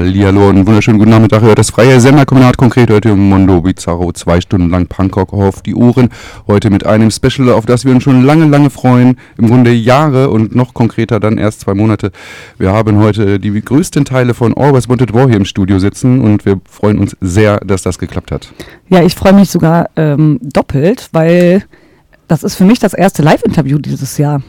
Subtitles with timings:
[0.00, 1.42] Hallihallo und wunderschönen guten Nachmittag.
[1.42, 4.12] Hört das freie Senderkombinat konkret heute im Mondo Bizarro.
[4.12, 6.08] Zwei Stunden lang Punkrock auf die Ohren.
[6.46, 9.18] Heute mit einem Special, auf das wir uns schon lange, lange freuen.
[9.36, 12.12] Im Grunde Jahre und noch konkreter dann erst zwei Monate.
[12.56, 16.46] Wir haben heute die größten Teile von Always Wanted War hier im Studio sitzen und
[16.46, 18.54] wir freuen uns sehr, dass das geklappt hat.
[18.88, 21.62] Ja, ich freue mich sogar ähm, doppelt, weil
[22.26, 24.42] das ist für mich das erste Live-Interview dieses Jahr.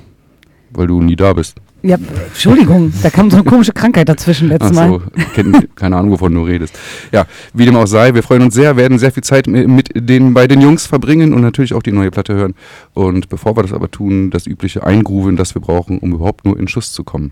[0.70, 1.58] Weil du nie da bist.
[1.84, 1.98] Ja,
[2.28, 4.90] Entschuldigung, da kam so eine komische Krankheit dazwischen letztes Ach Mal.
[4.90, 5.02] so,
[5.34, 6.78] kenn, keine Ahnung, wovon du redest.
[7.12, 7.26] Ja,
[7.56, 10.34] wie dem auch sei, wir freuen uns sehr, werden sehr viel Zeit mi- mit den,
[10.36, 12.54] bei den Jungs verbringen und natürlich auch die neue Platte hören.
[12.94, 16.60] Und bevor wir das aber tun, das übliche Eingrooven, das wir brauchen, um überhaupt nur
[16.60, 17.32] in Schuss zu kommen.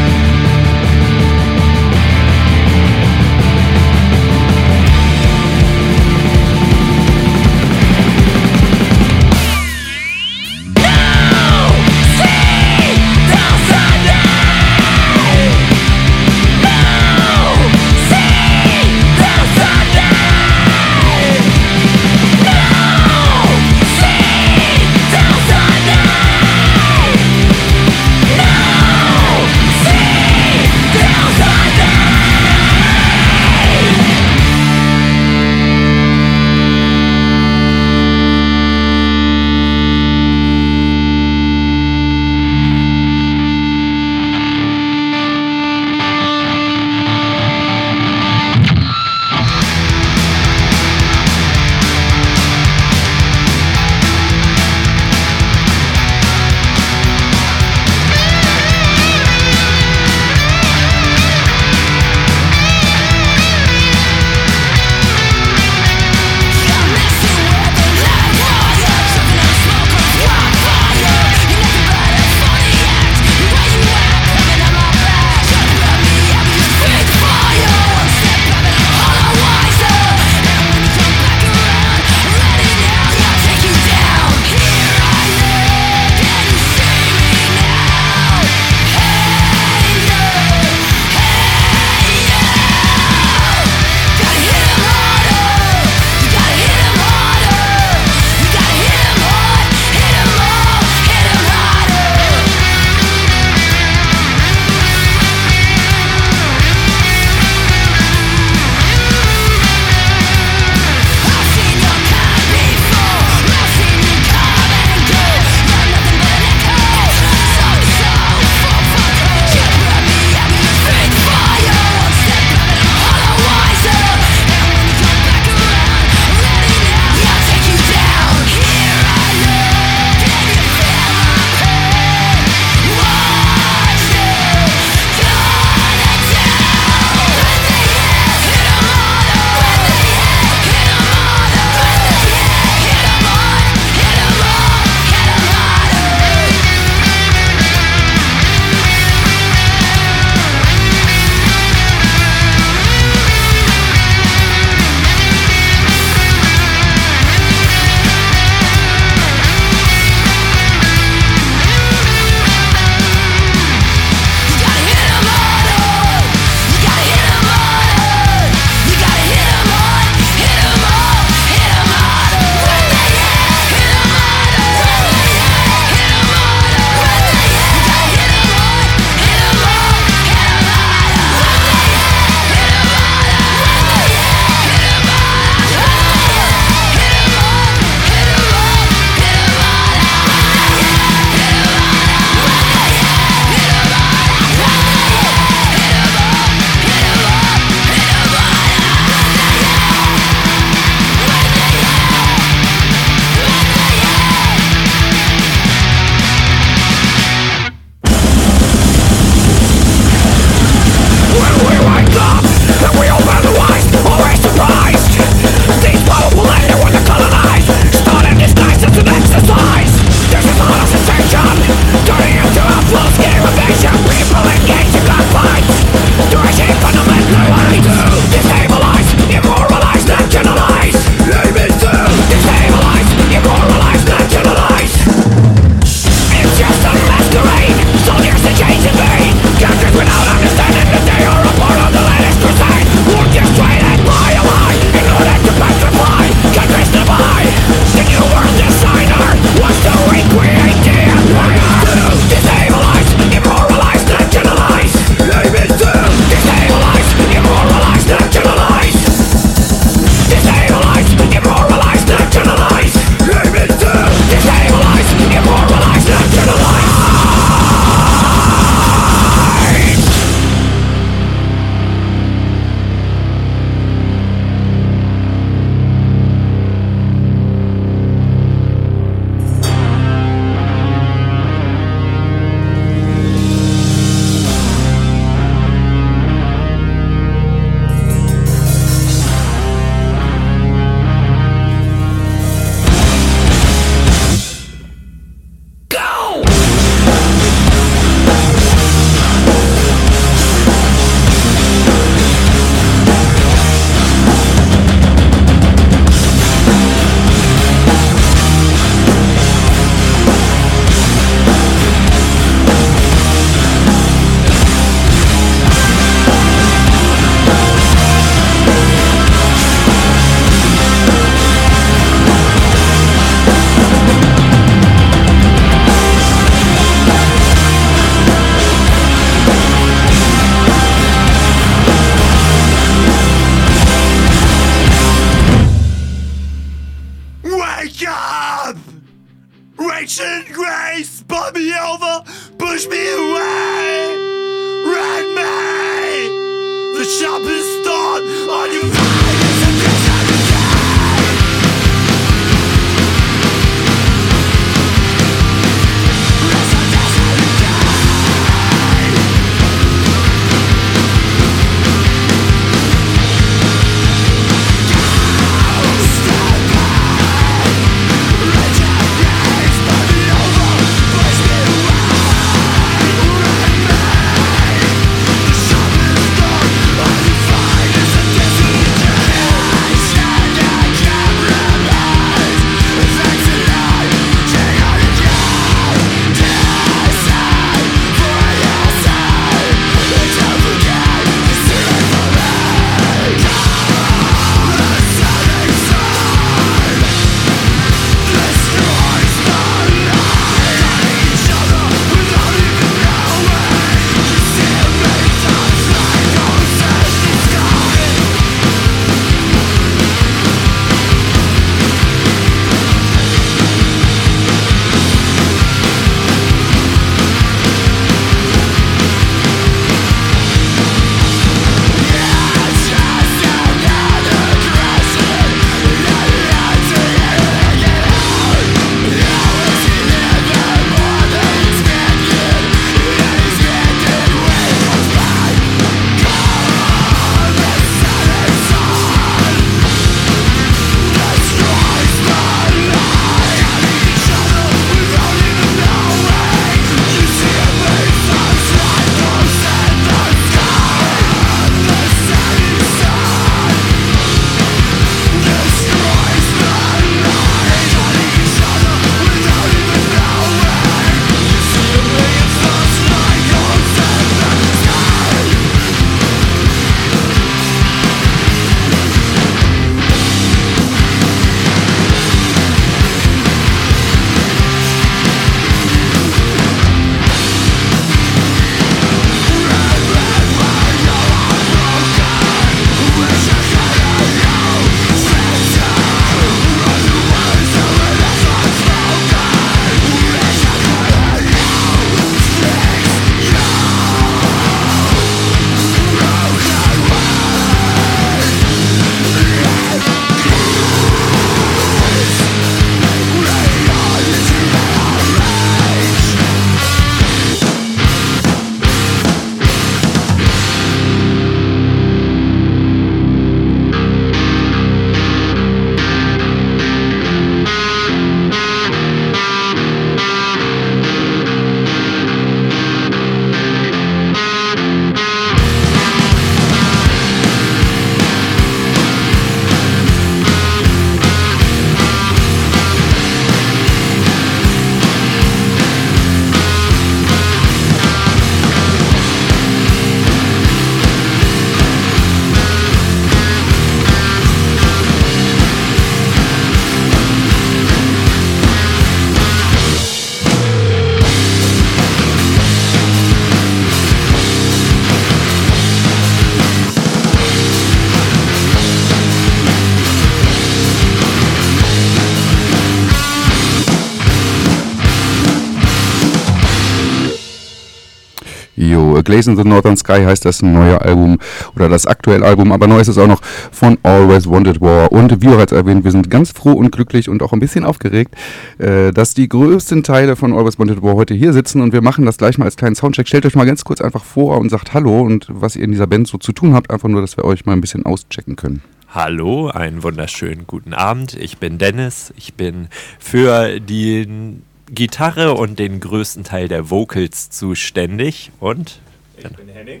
[568.96, 571.38] A Glaze in the Northern Sky heißt das neue Album
[571.76, 575.12] oder das aktuelle Album, aber neu ist es auch noch von Always Wanted War.
[575.12, 578.34] Und wie bereits erwähnt, wir sind ganz froh und glücklich und auch ein bisschen aufgeregt,
[578.78, 582.26] äh, dass die größten Teile von Always Wanted War heute hier sitzen und wir machen
[582.26, 583.28] das gleich mal als kleinen Soundcheck.
[583.28, 586.06] Stellt euch mal ganz kurz einfach vor und sagt Hallo und was ihr in dieser
[586.06, 588.82] Band so zu tun habt, einfach nur, dass wir euch mal ein bisschen auschecken können.
[589.12, 591.34] Hallo, einen wunderschönen guten Abend.
[591.34, 592.32] Ich bin Dennis.
[592.36, 592.86] Ich bin
[593.18, 594.60] für die
[594.92, 598.50] Gitarre und den größten Teil der Vocals zuständig.
[598.60, 599.00] Und
[599.36, 600.00] Ich bin Henning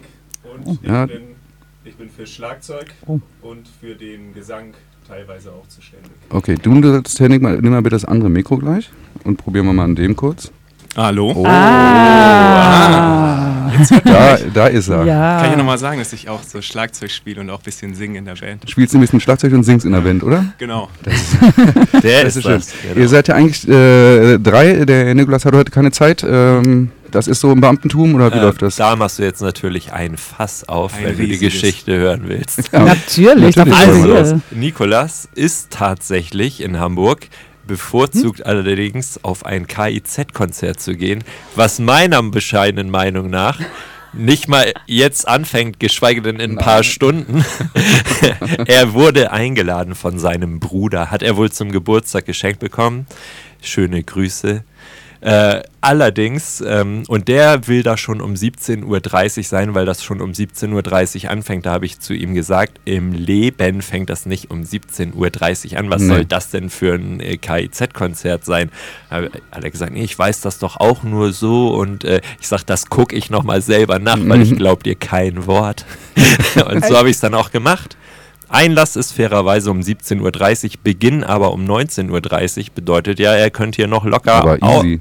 [0.66, 1.04] und ja.
[1.04, 1.22] ich, bin,
[1.84, 3.20] ich bin für Schlagzeug Oh.
[3.42, 4.74] und für den Gesang
[5.06, 6.10] teilweise auch zuständig.
[6.30, 8.90] Okay, du sollst, Henning, mal, nimm mal bitte das andere Mikro gleich
[9.24, 10.50] und probieren wir mal an dem kurz.
[10.96, 11.32] Hallo.
[11.36, 13.70] Oh, Ah,
[14.04, 15.04] da, da ist er.
[15.04, 15.40] ja.
[15.40, 18.18] Kann ich nochmal sagen, dass ich auch so Schlagzeug spiele und auch ein bisschen singe
[18.18, 18.68] in der Band?
[18.68, 20.46] Spielst du ein bisschen Schlagzeug und singst in der Band, oder?
[20.58, 20.88] Genau.
[22.02, 22.52] der Das ist ist schön.
[22.54, 22.72] das.
[22.82, 23.00] Genau.
[23.00, 24.84] Ihr seid ja eigentlich äh, drei.
[24.84, 26.24] Der Nikolas hat heute keine Zeit.
[26.28, 28.76] Ähm, das ist so im Beamtentum oder wie Äh, läuft das?
[28.76, 31.54] Da machst du jetzt natürlich ein Fass auf, Ein wenn du die riesiges.
[31.54, 32.70] Geschichte hören willst.
[32.72, 37.28] Ja, Natürlich, natürlich das Also, Nikolas ist tatsächlich in Hamburg
[37.70, 41.22] bevorzugt allerdings auf ein KIZ-Konzert zu gehen,
[41.54, 43.60] was meiner bescheidenen Meinung nach
[44.12, 47.44] nicht mal jetzt anfängt, geschweige denn in ein paar Stunden.
[48.66, 53.06] er wurde eingeladen von seinem Bruder, hat er wohl zum Geburtstag geschenkt bekommen.
[53.62, 54.64] Schöne Grüße.
[55.22, 60.22] Äh, allerdings, ähm, und der will da schon um 17.30 Uhr sein, weil das schon
[60.22, 61.66] um 17.30 Uhr anfängt.
[61.66, 65.90] Da habe ich zu ihm gesagt, im Leben fängt das nicht um 17.30 Uhr an.
[65.90, 66.08] Was Nee.
[66.08, 68.70] soll das denn für ein äh, KIZ-Konzert sein?
[69.10, 71.68] Da hat er gesagt, nee, ich weiß das doch auch nur so.
[71.74, 75.46] Und äh, ich sage, das gucke ich nochmal selber nach, weil ich glaube dir kein
[75.46, 75.84] Wort.
[76.66, 77.96] und so habe ich es dann auch gemacht.
[78.50, 82.10] Einlass ist fairerweise um 17.30 Uhr, Beginn aber um 19.30
[82.58, 82.64] Uhr.
[82.74, 84.58] Bedeutet ja, er könnte hier noch locker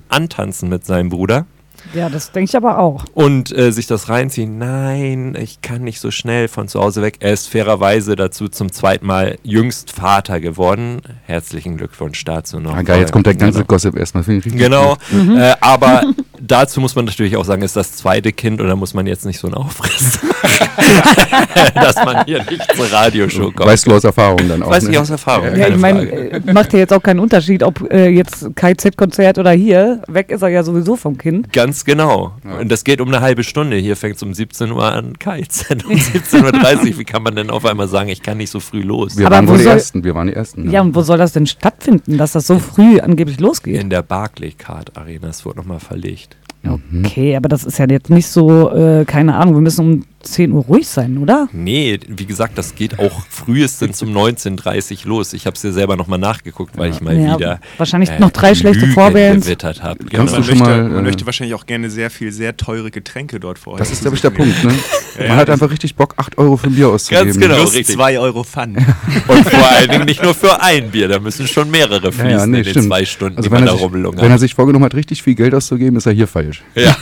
[0.10, 1.46] antanzen mit seinem Bruder
[1.94, 3.04] Ja, das denke ich aber auch.
[3.14, 4.58] und äh, sich das reinziehen.
[4.58, 7.16] Nein, ich kann nicht so schnell von zu Hause weg.
[7.20, 11.02] Er ist fairerweise dazu zum zweiten Mal jüngst Vater geworden.
[11.26, 12.76] Herzlichen Glückwunsch dazu noch.
[12.76, 13.68] Ah, geil, jetzt kommt der ganze Genau.
[13.68, 14.24] Gossip erstmal.
[14.24, 15.38] Finde ich richtig Genau, gut.
[15.38, 16.04] äh, aber
[16.40, 19.26] dazu muss man natürlich auch sagen, ist das zweite Kind und da muss man jetzt
[19.26, 23.68] nicht so einen Aufriss machen, dass man hier nicht zur Radioshow kommt.
[23.70, 24.70] Weißt du aus Erfahrung dann auch.
[24.70, 24.92] Weiß ne?
[24.92, 25.56] ich aus Erfahrung.
[25.56, 29.52] Ja, ich meine, äh, macht ja jetzt auch keinen Unterschied, ob äh, jetzt KZ-Konzert oder
[29.52, 30.02] hier.
[30.08, 31.52] Weg ist er ja sowieso vom Kind.
[31.54, 32.34] Ganz genau.
[32.60, 33.78] Und das geht um eine halbe Stunde.
[33.78, 35.18] Hier fängt es um 17 Uhr an.
[35.20, 36.98] KIZ um 17.30 Uhr.
[37.00, 39.18] Wie kann man denn auf einmal sagen, ich kann nicht so früh los?
[39.18, 40.04] Wir Aber waren die Ersten.
[40.04, 40.70] Wir waren die Ersten.
[40.72, 43.80] Ja, und wo soll das denn stattfinden, dass das so früh angeblich losgeht?
[43.80, 45.28] In der Barclaycard Arena.
[45.30, 46.38] Es wurde nochmal verlegt.
[46.64, 50.52] Okay, aber das ist ja jetzt nicht so, äh, keine Ahnung, wir müssen um 10
[50.52, 51.48] Uhr ruhig sein, oder?
[51.54, 55.32] Nee, wie gesagt, das geht auch frühestens um 19.30 Uhr los.
[55.34, 58.32] Ich habe es dir selber nochmal nachgeguckt, weil ich mal Ja, wieder äh, wahrscheinlich noch
[58.32, 59.46] drei schlechte Vorbands.
[59.46, 60.04] gewittert habe.
[60.06, 63.40] Kannst man möchte, mal, man äh, möchte wahrscheinlich auch gerne sehr viel, sehr teure Getränke
[63.40, 63.80] dort vorher.
[63.80, 64.32] Das ist, glaube ich, der.
[64.32, 64.64] Punkt.
[64.64, 64.74] Ne?
[65.20, 67.26] Ja, Man hat das- einfach richtig Bock, 8 Euro für ein Bier auszugeben.
[67.28, 67.56] Ganz genau.
[67.56, 67.96] Plus richtig.
[67.96, 68.78] 2 Euro Pfand.
[69.28, 72.38] Und vor allen Dingen nicht nur für ein Bier, da müssen schon mehrere fließen Ja,
[72.40, 72.86] ja, nee, in den stimmt.
[72.88, 74.22] zwei Stunden, also die wenn man er, da sich, rumlungert.
[74.24, 76.64] wenn er sich vorgenommen hat, richtig viel Geld auszugeben, ist er hier falsch.
[76.76, 76.96] ja,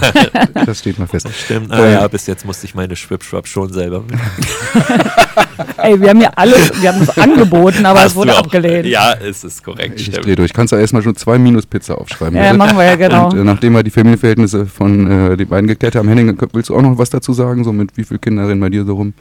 [0.65, 1.27] Das steht mal fest.
[1.45, 1.71] stimmt.
[1.71, 4.17] Ah, ja, bis jetzt musste ich meine Schwipschwap schon selber mit.
[5.77, 8.85] Ey, wir haben ja alles, wir haben es angeboten, aber Hast es wurde abgelehnt.
[8.87, 9.99] Ja, es ist korrekt.
[9.99, 10.25] Ich stimmt.
[10.25, 10.53] drehe durch.
[10.53, 12.35] Kannst du erstmal schon zwei Minus Pizza aufschreiben.
[12.35, 12.57] Ja, bitte?
[12.57, 13.29] machen wir ja genau.
[13.29, 16.75] Und äh, nachdem wir die Familienverhältnisse von äh, den beiden geklärt haben, Henning, willst du
[16.75, 17.63] auch noch was dazu sagen?
[17.63, 19.13] So mit wie viele Kinder rennen bei dir so rum?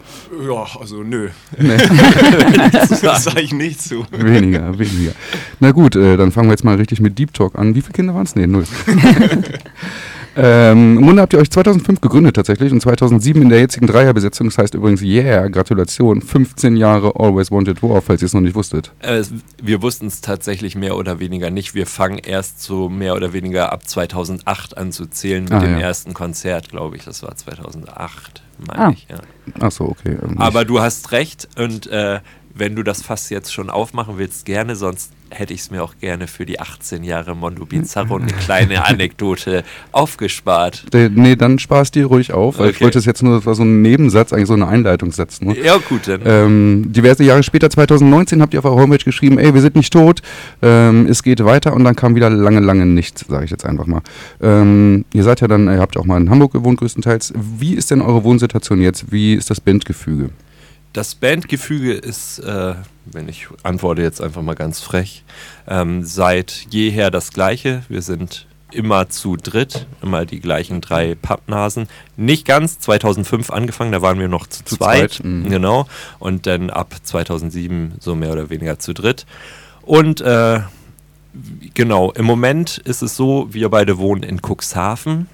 [0.48, 1.28] Ja, also nö.
[1.58, 1.76] Nee.
[2.72, 4.04] das sage ich nicht zu.
[4.10, 5.12] weniger, weniger.
[5.60, 7.74] Na gut, äh, dann fangen wir jetzt mal richtig mit Deep Talk an.
[7.74, 8.34] Wie viele Kinder waren es?
[8.36, 8.64] Nee, null.
[10.38, 14.48] ähm, Im Grunde habt ihr euch 2005 gegründet tatsächlich und 2007 in der jetzigen Dreierbesetzung.
[14.48, 18.54] Das heißt übrigens, yeah, Gratulation, 15 Jahre Always Wanted War, falls ihr es noch nicht
[18.54, 18.92] wusstet.
[19.00, 19.22] Äh,
[19.62, 21.74] wir wussten es tatsächlich mehr oder weniger nicht.
[21.74, 25.72] Wir fangen erst so mehr oder weniger ab 2008 an zu zählen mit Ah, dem
[25.72, 25.80] ja.
[25.80, 27.04] ersten Konzert, glaube ich.
[27.04, 28.90] Das war 2008, meine Ah.
[28.90, 29.06] ich.
[29.10, 29.18] Ja.
[29.60, 30.16] Ach so, okay.
[30.22, 32.20] ähm, Aber du hast recht und äh,
[32.54, 35.94] wenn du das Fass jetzt schon aufmachen willst, gerne, sonst hätte ich es mir auch
[36.00, 40.84] gerne für die 18 Jahre Mondo Bizarro eine kleine Anekdote aufgespart.
[40.94, 42.84] Äh, Nee, dann spar's dir ruhig auf, weil ich Okay.
[42.84, 45.56] wollte es jetzt nur, das war so ein Nebensatz, eigentlich so eine Einleitungssatz nur.
[45.56, 46.20] Ja, gut, dann.
[46.24, 49.92] Ähm, diverse Jahre später, 2019, habt ihr auf eurer Homepage geschrieben, ey, wir sind nicht
[49.92, 50.22] tot,
[50.62, 53.86] ähm, es geht weiter und dann kam wieder lange, lange nichts, sage ich jetzt einfach
[53.86, 54.02] mal.
[54.42, 57.32] Ähm, ihr seid ja dann, ihr habt auch mal in Hamburg gewohnt größtenteils.
[57.58, 59.10] Wie ist denn eure Wohnsituation jetzt?
[59.12, 60.30] Wie ist das Bandgefüge?
[60.96, 65.24] Das Bandgefüge ist, äh, wenn ich antworte jetzt einfach mal ganz frech,
[65.68, 67.82] ähm, seit jeher das gleiche.
[67.90, 71.86] Wir sind immer zu dritt, immer die gleichen drei Pappnasen.
[72.16, 75.12] Nicht ganz, 2005 angefangen, da waren wir noch zu, Zu zweit.
[75.12, 75.50] zweit, mhm.
[75.50, 75.86] Genau.
[76.18, 79.26] Und dann ab 2007 so mehr oder weniger zu dritt.
[79.82, 80.60] Und äh,
[81.74, 85.28] genau, im Moment ist es so, wir beide wohnen in Cuxhaven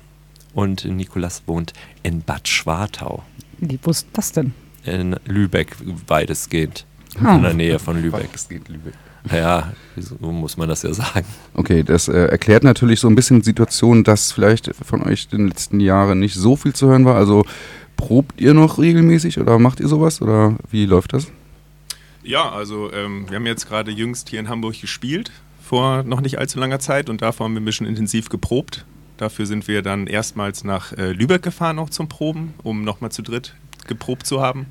[0.55, 1.73] und Nikolas wohnt
[2.03, 3.23] in Bad Schwartau
[3.59, 4.55] Wie wusste das denn?
[4.85, 6.87] In Lübeck weitestgehend.
[7.23, 7.37] Ah.
[7.37, 8.31] In der Nähe von Lübeck.
[8.35, 8.95] Es geht, Lübeck.
[9.31, 11.27] Ja, so muss man das ja sagen.
[11.55, 15.39] Okay, das äh, erklärt natürlich so ein bisschen die Situation, dass vielleicht von euch in
[15.39, 17.17] den letzten Jahren nicht so viel zu hören war.
[17.17, 17.45] Also
[17.97, 21.29] probt ihr noch regelmäßig oder macht ihr sowas oder wie läuft das?
[22.25, 25.31] Ja, also ähm, wir haben jetzt gerade jüngst hier in Hamburg gespielt,
[25.63, 28.85] vor noch nicht allzu langer Zeit und davor haben wir ein bisschen intensiv geprobt.
[29.19, 33.23] Dafür sind wir dann erstmals nach äh, Lübeck gefahren, auch zum Proben, um nochmal zu
[33.23, 33.55] dritt
[33.87, 34.67] geprobt zu haben.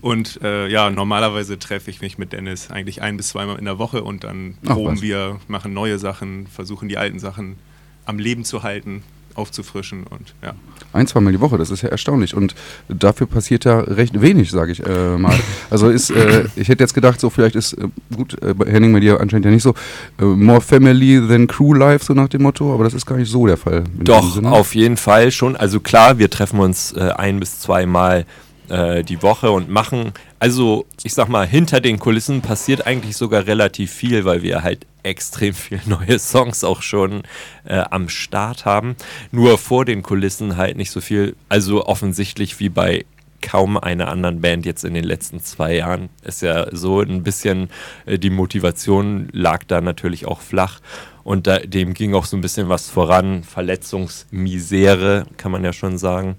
[0.00, 3.78] Und äh, ja, normalerweise treffe ich mich mit Dennis eigentlich ein bis zweimal in der
[3.78, 7.56] Woche und dann proben wir, machen neue Sachen, versuchen die alten Sachen
[8.04, 9.02] am Leben zu halten,
[9.34, 10.54] aufzufrischen und ja.
[10.92, 12.34] Ein, zweimal die Woche, das ist ja erstaunlich.
[12.34, 12.54] Und
[12.88, 15.36] dafür passiert ja recht wenig, sage ich äh, mal.
[15.70, 18.92] Also ist, äh, ich hätte jetzt gedacht, so vielleicht ist, äh, gut, äh, bei Henning
[18.92, 19.74] bei dir anscheinend ja nicht so,
[20.20, 23.30] äh, more family than crew life, so nach dem Motto, aber das ist gar nicht
[23.30, 23.84] so der Fall.
[23.98, 25.56] Doch, auf jeden Fall schon.
[25.56, 28.26] Also klar, wir treffen uns äh, ein bis zweimal
[28.68, 30.12] äh, die Woche und machen,
[30.44, 34.86] also ich sag mal, hinter den Kulissen passiert eigentlich sogar relativ viel, weil wir halt
[35.02, 37.22] extrem viele neue Songs auch schon
[37.64, 38.94] äh, am Start haben.
[39.32, 43.06] Nur vor den Kulissen halt nicht so viel, also offensichtlich wie bei
[43.40, 46.10] kaum einer anderen Band jetzt in den letzten zwei Jahren.
[46.22, 47.70] Ist ja so ein bisschen,
[48.04, 50.80] äh, die Motivation lag da natürlich auch flach
[51.22, 53.44] und da, dem ging auch so ein bisschen was voran.
[53.44, 56.36] Verletzungsmisere, kann man ja schon sagen.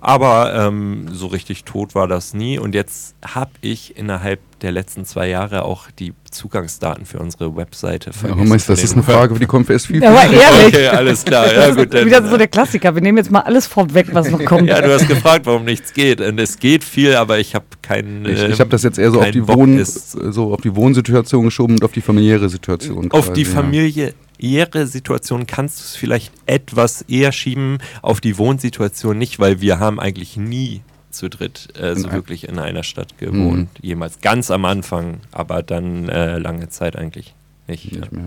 [0.00, 2.58] Aber ähm, so richtig tot war das nie.
[2.58, 8.10] Und jetzt habe ich innerhalb der letzten zwei Jahre auch die Zugangsdaten für unsere Webseite
[8.10, 8.48] Ja, vergessen.
[8.48, 10.02] Meister, das ist eine Frage, für die kommt erst viel.
[10.02, 10.66] Ja, aber ehrlich.
[10.74, 11.52] Okay, alles klar.
[11.52, 12.94] Ja, gut, dann, Wieder so der Klassiker.
[12.94, 14.68] Wir nehmen jetzt mal alles vorweg, was noch kommt.
[14.68, 16.20] ja, du hast gefragt, warum nichts geht.
[16.20, 18.24] Und es geht viel, aber ich habe keinen.
[18.24, 20.60] Ich, äh, ich habe das jetzt eher so auf, die Bock, Wohn, es- so auf
[20.60, 23.10] die Wohnsituation geschoben und auf die familiäre Situation.
[23.10, 23.62] Auf die quasi, ja.
[23.62, 29.78] familiäre Situation kannst du es vielleicht etwas eher schieben, auf die Wohnsituation nicht, weil wir
[29.80, 30.82] haben eigentlich nie
[31.18, 33.68] zu dritt äh, so wirklich in einer Stadt gewohnt.
[33.82, 37.34] Jemals ganz am Anfang, aber dann äh, lange Zeit eigentlich
[37.66, 37.92] nicht.
[37.92, 38.00] Ja.
[38.00, 38.24] Nicht mehr,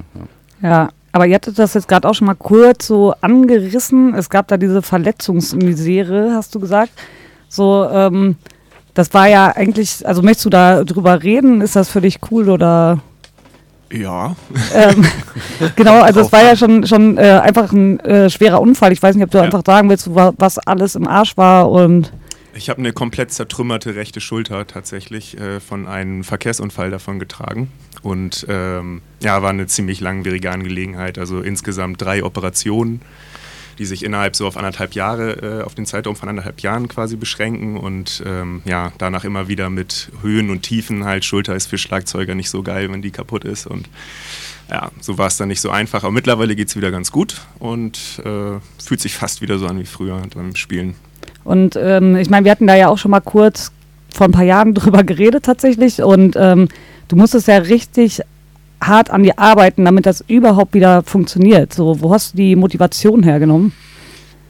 [0.61, 0.69] ja.
[0.69, 4.13] Ja, aber ihr hattet das jetzt gerade auch schon mal kurz so angerissen.
[4.13, 6.91] Es gab da diese Verletzungsmisere, hast du gesagt.
[7.49, 8.35] So, ähm,
[8.93, 11.61] das war ja eigentlich, also möchtest du da drüber reden?
[11.61, 12.99] Ist das für dich cool oder?
[13.91, 14.35] Ja.
[14.73, 15.03] Ähm,
[15.75, 18.91] genau, also es war ja schon, schon äh, einfach ein äh, schwerer Unfall.
[18.93, 19.43] Ich weiß nicht, ob du Ja.
[19.45, 22.11] einfach sagen willst, wa- was alles im Arsch war und
[22.53, 27.71] Ich habe eine komplett zertrümmerte rechte Schulter tatsächlich äh, von einem Verkehrsunfall davon getragen.
[28.01, 31.17] Und ähm, ja, war eine ziemlich langwierige Angelegenheit.
[31.17, 33.01] Also insgesamt drei Operationen,
[33.77, 37.15] die sich innerhalb so auf anderthalb Jahre, äh, auf den Zeitraum von anderthalb Jahren quasi
[37.15, 37.77] beschränken.
[37.77, 41.23] Und ähm, ja, danach immer wieder mit Höhen und Tiefen halt.
[41.23, 43.65] Schulter ist für Schlagzeuger nicht so geil, wenn die kaputt ist.
[43.65, 43.87] Und
[44.69, 46.03] ja, so war es dann nicht so einfach.
[46.03, 49.79] Aber mittlerweile geht es wieder ganz gut und äh, fühlt sich fast wieder so an
[49.79, 50.95] wie früher beim Spielen.
[51.43, 53.71] Und ähm, ich meine, wir hatten da ja auch schon mal kurz
[54.13, 56.01] vor ein paar Jahren drüber geredet tatsächlich.
[56.01, 56.67] Und ähm,
[57.07, 58.21] du musstest ja richtig
[58.81, 61.73] hart an dir arbeiten, damit das überhaupt wieder funktioniert.
[61.73, 63.73] So, wo hast du die Motivation hergenommen?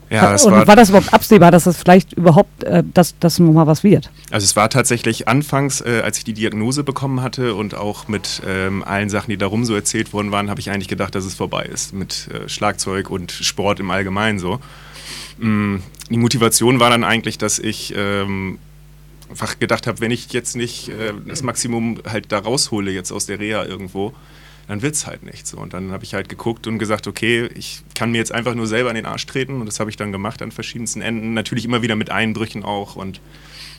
[0.10, 3.40] Ja, es Und war, war, das überhaupt absehbar, dass das vielleicht überhaupt, äh, dass das
[3.40, 4.10] nochmal was wird?
[4.32, 8.42] also es war tatsächlich anfangs, äh, als ich die Diagnose bekommen hatte und auch mit
[8.48, 11.34] ähm, allen Sachen, die darum so erzählt worden waren, habe ich eigentlich gedacht, dass es
[11.34, 14.60] vorbei ist mit äh, Schlagzeug und Sport im Allgemeinen so.
[15.38, 15.78] Mm,
[16.12, 18.60] die Motivation war dann eigentlich, dass ich ähm,
[19.30, 23.26] einfach gedacht habe, wenn ich jetzt nicht äh, das Maximum halt da raushole jetzt aus
[23.26, 24.14] der Reha irgendwo,
[24.68, 25.58] dann wird es halt nicht so.
[25.58, 28.68] Und dann habe ich halt geguckt und gesagt, okay, ich kann mir jetzt einfach nur
[28.68, 31.34] selber in den Arsch treten und das habe ich dann gemacht an verschiedensten Enden.
[31.34, 33.22] Natürlich immer wieder mit Einbrüchen auch und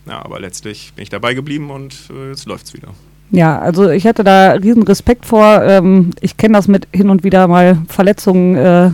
[0.07, 2.89] ja, aber letztlich bin ich dabei geblieben und äh, jetzt läuft's wieder.
[3.31, 5.63] Ja, also ich hatte da riesen Respekt vor.
[5.63, 8.91] Ähm, ich kenne das mit hin und wieder mal Verletzungen äh,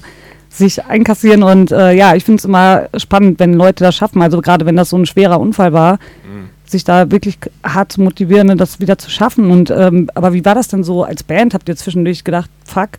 [0.59, 4.21] sich einkassieren und äh, ja, ich finde es immer spannend, wenn Leute das schaffen.
[4.23, 6.51] Also gerade wenn das so ein schwerer Unfall war, Mhm.
[6.67, 9.51] sich da wirklich hart zu motivieren und das wieder zu schaffen.
[9.51, 11.55] Und ähm, aber wie war das denn so als Band?
[11.55, 12.91] Habt ihr zwischendurch gedacht, fuck?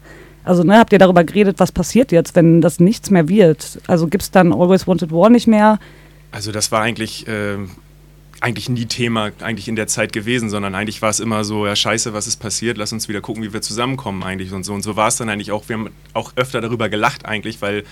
[0.44, 3.80] Also ne, habt ihr darüber geredet, was passiert jetzt, wenn das nichts mehr wird?
[3.88, 5.78] Also gibt es dann Always Wanted War nicht mehr?
[6.32, 7.70] Also das war eigentlich, ähm,
[8.42, 11.76] eigentlich nie Thema eigentlich in der Zeit gewesen, sondern eigentlich war es immer so, ja
[11.76, 14.74] scheiße, was ist passiert, lass uns wieder gucken, wie wir zusammenkommen eigentlich und so.
[14.74, 15.68] Und so war es dann eigentlich auch.
[15.68, 17.84] Wir haben auch öfter darüber gelacht eigentlich, weil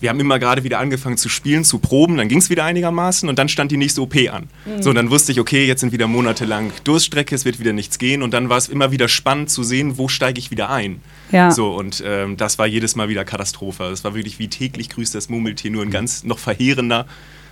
[0.00, 3.28] wir haben immer gerade wieder angefangen zu spielen, zu proben, dann ging es wieder einigermaßen
[3.28, 4.48] und dann stand die nächste OP an.
[4.80, 7.98] So, und dann wusste ich, okay, jetzt sind wieder monatelang Durststrecke, es wird wieder nichts
[7.98, 11.02] gehen und dann war es immer wieder spannend zu sehen, wo steige ich wieder ein.
[11.30, 11.50] Ja.
[11.50, 13.84] So, und ähm, das war jedes Mal wieder Katastrophe.
[13.84, 17.06] Es war wirklich wie täglich grüßt das Murmeltier, nur ein ganz noch verheerender.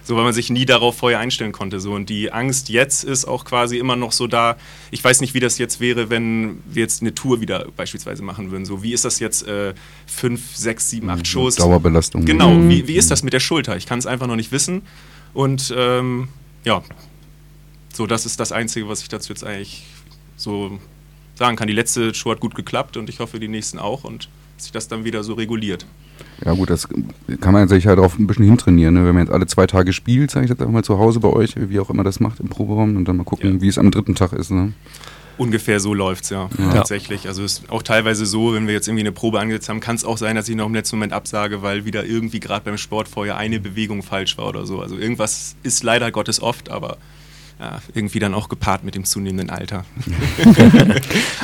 [0.08, 1.80] So, weil man sich nie darauf vorher einstellen konnte.
[1.80, 4.56] So, und die Angst jetzt ist auch quasi immer noch so da.
[4.90, 8.50] Ich weiß nicht, wie das jetzt wäre, wenn wir jetzt eine Tour wieder beispielsweise machen
[8.50, 8.64] würden.
[8.64, 9.46] So, wie ist das jetzt?
[9.46, 9.74] Äh,
[10.06, 11.56] fünf, sechs, sieben, acht Shows.
[11.56, 12.24] Dauerbelastung.
[12.24, 12.70] Genau, Mhm.
[12.70, 13.76] wie, wie ist das mit der Schulter?
[13.76, 14.80] Ich kann es einfach noch nicht wissen.
[15.34, 16.28] Und ähm,
[16.64, 16.82] ja,
[17.92, 19.84] so, das ist das Einzige, was ich dazu jetzt eigentlich
[20.36, 20.78] so
[21.34, 21.68] sagen kann.
[21.68, 24.88] Die letzte Show hat gut geklappt und ich hoffe, die nächsten auch und sich das
[24.88, 25.84] dann wieder so reguliert.
[26.44, 26.88] Ja gut, das
[27.40, 28.94] kann man sich halt darauf ein bisschen hintrainieren.
[28.94, 29.04] Ne?
[29.04, 31.28] Wenn man jetzt alle zwei Tage spielt, sage ich jetzt einfach mal zu Hause bei
[31.28, 33.60] euch, wie auch immer das macht im Proberaum und dann mal gucken, Ja.
[33.60, 34.50] wie es am dritten Tag ist.
[34.50, 34.72] Ne?
[35.36, 36.72] Ungefähr so läuft es ja, Ja.
[36.72, 37.28] tatsächlich.
[37.28, 39.94] Also es ist auch teilweise so, wenn wir jetzt irgendwie eine Probe angesetzt haben, kann
[39.96, 42.78] es auch sein, dass ich noch im letzten Moment absage, weil wieder irgendwie gerade beim
[42.78, 44.80] Sport vorher eine Bewegung falsch war oder so.
[44.80, 46.96] Also irgendwas ist leider Gottes oft, aber
[47.60, 49.84] ja, irgendwie dann auch gepaart mit dem zunehmenden Alter.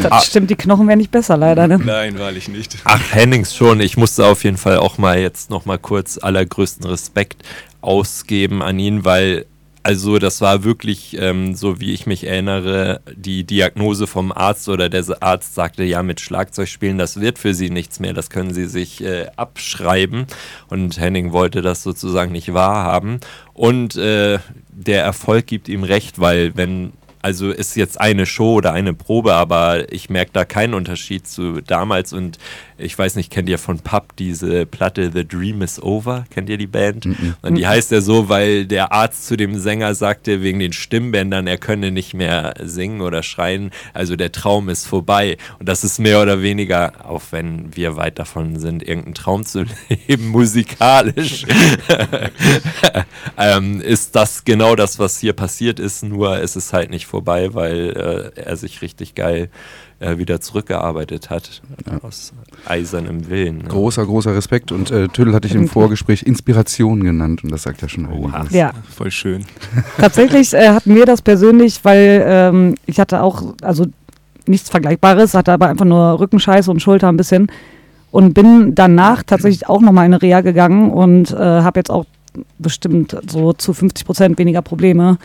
[0.03, 0.21] Das Ah.
[0.21, 1.67] stimmt, die Knochen werden nicht besser leider.
[1.69, 1.79] Ne?
[1.79, 2.77] Nein, wahrlich nicht.
[2.85, 3.81] Ach, Hennings schon.
[3.81, 7.43] Ich musste auf jeden Fall auch mal jetzt noch mal kurz allergrößten Respekt
[7.81, 9.47] ausgeben an ihn, weil
[9.85, 14.89] also das war wirklich, ähm, so wie ich mich erinnere, die Diagnose vom Arzt oder
[14.89, 18.65] der Arzt sagte, ja, mit Schlagzeugspielen, das wird für Sie nichts mehr, das können Sie
[18.65, 20.27] sich äh, abschreiben.
[20.71, 23.21] Und Henning wollte das sozusagen nicht wahrhaben.
[23.53, 24.39] Und äh,
[24.71, 29.33] der Erfolg gibt ihm recht, weil wenn also ist jetzt eine Show oder eine Probe,
[29.33, 32.37] aber ich merke da keinen Unterschied zu damals und
[32.79, 36.25] ich weiß nicht, kennt ihr von Pub diese Platte The Dream is Over?
[36.31, 37.07] Kennt ihr die Band?
[37.43, 41.47] Und die heißt ja so, weil der Arzt zu dem Sänger sagte, wegen den Stimmbändern,
[41.47, 43.71] er könne nicht mehr singen oder schreien.
[43.93, 45.37] Also der Traum ist vorbei.
[45.59, 49.65] Und das ist mehr oder weniger, auch wenn wir weit davon sind, irgendeinen Traum zu
[50.09, 51.47] leben, musikalisch,
[53.39, 56.03] ähm, ist das genau das, was hier passiert ist.
[56.03, 59.49] Nur es ist halt nicht vorbei, weil äh, er sich richtig geil
[60.01, 61.63] äh, wieder zurückgearbeitet hat.
[62.03, 62.33] Aus
[62.67, 63.59] eisernem Willen.
[63.59, 63.65] Ne?
[63.65, 64.73] Großer, großer Respekt.
[64.73, 68.53] Und äh, Tüdel hatte ich im Vorgespräch Inspiration genannt und das sagt ja schon einiges.
[68.53, 69.45] Ja, Voll schön.
[69.99, 73.87] tatsächlich äh, hatten wir das persönlich, weil ähm, ich hatte auch, also
[74.47, 77.51] nichts Vergleichbares, hatte aber einfach nur Rückenscheiße und Schulter ein bisschen
[78.11, 82.05] und bin danach tatsächlich auch nochmal in eine Reha gegangen und äh, habe jetzt auch
[82.59, 85.19] bestimmt so zu 50 Prozent weniger Probleme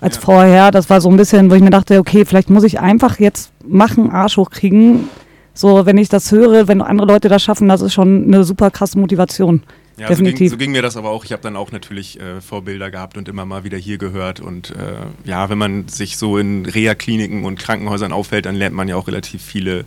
[0.00, 0.22] als Ja.
[0.22, 0.70] vorher.
[0.70, 3.52] Das war so ein bisschen, wo ich mir dachte, okay, vielleicht muss ich einfach jetzt
[3.66, 5.08] machen, Arsch hochkriegen.
[5.54, 8.70] So, wenn ich das höre, wenn andere Leute das schaffen, das ist schon eine super
[8.70, 9.62] krasse Motivation.
[9.98, 10.50] Ja, so ging, Definitiv.
[10.52, 11.24] so ging mir das aber auch.
[11.26, 14.40] Ich habe dann auch natürlich äh, Vorbilder gehabt und immer mal wieder hier gehört.
[14.40, 18.88] Und äh, ja, wenn man sich so in Reha-Kliniken und Krankenhäusern aufhält, dann lernt man
[18.88, 19.84] ja auch relativ viele,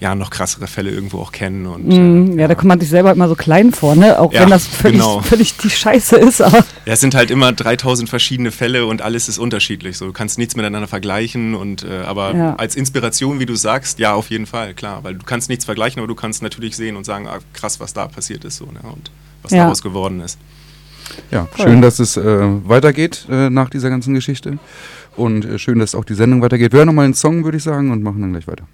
[0.00, 1.66] ja, noch krassere Fälle irgendwo auch kennen.
[1.66, 4.18] Und, Mm, äh, ja, da kommt man sich selber immer so klein vor, ne?
[4.18, 5.20] Auch Ja, wenn das völlig, genau.
[5.22, 9.28] völlig die Scheiße ist, aber Ja, es sind halt immer 3000 verschiedene Fälle und alles
[9.28, 9.96] ist unterschiedlich.
[9.96, 11.54] So, du kannst nichts miteinander vergleichen.
[11.54, 12.54] Und, äh, aber Ja.
[12.56, 15.02] als Inspiration, wie du sagst, ja, auf jeden Fall, klar.
[15.02, 17.92] Weil du kannst nichts vergleichen, aber du kannst natürlich sehen und sagen, ah, krass, was
[17.94, 18.80] da passiert ist so, ne?
[18.82, 19.10] und
[19.42, 19.62] was Ja.
[19.64, 20.38] daraus geworden ist.
[21.30, 22.22] Ja, schön, dass es äh,
[22.68, 24.58] weitergeht äh, nach dieser ganzen Geschichte.
[25.16, 26.72] Und äh, schön, dass auch die Sendung weitergeht.
[26.72, 28.64] Wir hören nochmal einen Song, würde ich sagen, und machen dann gleich weiter.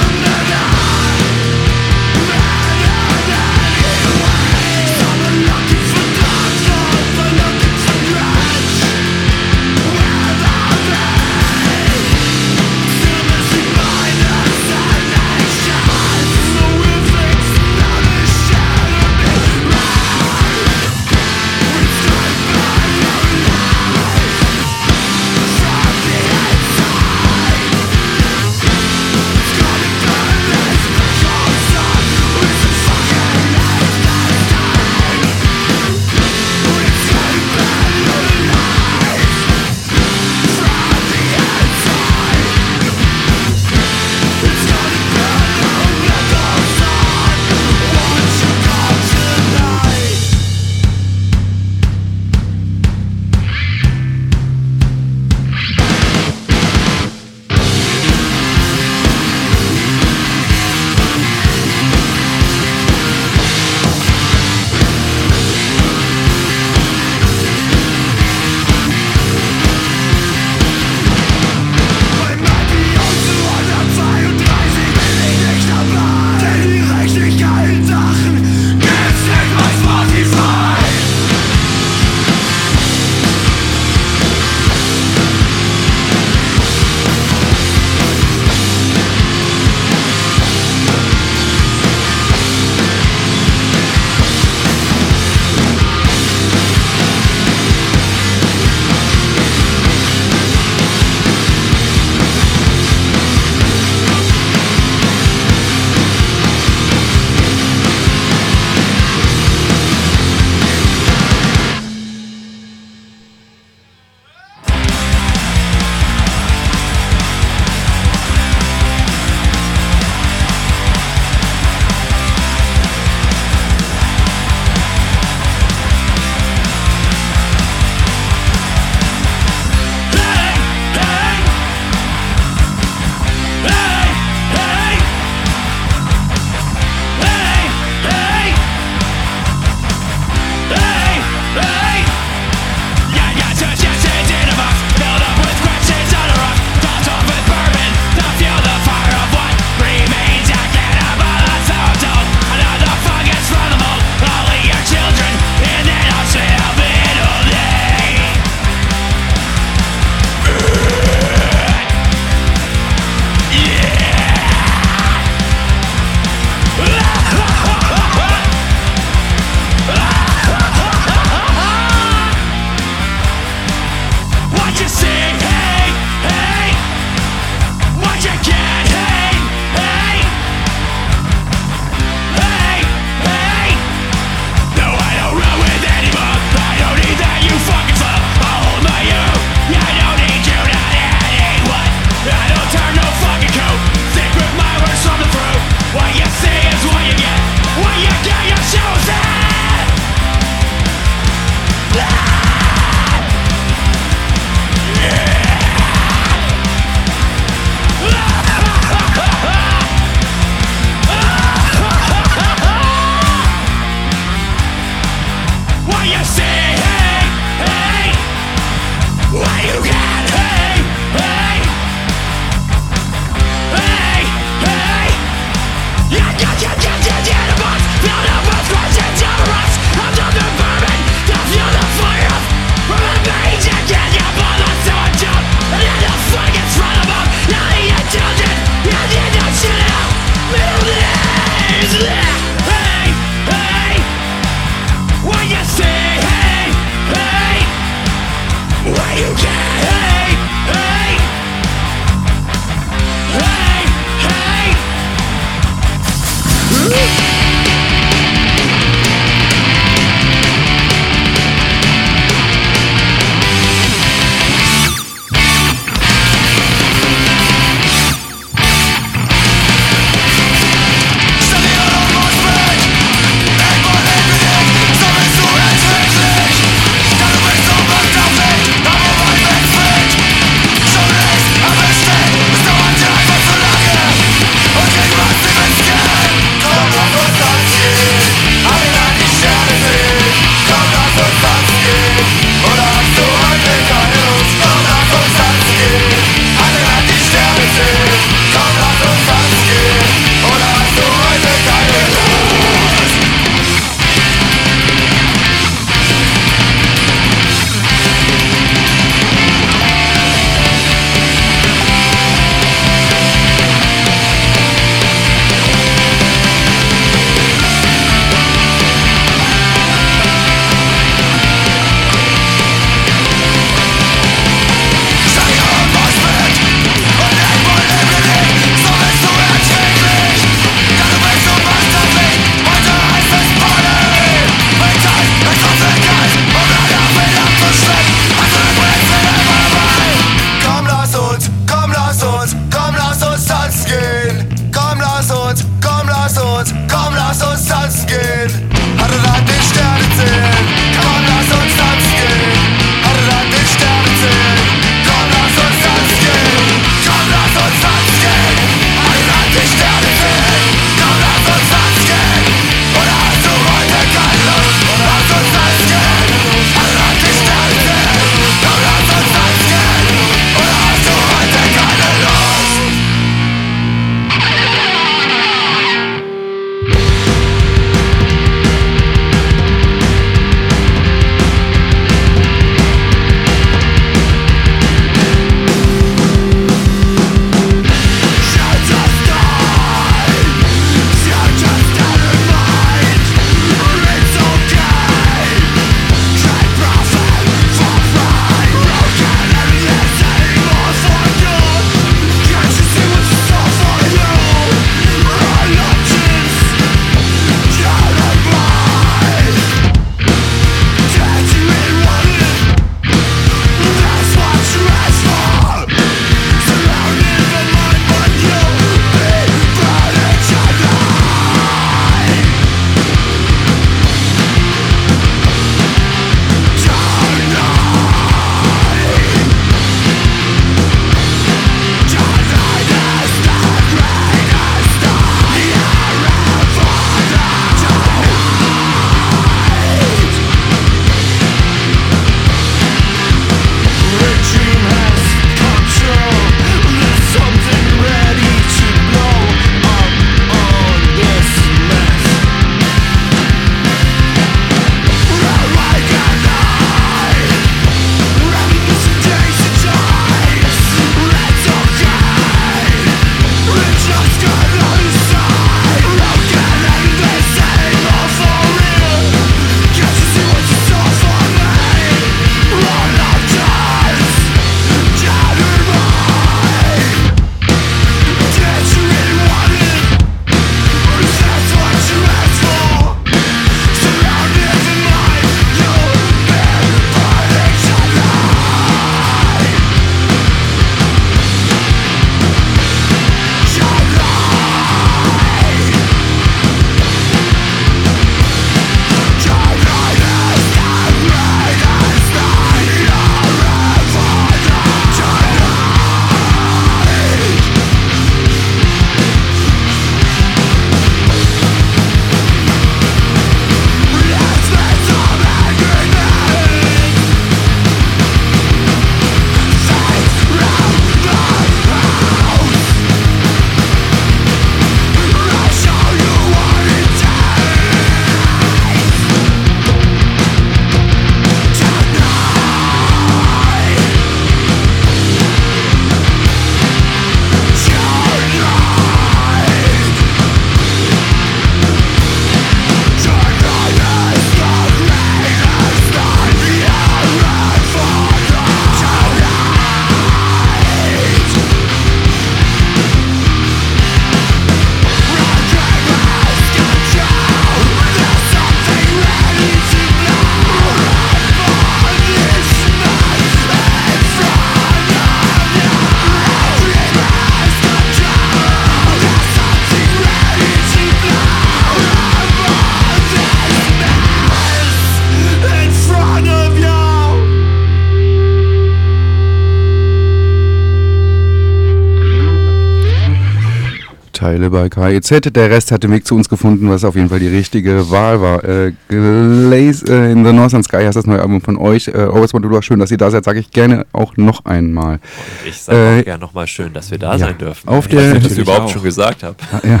[584.74, 585.52] Bei KIZ.
[585.54, 588.40] Der Rest hat den Weg zu uns gefunden, was auf jeden Fall die richtige Wahl
[588.40, 588.64] war.
[588.64, 592.08] Äh, Glaze äh, in the Northern Sky heißt das neue Album von euch.
[592.08, 595.14] Äh, to Do, schön, dass ihr da seid, sage ich gerne auch noch einmal.
[595.14, 597.88] Und ich sage Äh, auch gerne nochmal schön, dass wir da ja, sein dürfen.
[597.88, 598.90] auf ich der- weiß ich das überhaupt auch.
[598.92, 599.56] schon gesagt habe.
[599.84, 600.00] Ja,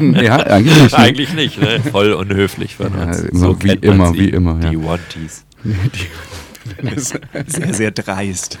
[0.22, 0.92] ja eigentlich nicht.
[0.92, 0.98] Ne?
[0.98, 1.80] Eigentlich nicht, ne?
[1.90, 3.20] Voll unhöflich von Ja, uns.
[3.20, 4.70] immer wie kennt man immer, sie, wie immer, ja.
[4.70, 5.44] Die Wanties.
[7.46, 8.58] Sehr, sehr dreist.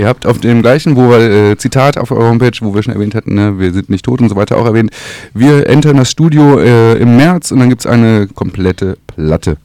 [0.00, 1.18] Ihr habt auf dem gleichen, wo wir,
[1.50, 4.22] äh, Zitat auf eurer Homepage, wo wir schon erwähnt hatten, ne, wir sind nicht tot
[4.22, 4.90] und so weiter auch erwähnt,
[5.34, 9.58] wir entern das Studio äh, im März und dann gibt es eine komplette Platte.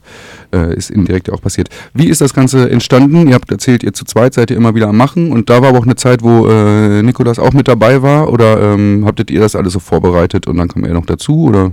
[0.52, 1.70] Äh, ist indirekt auch passiert.
[1.94, 3.26] Wie ist das Ganze entstanden?
[3.28, 5.70] Ihr habt erzählt, ihr zu zweit seid ihr immer wieder am Machen und da war
[5.70, 9.40] aber auch eine Zeit, wo äh, Nikolas auch mit dabei war oder ähm, habtet ihr
[9.40, 11.72] das alles so vorbereitet und dann kam er noch dazu oder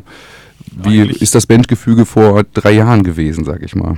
[0.84, 3.98] wie Eigentlich- ist das Bandgefüge vor drei Jahren gewesen, sag ich mal?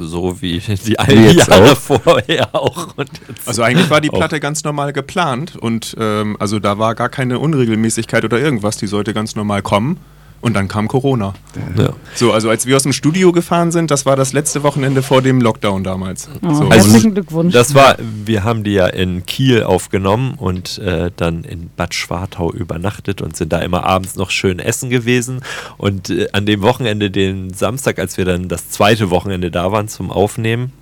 [0.00, 1.76] So wie die alten Jahre auch.
[1.76, 2.96] vorher auch.
[2.96, 4.16] Und jetzt Also eigentlich war die auch.
[4.16, 8.86] Platte ganz normal geplant und ähm, also da war gar keine Unregelmäßigkeit oder irgendwas, die
[8.86, 9.98] sollte ganz normal kommen
[10.40, 11.34] und dann kam Corona.
[11.76, 11.92] Ja.
[12.14, 15.22] So, also als wir aus dem Studio gefahren sind, das war das letzte Wochenende vor
[15.22, 16.28] dem Lockdown damals.
[16.42, 16.68] Oh, So.
[16.68, 17.52] Also herzlichen Glückwunsch.
[17.52, 22.52] Das war, wir haben die ja in Kiel aufgenommen und äh, dann in Bad Schwartau
[22.52, 25.40] übernachtet und sind da immer abends noch schön essen gewesen.
[25.76, 29.88] Und äh, an dem Wochenende, den Samstag, als wir dann das zweite Wochenende da waren
[29.88, 30.72] zum Aufnehmen,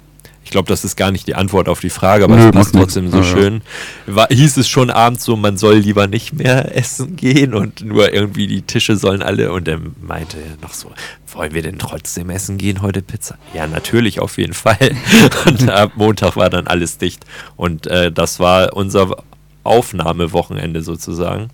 [0.47, 3.11] ich glaube, das ist gar nicht die Antwort auf die Frage, aber es passt trotzdem
[3.11, 3.63] so schön.
[4.07, 8.15] War, hieß es schon abends so, man soll lieber nicht mehr essen gehen und nur
[8.15, 9.51] irgendwie die Tische sollen alle.
[9.51, 10.93] Und er meinte noch so,
[11.33, 13.39] wollen wir denn trotzdem essen gehen heute Pizza?
[13.55, 14.93] Ja, natürlich, auf jeden Fall.
[15.47, 17.25] Und ab Montag war dann alles dicht.
[17.57, 19.17] Und äh, das war unser
[19.65, 21.51] Aufnahmewochenende sozusagen.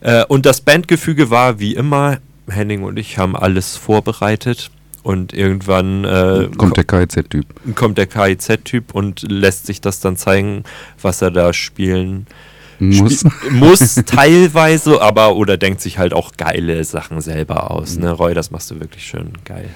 [0.00, 2.18] Äh, und das Bandgefüge war wie immer,
[2.50, 4.70] Henning und ich haben alles vorbereitet.
[5.02, 7.46] Und irgendwann äh, Kommt der KIZ-Typ.
[7.74, 10.64] kommt der KIZ-Typ und lässt sich das dann zeigen,
[11.00, 12.26] was er da spielen
[12.78, 13.24] Muss.
[13.50, 17.96] muss teilweise, aber oder denkt sich halt auch geile Sachen selber aus.
[17.98, 19.68] Ne, Roy, das machst du wirklich schön geil.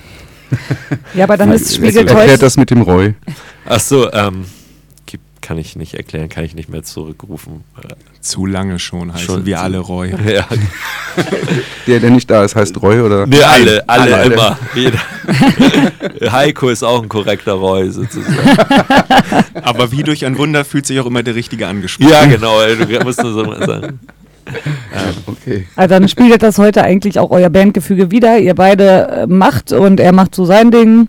[1.15, 2.39] ja, aber dann ist Erklärt Spiegelkreuz.
[2.41, 3.15] das mit dem Roy.
[3.67, 4.64] Achso, ähm, gibt-
[5.45, 7.65] kann ich nicht erklären, kann ich nicht mehr zurückrufen.
[8.23, 10.15] Zu lange schon heißen Schon wir alle Roy.
[10.27, 10.47] ja,
[11.87, 13.27] Der, der nicht da ist, heißt Roy oder?
[13.27, 14.33] nee, alle, alle, alle.
[14.33, 14.59] immer.
[14.75, 14.99] Jeder.
[16.33, 18.59] Heiko ist auch ein korrekter Roy sozusagen.
[19.63, 22.11] Aber wie durch ein Wunder fühlt sich auch immer der Richtige angesprochen.
[22.11, 24.01] Ja, genau, du musst nur so mal sagen.
[25.27, 25.67] Okay.
[25.77, 28.39] Also dann spiegelt das heute eigentlich auch euer Bandgefüge wieder.
[28.39, 31.09] Ihr beide äh, macht und er macht so sein Ding.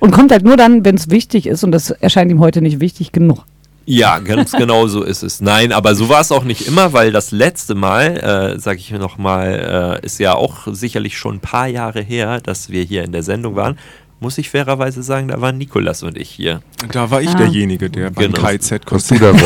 [0.00, 1.64] Und kommt halt nur dann, wenn es wichtig ist.
[1.64, 3.44] Und das erscheint ihm heute nicht wichtig genug.
[3.86, 5.40] Ja, ganz genau so ist es.
[5.40, 8.90] Nein, aber so war es auch nicht immer, weil das letzte Mal, äh, sag ich
[8.92, 13.12] nochmal, äh, ist ja auch sicherlich schon ein paar Jahre her, dass wir hier in
[13.12, 13.78] der Sendung waren.
[14.20, 16.62] Muss ich fairerweise sagen, da waren Nikolas und ich hier.
[16.92, 17.34] Da war ich Ah.
[17.34, 18.48] derjenige, der beim Genau.
[18.48, 19.20] Du kostet.
[19.20, 19.38] da, Roy?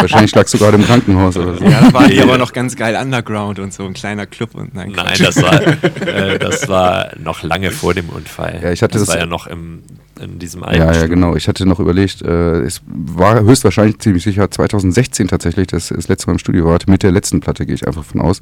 [0.00, 1.64] Wahrscheinlich lagst du gerade im Krankenhaus oder so.
[1.64, 4.74] Ja, da war ich aber noch ganz geil Underground und so ein kleiner Club und
[4.74, 5.20] nein, Nein, Quatsch.
[5.20, 5.62] das war,
[6.06, 8.60] äh, das war noch lange vor dem Unfall.
[8.62, 9.82] Ja, ich hatte das, das- war ja noch im,
[10.20, 11.36] in diesem alten Ja, ja, genau.
[11.36, 16.28] Ich hatte noch überlegt, äh, es war höchstwahrscheinlich ziemlich sicher 2016 tatsächlich, dass das letzte
[16.28, 16.78] Mal im Studio war.
[16.86, 18.40] Mit der letzten Platte gehe ich einfach von aus.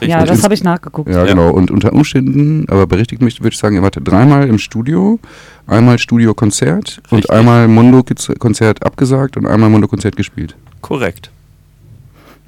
[0.00, 0.36] Ja, Richtig.
[0.36, 1.08] das habe ich nachgeguckt.
[1.10, 1.32] Ja, Ja.
[1.32, 1.50] genau.
[1.50, 5.18] Und unter Umständen, aber berichtigt mich, würde ich sagen, ihr wart dreimal im Studio,
[5.66, 10.56] einmal Studio-Konzert und einmal Mondo-Konzert abgesagt und einmal Mondo-Konzert gespielt.
[10.80, 11.30] Korrekt.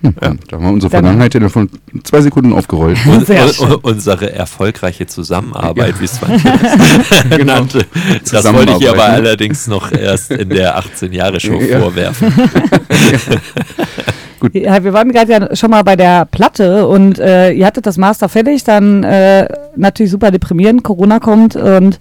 [0.03, 1.71] Hm, Da haben wir unsere Vergangenheit innerhalb von
[2.03, 2.99] zwei Sekunden aufgerollt.
[3.07, 7.87] Und, Sehr und, unsere erfolgreiche Zusammenarbeit, wie es Matthias nannte.
[8.31, 11.81] Das wollte ich aber allerdings noch erst in der 18-Jahre-Show Ja.
[11.81, 12.33] vorwerfen.
[14.55, 17.97] Ja, wir waren gerade ja schon mal bei der Platte und äh, ihr hattet das
[17.97, 19.47] Master fertig, dann äh,
[19.77, 22.01] natürlich super deprimierend, Corona kommt und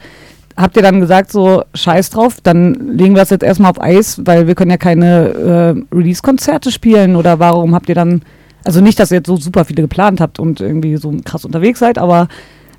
[0.57, 4.21] habt ihr dann gesagt, so scheiß drauf, dann legen wir das jetzt erstmal auf Eis,
[4.25, 8.21] weil wir können ja keine äh, Release-Konzerte spielen oder warum habt ihr dann,
[8.63, 11.79] also nicht, dass ihr jetzt so super viele geplant habt und irgendwie so krass unterwegs
[11.79, 12.27] seid, aber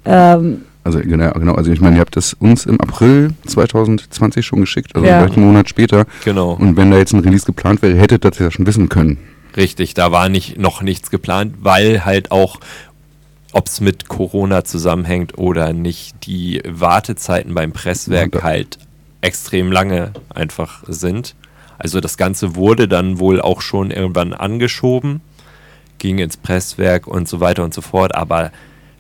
[0.05, 4.61] ähm, Also genau, genau, also ich meine, ihr habt das uns im April 2020 schon
[4.61, 5.19] geschickt, also Ja.
[5.21, 6.05] vielleicht einen Monat später.
[6.25, 6.53] Genau.
[6.53, 9.19] Und wenn da jetzt ein Release geplant wäre, hättet ihr das ja schon wissen können.
[9.57, 12.59] Richtig, da war nicht, noch nichts geplant, weil halt auch,
[13.53, 18.79] ob es mit Corona zusammenhängt oder nicht, die Wartezeiten beim Presswerk halt
[19.21, 21.35] extrem lange einfach sind.
[21.79, 25.21] Also das Ganze wurde dann wohl auch schon irgendwann angeschoben,
[25.99, 28.51] ging ins Presswerk und so weiter und so fort, aber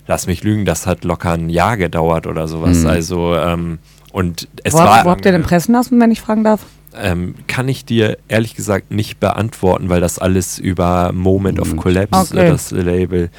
[0.06, 2.78] lass mich lügen, das hat locker ein Jahr gedauert oder sowas.
[2.78, 2.86] Mhm.
[2.86, 3.78] Also, ähm,
[4.12, 5.04] und es wo, war.
[5.04, 6.60] wo habt ihr denn pressen lassen, wenn ich fragen darf?
[6.94, 11.82] Ähm, kann ich dir ehrlich gesagt nicht beantworten, weil das alles über Moment of Moment.
[11.82, 12.48] Collapse, Okay.
[12.50, 13.30] das Label,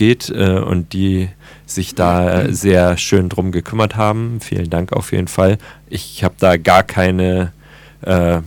[0.00, 1.28] geht äh, und die
[1.66, 4.40] sich da sehr schön drum gekümmert haben.
[4.40, 5.58] Vielen Dank auf jeden Fall.
[5.90, 7.52] Ich habe da gar keine
[8.00, 8.40] äh,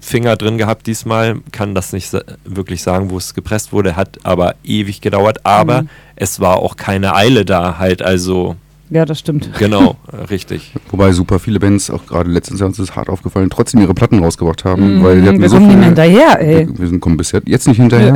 [0.00, 4.18] Finger drin gehabt diesmal, kann das nicht sa wirklich sagen, wo es gepresst wurde, hat
[4.24, 5.88] aber ewig gedauert, aber Mhm.
[6.16, 8.56] es war auch keine Eile da halt, also
[8.88, 9.50] Ja, das stimmt.
[9.58, 9.96] genau,
[10.30, 10.72] richtig.
[10.90, 14.22] Wobei super viele Bands, auch gerade letztens Jahr uns ist hart aufgefallen, trotzdem ihre Platten
[14.22, 16.68] rausgebracht haben, weil die Mhm, hatten wir so kommen nicht hinterher, ey.
[16.68, 18.14] Wir, wir sind, kommen bis jetzt, nicht hinterher,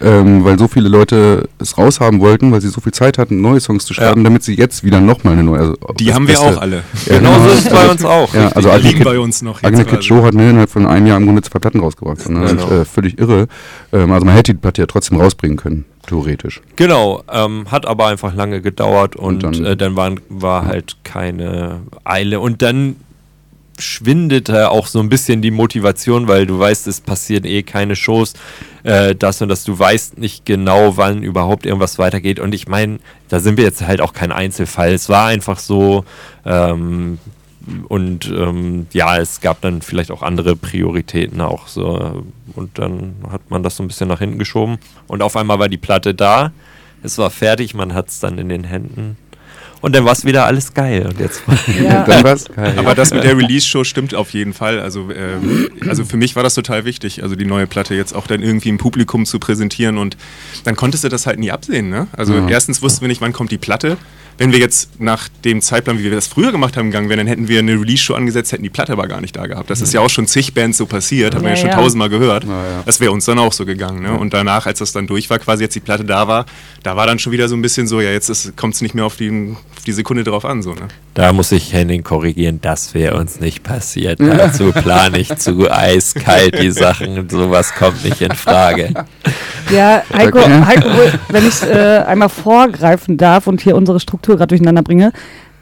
[0.00, 3.58] ähm, weil so viele Leute es raushaben wollten, weil sie so viel Zeit hatten, neue
[3.60, 5.58] Songs zu schreiben, damit sie jetzt wieder nochmal eine neue.
[5.60, 6.82] Also Die haben wir Beste- auch alle.
[7.06, 7.52] Ja, Genau so genau.
[7.54, 8.34] ist es bei uns auch.
[8.34, 10.04] Ja, also Die liegen Kid- bei uns noch jetzt Agni Kid.
[10.04, 12.28] Show hat ne, innerhalb von einem Jahr im Grunde zwei Platten rausgebracht.
[12.28, 12.46] Ne?
[12.46, 12.64] Genau.
[12.66, 13.48] Und, äh, völlig irre.
[13.92, 16.60] Ähm, also man hätte die Platte ja trotzdem rausbringen können, theoretisch.
[16.76, 20.96] Genau, ähm, hat aber einfach lange gedauert und, Und dann- äh, dann waren, war halt
[21.04, 22.40] keine Eile.
[22.40, 22.96] Und dann
[23.78, 28.34] schwindete auch so ein bisschen die Motivation, weil du weißt, es passieren eh keine Shows,
[28.84, 32.38] äh, das und das, du weißt nicht genau, wann überhaupt irgendwas weitergeht.
[32.38, 32.98] Und ich meine,
[33.28, 34.92] da sind wir jetzt halt auch kein Einzelfall.
[34.92, 36.04] Es war einfach so,
[36.44, 37.18] ähm,
[37.88, 42.24] und ähm, ja, es gab dann vielleicht auch andere Prioritäten auch so.
[42.54, 44.78] Und dann hat man das so ein bisschen nach hinten geschoben.
[45.06, 46.52] Und auf einmal war die Platte da.
[47.02, 49.16] Es war fertig, man hat es dann in den Händen.
[49.82, 51.06] Und dann war es wieder alles geil.
[51.06, 51.42] Und jetzt
[51.82, 52.04] Ja.
[52.04, 52.74] Dann war's geil.
[52.78, 54.80] Aber das mit der Release-Show stimmt auf jeden Fall.
[54.80, 58.26] Also, ähm, also für mich war das total wichtig, also die neue Platte jetzt auch
[58.26, 60.16] dann irgendwie im Publikum zu präsentieren und
[60.64, 61.90] dann konntest du das halt nie absehen.
[61.90, 62.06] Ne?
[62.12, 62.48] Also Ja.
[62.48, 63.96] erstens wussten wir nicht, wann kommt die Platte.
[64.38, 67.26] Wenn wir jetzt nach dem Zeitplan, wie wir das früher gemacht haben, gegangen wären, dann
[67.26, 69.68] hätten wir eine Release-Show angesetzt, hätten die Platte aber gar nicht da gehabt.
[69.68, 71.76] Das ist ja auch schon zig Bands so passiert, haben wir Ja, ja schon ja.
[71.76, 72.44] tausendmal gehört.
[72.44, 72.82] Ja, ja.
[72.86, 74.02] Das wäre uns dann auch so gegangen.
[74.02, 74.18] Ne?
[74.18, 76.46] Und danach, als das dann durch war, quasi jetzt die Platte da war,
[76.82, 79.04] da war dann schon wieder so ein bisschen so, ja, jetzt kommt es nicht mehr
[79.04, 80.62] auf die, auf die Sekunde drauf an.
[80.62, 80.88] So, ne?
[81.14, 84.20] Da muss ich Henning korrigieren, das wäre uns nicht passiert.
[84.20, 87.28] Dazu plane ich zu eiskalt die Sachen.
[87.28, 88.94] Sowas kommt nicht in Frage.
[89.70, 90.40] Ja, Heiko.
[90.40, 90.88] Heiko
[91.28, 95.12] wenn ich äh, einmal vorgreifen darf und hier unsere Struktur gerade durcheinander bringe.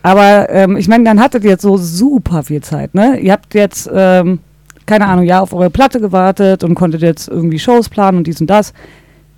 [0.02, 3.18] Aber ähm, ich meine, dann hattet ihr jetzt so super viel Zeit, ne?
[3.18, 4.38] Ihr habt jetzt, ähm,
[4.86, 8.40] keine Ahnung, ja, auf eure Platte gewartet und konntet jetzt irgendwie Shows planen und dies
[8.40, 8.72] und das.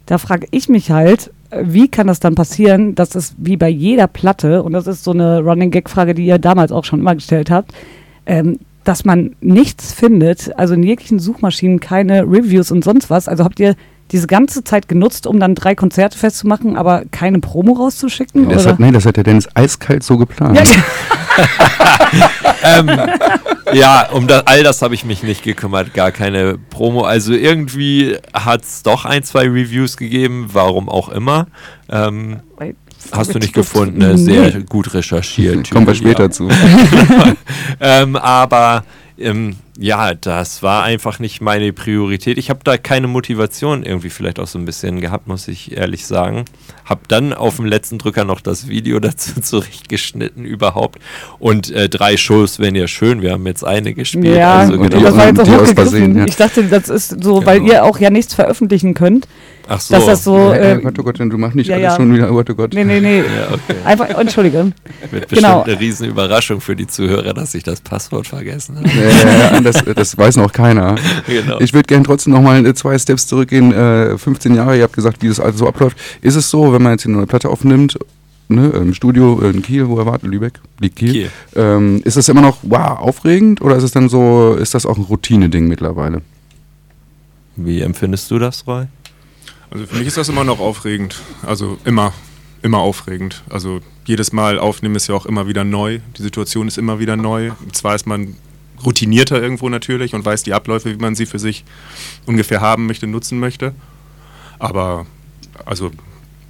[0.06, 1.30] Da frage ich mich halt,
[1.60, 5.10] wie kann das dann passieren, dass es wie bei jeder Platte, und das ist so
[5.10, 7.72] eine Running Gag-Frage, die ihr damals auch schon immer gestellt habt,
[8.26, 13.28] ähm, dass man nichts findet, also in jeglichen Suchmaschinen keine Reviews und sonst was.
[13.28, 13.76] Also habt ihr
[14.12, 18.48] diese ganze Zeit genutzt, um dann drei Konzerte festzumachen, aber keine Promo rauszuschicken?
[18.48, 18.72] das oder?
[18.72, 20.58] hat, nee, das hat der Dennis eiskalt so geplant.
[20.58, 20.64] Ja,
[22.78, 22.90] ähm,
[23.72, 27.02] ja, um das, all das habe ich mich nicht gekümmert, gar keine Promo.
[27.02, 31.46] Also irgendwie hat es doch ein, zwei Reviews gegeben, warum auch immer.
[31.90, 32.40] Ähm,
[33.10, 34.16] hast du nicht gefunden, ne?
[34.16, 35.70] sehr gut recherchiert.
[35.72, 36.48] Kommen wir später zu.
[37.80, 38.84] ähm, aber
[39.18, 42.36] ähm, ja, das war einfach nicht meine Priorität.
[42.36, 46.06] Ich habe da keine Motivation irgendwie vielleicht auch so ein bisschen gehabt, muss ich ehrlich
[46.06, 46.44] sagen.
[46.84, 50.98] Hab dann auf dem letzten Drücker noch das Video dazu zurechtgeschnitten überhaupt.
[51.38, 53.22] Und äh, drei Shows wären ja schön.
[53.22, 54.36] Wir haben jetzt eine gespielt.
[54.36, 55.00] Ja, also genau.
[55.00, 55.74] das war jetzt so aus hochgegriffen.
[55.74, 56.24] Versehen, ja.
[56.26, 57.72] Ich dachte, das ist so, weil Genau.
[57.72, 59.28] ihr auch ja nichts veröffentlichen könnt,
[59.74, 59.94] Ach so.
[59.94, 60.52] dass das so.
[60.52, 61.96] Äh, Gott, oh Gott, du machst nicht ja, alles ja.
[61.96, 62.74] schon wieder, oh Gott, oh Gott.
[62.74, 63.18] nee, nee, nee.
[63.22, 63.78] Ja, okay.
[63.86, 64.72] Einfach, Entschuldige.
[65.10, 65.62] Wird bestimmt Genau.
[65.62, 68.88] eine riesen Überraschung für die Zuhörer, dass ich das Passwort vergessen habe.
[68.88, 70.96] Ja, das, das weiß noch keiner.
[71.26, 71.60] Genau.
[71.60, 73.72] Ich würde gerne trotzdem nochmal äh, zwei Steps zurückgehen.
[73.72, 75.96] Äh, 15 Jahre, ihr habt gesagt, wie das alles so abläuft.
[76.20, 77.98] Ist es so, wenn man jetzt hier eine neue Platte aufnimmt,
[78.48, 81.30] ne, im Studio in Kiel, wo er wartet, Lübeck, liegt Kiel, Kiel.
[81.56, 84.98] Ähm, ist das immer noch wow, aufregend oder ist es dann so, ist das auch
[84.98, 86.20] ein Routine-Ding mittlerweile?
[87.56, 88.86] Wie empfindest du das, Roy?
[89.72, 91.18] Also für mich ist das immer noch aufregend.
[91.42, 92.12] Also immer,
[92.60, 93.42] immer aufregend.
[93.48, 96.00] Also jedes Mal aufnehmen ist ja auch immer wieder neu.
[96.18, 97.52] Die Situation ist immer wieder neu.
[97.72, 98.36] Zwar ist man
[98.84, 101.64] routinierter irgendwo natürlich und weiß die Abläufe, wie man sie für sich
[102.26, 103.74] ungefähr haben möchte, nutzen möchte.
[104.58, 105.06] Aber
[105.64, 105.90] also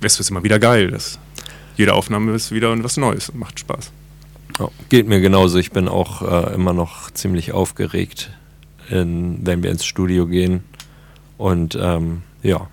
[0.00, 0.90] es ist immer wieder geil.
[0.90, 1.20] Das,
[1.76, 3.92] jede Aufnahme ist wieder was Neues und macht Spaß.
[4.58, 5.58] Ja, geht mir genauso.
[5.58, 8.32] Ich bin auch äh, immer noch ziemlich aufgeregt,
[8.90, 10.64] in, wenn wir ins Studio gehen.
[11.38, 12.68] Und ähm, ja,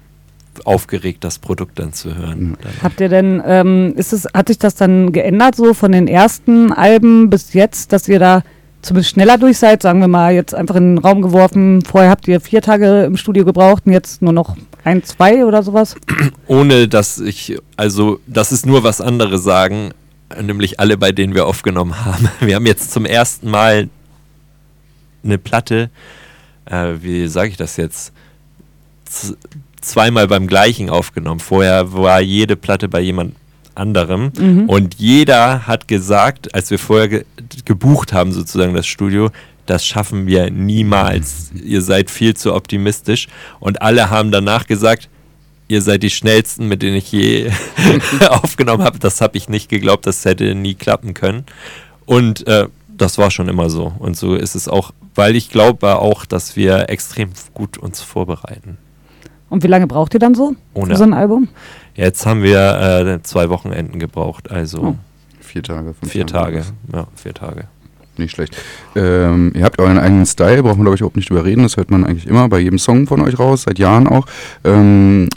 [0.65, 2.57] aufgeregt, das Produkt dann zu hören.
[2.81, 6.71] Habt ihr denn, ähm, ist es, hat sich das dann geändert, so von den ersten
[6.71, 8.43] Alben bis jetzt, dass ihr da
[8.81, 9.81] zumindest schneller durch seid?
[9.81, 11.81] Sagen wir mal, jetzt einfach in den Raum geworfen.
[11.81, 15.63] Vorher habt ihr vier Tage im Studio gebraucht und jetzt nur noch ein, zwei oder
[15.63, 15.95] sowas?
[16.47, 19.91] ohne dass ich, also das ist nur was andere sagen,
[20.41, 22.29] nämlich alle, bei denen wir aufgenommen haben.
[22.39, 23.89] Wir haben jetzt zum ersten Mal
[25.23, 25.89] eine Platte,
[26.65, 28.13] äh, wie sage ich das jetzt,
[29.05, 29.37] Z
[29.81, 31.39] zweimal beim gleichen aufgenommen.
[31.39, 33.35] Vorher war jede Platte bei jemand
[33.75, 34.31] anderem
[34.67, 37.25] und jeder hat gesagt, als wir vorher ge
[37.65, 39.29] gebucht haben, sozusagen das Studio,
[39.69, 41.51] das schaffen wir niemals.
[41.53, 43.27] Ihr seid viel zu optimistisch.
[43.59, 45.09] Und alle haben danach gesagt,
[45.67, 47.51] ihr seid die schnellsten, mit denen ich je
[48.29, 48.97] aufgenommen habe.
[48.97, 51.45] Das habe ich nicht geglaubt, das hätte nie klappen können.
[52.05, 53.93] Und äh, das war schon immer so.
[53.99, 58.77] Und so ist es auch, weil ich glaube auch, dass wir extrem gut uns vorbereiten.
[59.49, 61.47] Und wie lange braucht ihr dann so Ohne- für so ein Album?
[61.95, 62.59] Jetzt haben wir
[63.19, 64.95] äh, zwei Wochenenden gebraucht, also Oh.
[65.41, 65.93] Vier Tage.
[65.99, 66.63] fünf vier Tage.
[66.93, 67.63] Ja, vier Tage.
[68.17, 68.55] Nicht schlecht.
[68.95, 71.63] Ähm, ihr habt euren eigenen Style, braucht man glaube ich überhaupt nicht drüber reden.
[71.63, 74.25] Das hört man eigentlich immer bei jedem Song von euch raus, seit Jahren auch.
[74.63, 75.29] Ähm,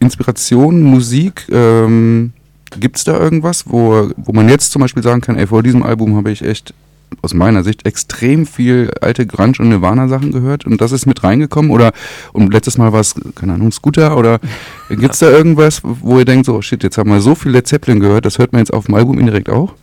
[0.00, 2.32] Inspiration, Musik, ähm,
[2.78, 5.82] gibt es da irgendwas, wo, wo man jetzt zum Beispiel sagen kann, ey, vor diesem
[5.82, 6.74] Album habe ich echt
[7.22, 11.70] aus meiner Sicht extrem viel alte Grunge und Nirvana-Sachen gehört und das ist mit reingekommen
[11.70, 11.92] oder
[12.32, 14.40] und letztes Mal war es, keine Ahnung, Scooter oder
[14.88, 17.66] gibt es da irgendwas, wo ihr denkt, so shit, jetzt haben wir so viel Led
[17.66, 19.74] Zeppelin gehört, das hört man jetzt auf dem Album indirekt auch?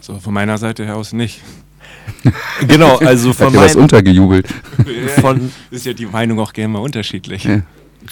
[0.00, 1.42] So, von meiner Seite her aus nicht.
[2.66, 4.46] Genau, also von meinem, untergejubelt?
[5.20, 7.44] von, ist ja die Meinung auch gerne mal unterschiedlich.
[7.44, 7.62] Ja.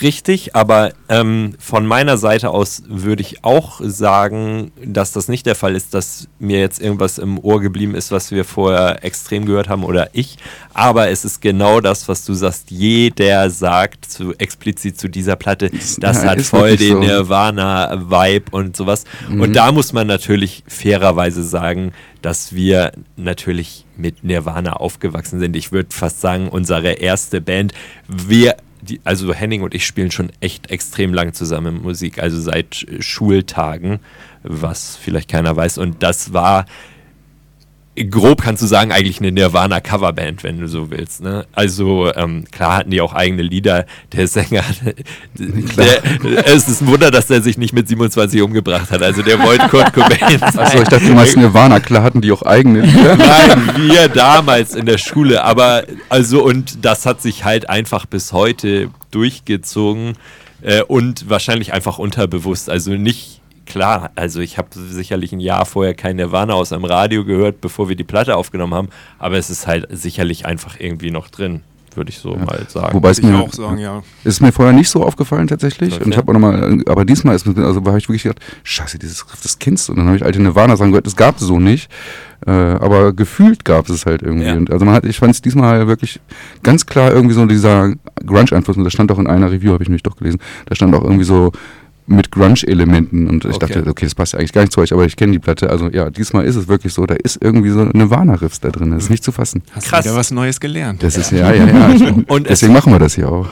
[0.00, 5.54] Richtig, aber ähm, von meiner Seite aus würde ich auch sagen, dass das nicht der
[5.54, 9.68] Fall ist, dass mir jetzt irgendwas im Ohr geblieben ist, was wir vorher extrem gehört
[9.68, 10.38] haben oder ich.
[10.72, 12.70] Aber es ist genau das, was du sagst.
[12.70, 17.00] Jeder sagt zu, explizit zu dieser Platte, das Ja, hat voll den so.
[17.00, 19.04] Nirvana-Vibe und sowas.
[19.28, 25.56] Und da muss man natürlich fairerweise sagen, dass wir natürlich mit Nirvana aufgewachsen sind.
[25.56, 27.72] Ich würde fast sagen, unsere erste Band,
[28.08, 32.86] wir, die, also Henning und ich spielen schon echt extrem lang zusammen Musik, also seit
[33.00, 34.00] Schultagen,
[34.42, 35.78] was vielleicht keiner weiß.
[35.78, 36.66] Und das war
[37.96, 41.22] grob kannst du sagen, eigentlich eine Nirvana-Coverband, wenn du so willst.
[41.22, 41.44] Ne?
[41.52, 43.84] Also ähm, klar hatten die auch eigene Lieder.
[44.12, 44.62] Der Sänger,
[45.34, 49.02] der, es ist ein Wunder, dass der sich nicht mit 27 umgebracht hat.
[49.02, 50.58] Also der wollte Kurt Cobain sein.
[50.58, 53.16] Achso, ich dachte, du meinst Nirvana, klar hatten die auch eigene Lieder.
[53.16, 55.42] Nein, wir damals in der Schule.
[55.44, 60.14] Aber also, und das hat sich halt einfach bis heute durchgezogen
[60.62, 62.70] äh, und wahrscheinlich einfach unterbewusst.
[62.70, 63.39] Also nicht
[63.70, 67.88] klar, also ich habe sicherlich ein Jahr vorher kein Nirvana aus einem Radio gehört, bevor
[67.88, 71.62] wir die Platte aufgenommen haben, aber es ist halt sicherlich einfach irgendwie noch drin,
[71.94, 72.94] würde ich so mal sagen.
[72.94, 74.02] Wobei es mir, auch sagen, ja.
[74.24, 75.94] ist mir vorher nicht so aufgefallen tatsächlich.
[75.94, 76.04] Okay.
[76.04, 78.98] Und ich habe auch nochmal, aber diesmal ist mir, also habe ich wirklich gedacht, scheiße,
[78.98, 79.92] dieses Riff, das kennst du.
[79.92, 81.90] Und dann habe ich alte Nirvana-Sachen gehört, das gab es so nicht.
[82.46, 84.46] Äh, aber gefühlt gab es es halt irgendwie.
[84.46, 84.54] Ja.
[84.54, 86.20] Und also man hat, ich fand es diesmal wirklich
[86.62, 87.94] ganz klar irgendwie so dieser
[88.24, 88.76] Grunge-Einfluss.
[88.76, 90.40] Und das stand auch in einer Review, habe ich nämlich doch gelesen.
[90.66, 91.52] Da stand auch irgendwie so
[92.10, 93.28] mit Grunge-Elementen.
[93.28, 93.72] Und ich Okay.
[93.74, 95.70] dachte, okay, das passt ja eigentlich gar nicht zu euch, aber ich kenne die Platte.
[95.70, 98.90] Also ja, diesmal ist es wirklich so, da ist irgendwie so Nirvana-Riffs da drin.
[98.90, 99.62] Das ist nicht zu fassen.
[99.72, 100.04] Hast Krass.
[100.04, 101.02] wieder was Neues gelernt.
[101.02, 101.88] Das ist ja, ja, ja.
[102.26, 103.46] Und es- deswegen machen wir das hier auch.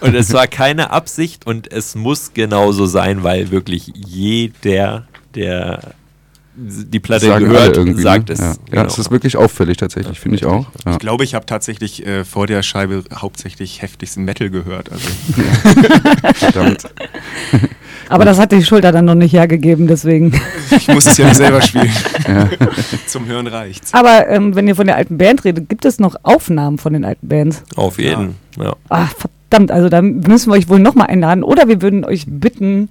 [0.00, 5.92] Und es war keine Absicht und es muss genauso sein, weil wirklich jeder, der
[6.62, 8.34] die Platte sagen gehört, irgendwie, sagt ne?
[8.34, 8.40] es.
[8.40, 8.46] Ja.
[8.46, 8.84] ja, Genau.
[8.84, 10.66] es ist wirklich auffällig tatsächlich, finde ich auch.
[10.84, 10.92] Ja.
[10.92, 14.90] Ich glaube, ich habe tatsächlich äh, vor der Scheibe hauptsächlich heftigsten Metal gehört.
[14.92, 15.08] Also
[16.34, 16.84] Verdammt.
[18.08, 20.32] Aber das hat die Schulter dann noch nicht hergegeben, deswegen.
[20.70, 21.90] ich muss es ja nicht selber spielen.
[23.06, 23.94] Zum Hören reicht's.
[23.94, 27.04] Aber ähm, wenn ihr von der alten Band redet, gibt es noch Aufnahmen von den
[27.04, 27.62] alten Bands?
[27.76, 28.34] Auf jeden.
[28.58, 28.74] Ja.
[28.88, 31.44] Ah, verdammt, also da müssen wir euch wohl nochmal einladen.
[31.44, 32.88] Oder wir würden euch bitten,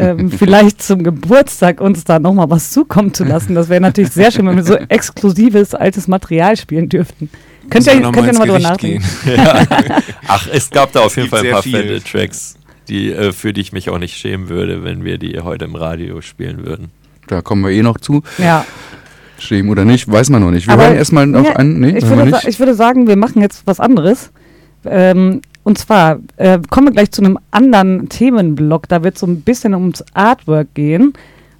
[0.00, 3.54] ähm, vielleicht zum Geburtstag uns da nochmal was zukommen zu lassen.
[3.54, 7.30] Das wäre natürlich sehr schön, wenn wir so exklusives altes Material spielen dürften.
[7.68, 9.04] Könnt ihr, noch nochmal ins drüber nachdenken?
[9.24, 9.40] gehen.
[10.26, 12.54] Ach, es gab da auf jeden Fall ein paar fette Tracks,
[12.88, 15.74] die, äh, für die ich mich auch nicht schämen würde, wenn wir die heute im
[15.76, 16.90] Radio spielen würden.
[17.28, 18.22] Da kommen wir eh noch zu.
[18.38, 18.64] Ja.
[19.38, 20.66] Schämen oder nicht, weiß man noch nicht.
[20.66, 21.80] Wir Aber- hören erstmal noch Ja, einen.
[21.80, 24.32] Nee, ich, würde, ich würde sagen, wir machen jetzt was anderes.
[24.84, 28.88] Ähm, und zwar äh, kommen wir gleich zu einem anderen Themenblock.
[28.88, 31.12] Da wird so ein bisschen ums Artwork gehen.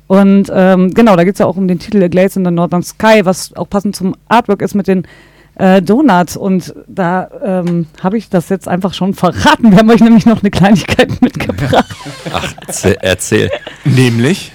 [0.07, 2.51] Und ähm, genau, da geht es ja auch um den Titel A Glaze in the
[2.51, 5.07] Northern Sky, was auch passend zum Artwork ist mit den
[5.55, 6.37] äh, Donuts.
[6.37, 9.71] Und da ähm, habe ich das jetzt einfach schon verraten.
[9.71, 11.95] Wir haben euch nämlich noch eine Kleinigkeit mitgebracht.
[12.33, 12.55] Ach,
[13.01, 13.51] erzähl.
[13.85, 14.53] Nämlich,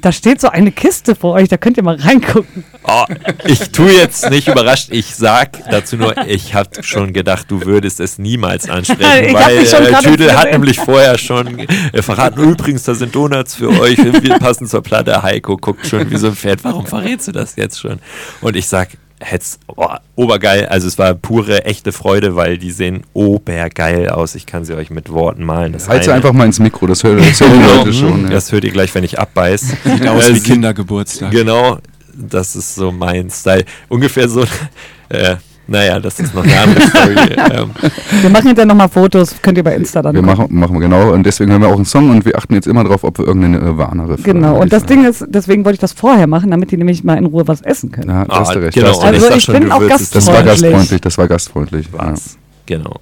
[0.00, 2.64] Da steht so eine Kiste vor euch, da könnt ihr mal reingucken.
[2.84, 3.04] Oh,
[3.44, 4.88] ich tue jetzt nicht überrascht.
[4.90, 9.58] Ich sag dazu nur, ich habe schon gedacht, du würdest es niemals ansprechen, Ich weil
[9.58, 14.38] äh, Tüdel hat nämlich vorher schon äh, verraten, übrigens, da sind Donuts für euch, wir
[14.38, 15.22] passen zur Platte.
[15.22, 17.98] Heiko guckt schon wie so ein Pferd, warum verrätst du das jetzt schon?
[18.40, 18.88] Und ich sag,
[19.22, 24.34] hätt's, oh, obergeil, also es war pure, echte Freude, weil die sehen obergeil aus.
[24.34, 25.72] Ich kann sie euch mit Worten malen.
[25.72, 28.24] Das Halt sie einfach mal ins Mikro, das hören, das hören die Genau, Leute schon.
[28.24, 28.30] Ja.
[28.30, 29.60] Das hört ihr gleich, wenn ich abbeiß.
[29.84, 31.30] sieht aus wie sie- Kindergeburtstag.
[31.30, 31.78] Genau,
[32.14, 33.64] das ist so mein Style.
[33.88, 34.44] Ungefähr so,
[35.08, 35.36] äh,
[35.68, 37.14] naja, das ist noch eine andere Story.
[37.52, 37.70] ähm,
[38.20, 40.36] Wir machen hinterher nochmal Fotos, könnt ihr bei Insta dann Wir gucken.
[40.36, 42.66] machen, machen wir genau und deswegen hören wir auch einen Song und wir achten jetzt
[42.66, 44.56] immer drauf, ob wir irgendeine Nirvana-Riff Genau, haben.
[44.60, 47.26] und das Ding ist, deswegen wollte ich das vorher machen, damit die nämlich mal in
[47.26, 48.10] Ruhe was essen können.
[48.10, 48.74] Ja, da hast du Ah, recht.
[48.74, 48.98] genau.
[49.00, 50.62] Also ich schon, bin auch es- Das war gastfreundlich.
[50.72, 51.86] gastfreundlich, das war gastfreundlich.
[51.92, 52.10] Ja.
[52.12, 52.36] was?
[52.66, 52.96] Genau.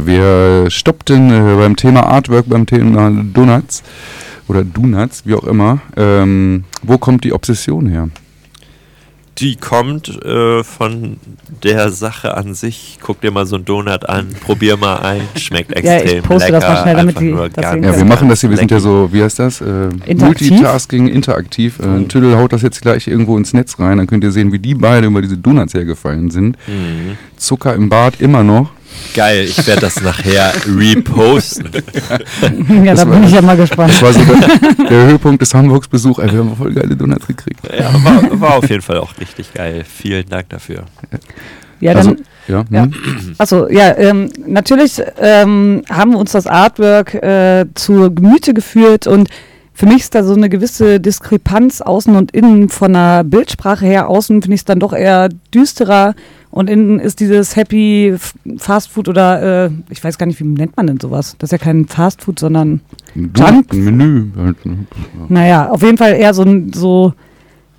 [0.00, 3.82] Ja, wir stoppten äh, beim Thema Artwork, beim Thema Donuts
[4.48, 5.80] oder Donuts, wie auch immer.
[5.96, 8.08] Ähm, wo kommt die Obsession her?
[9.38, 11.16] Die kommt äh, von
[11.62, 12.98] der Sache an sich.
[13.00, 16.52] Guck dir mal so einen Donut an, probier mal ein, schmeckt Ja, extrem ich poste
[16.52, 16.60] lecker.
[16.60, 18.80] das mal schnell, damit einfach die das Ja, wir machen das hier, wir sind ja
[18.80, 19.60] so, wie heißt das?
[19.60, 20.50] Äh, Interaktiv?
[20.50, 21.78] Multitasking, interaktiv.
[21.78, 24.52] Äh, ein Tüdel haut das jetzt gleich irgendwo ins Netz rein, dann könnt ihr sehen,
[24.52, 26.56] wie die beide über diese Donuts hergefallen sind.
[26.66, 27.16] Mhm.
[27.36, 28.70] Zucker im Bart immer noch.
[29.14, 31.68] Geil, ich werde das nachher reposten.
[32.84, 33.92] Ja, da bin ich ja mal gespannt.
[33.92, 36.18] Das war so der, der Höhepunkt des Hamburgs Besuch.
[36.18, 37.60] Ey, wir haben voll geile Donuts gekriegt.
[37.76, 39.84] Ja, war, war auf jeden Fall auch richtig geil.
[39.88, 40.84] Vielen Dank dafür.
[41.80, 42.82] Ja, Also, dann, ja, Ja.
[42.84, 43.34] hm?
[43.38, 49.28] Achso, ja, ähm, natürlich ähm, haben wir uns das Artwork äh, zu Gemüte geführt und
[49.72, 54.08] für mich ist da so eine gewisse Diskrepanz außen und innen von der Bildsprache her.
[54.10, 56.14] Außen finde ich es dann doch eher düsterer
[56.50, 58.16] und innen ist dieses Happy
[58.58, 61.36] Fast Food oder äh, ich weiß gar nicht, wie nennt man denn sowas?
[61.38, 62.80] Das ist ja kein Fast Food, sondern
[63.14, 63.72] Ein Junk?
[63.72, 64.26] Ein Menü.
[64.36, 64.86] halt, ne?
[65.28, 66.44] naja, auf jeden Fall eher so,
[66.74, 67.14] so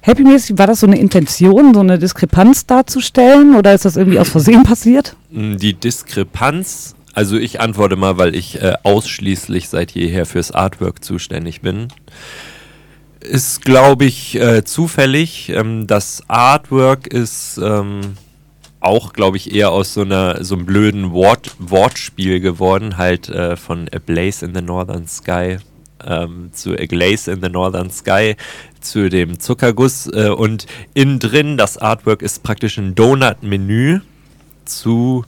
[0.02, 0.58] Happy-mäßig.
[0.58, 4.64] War das so eine Intention, so eine Diskrepanz darzustellen oder ist das irgendwie aus Versehen
[4.64, 5.16] passiert?
[5.32, 11.04] Mm, Die Diskrepanz, also ich antworte mal, weil ich äh, ausschließlich seit jeher fürs Artwork
[11.04, 11.90] zuständig bin,
[13.20, 15.50] ist, glaube ich, äh, zufällig.
[15.50, 18.00] Ähm, das Artwork ist ähm,
[18.82, 23.56] auch, glaube ich, eher aus so einer so einem blöden Wort, Wortspiel geworden, halt äh,
[23.56, 25.58] von A Blaze in the Northern Sky
[26.06, 28.36] ähm, zu A Glaze in the Northern Sky
[28.80, 34.02] zu dem Zuckerguss äh, und innen drin das Artwork ist praktisch ein Donut-Menü
[34.66, 35.26] zu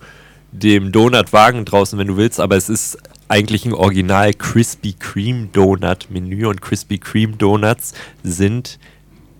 [0.51, 2.97] dem Donutwagen draußen, wenn du willst, aber es ist
[3.28, 7.93] eigentlich ein Original Krispy Kreme Donut Menü und Krispy Kreme Donuts
[8.24, 8.80] sind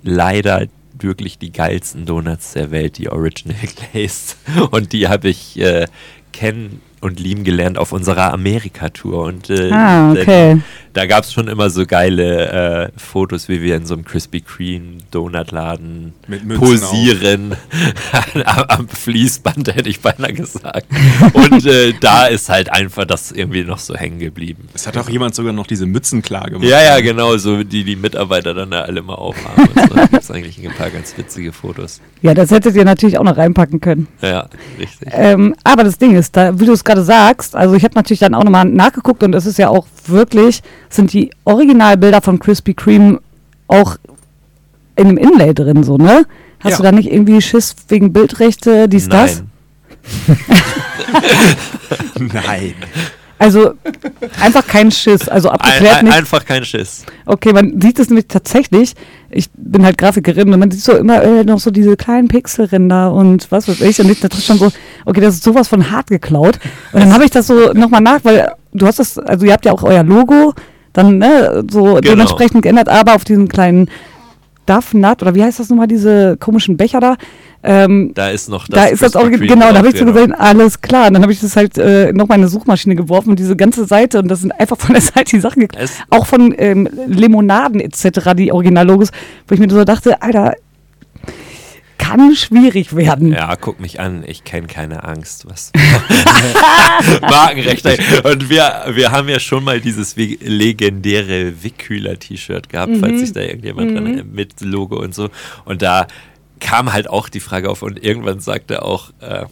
[0.04, 0.68] leider
[1.00, 3.58] wirklich die geilsten Donuts der Welt, die Original
[3.92, 4.38] Glazed.
[4.72, 5.88] Und die habe ich äh,
[6.32, 9.24] kennen und lieben gelernt auf unserer Amerika-Tour.
[9.26, 10.62] Und äh, Ah, okay.
[10.94, 14.42] da gab es schon immer so geile äh, Fotos, wie wir in so einem Krispy
[14.42, 16.14] Kreme Donutladen
[16.58, 17.56] posieren.
[18.46, 20.88] am, am Fließband hätte ich beinahe gesagt.
[21.34, 24.68] Und äh, da ist halt einfach das irgendwie noch so hängen geblieben.
[24.74, 26.64] Es hat auch jemand sogar noch diese Mützen klar gemacht.
[26.68, 29.68] Ja, ja, genau, so die die Mitarbeiter dann da alle mal aufhaben.
[29.76, 29.96] Und so.
[29.96, 32.00] Da gibt es eigentlich ein paar ganz witzige Fotos.
[32.22, 34.08] Ja, das hättet ihr natürlich auch noch reinpacken können.
[34.22, 34.48] Ja,
[34.80, 35.10] richtig.
[35.12, 38.20] Ähm, aber das Ding ist, da, wie du es gerade sagst, also ich habe natürlich
[38.20, 42.74] dann auch nochmal nachgeguckt und es ist ja auch wirklich, sind die Originalbilder von Krispy
[42.74, 43.20] Kreme
[43.68, 43.98] auch
[44.96, 46.26] in dem Inlay drin, so, ne?
[46.60, 46.78] Hast Ja.
[46.78, 49.44] du da nicht irgendwie Schiss wegen Bildrechte, dies, das?
[52.18, 52.76] Nein.
[53.44, 53.74] Also
[54.42, 56.16] einfach kein Schiss, also Ein, abgeklärt ein, nicht.
[56.16, 57.04] einfach kein Schiss.
[57.26, 58.94] Okay, man sieht es nämlich tatsächlich.
[59.30, 63.12] Ich bin halt Grafikerin und man sieht so immer äh, noch so diese kleinen Pixelränder
[63.12, 64.00] und was weiß ich.
[64.00, 64.72] Und ich dachte schon so,
[65.06, 66.58] okay, das ist sowas von hart geklaut.
[66.94, 69.66] Und dann habe ich das so nochmal nach, weil du hast das, also ihr habt
[69.66, 70.54] ja auch euer Logo
[70.94, 72.00] dann ne, so Genau.
[72.00, 73.90] dementsprechend geändert, aber auf diesen kleinen
[74.68, 77.18] Duff Nut oder wie heißt das nochmal, diese komischen Becher da.
[77.64, 80.14] Ähm, Da ist noch das da ist das auch, genau, da habe ich so genau.
[80.14, 81.08] gesehen, alles klar.
[81.08, 83.86] Und dann habe ich das halt äh, nochmal in eine Suchmaschine geworfen und diese ganze
[83.86, 85.68] Seite und das sind einfach von der Seite die Sachen.
[85.78, 89.10] Es- Auch von ähm, Limonaden etc., die Originallogos,
[89.48, 90.54] wo ich mir so dachte, Alter,
[91.98, 93.32] kann schwierig werden.
[93.32, 95.46] Ja, guck mich an, ich kenne keine Angst.
[95.50, 95.72] Was?
[97.22, 97.98] Markenrechte.
[98.24, 103.96] Und wir, wir haben ja schon mal dieses legendäre Wickhüler-T-Shirt gehabt, falls sich da irgendjemand
[103.96, 105.30] dran erinnert, mit Logo und so.
[105.66, 106.08] Und da
[106.64, 109.46] kam halt auch die Frage auf und irgendwann sagte auch, äh,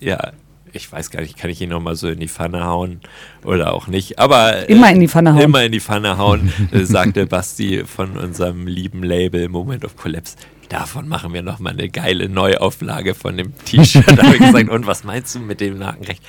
[0.00, 0.32] ja,
[0.72, 3.00] ich weiß gar nicht, kann ich ihn nochmal so in die Pfanne hauen
[3.44, 4.18] oder auch nicht.
[4.18, 5.42] Aber äh, Immer in die Pfanne hauen.
[5.42, 10.36] Immer in die Pfanne hauen, äh, sagte Basti von unserem lieben Label Moment of Collapse.
[10.68, 14.06] Davon machen wir nochmal eine geile Neuauflage von dem T-Shirt.
[14.06, 16.22] Da habe ich gesagt, und was meinst du mit dem Markenrecht?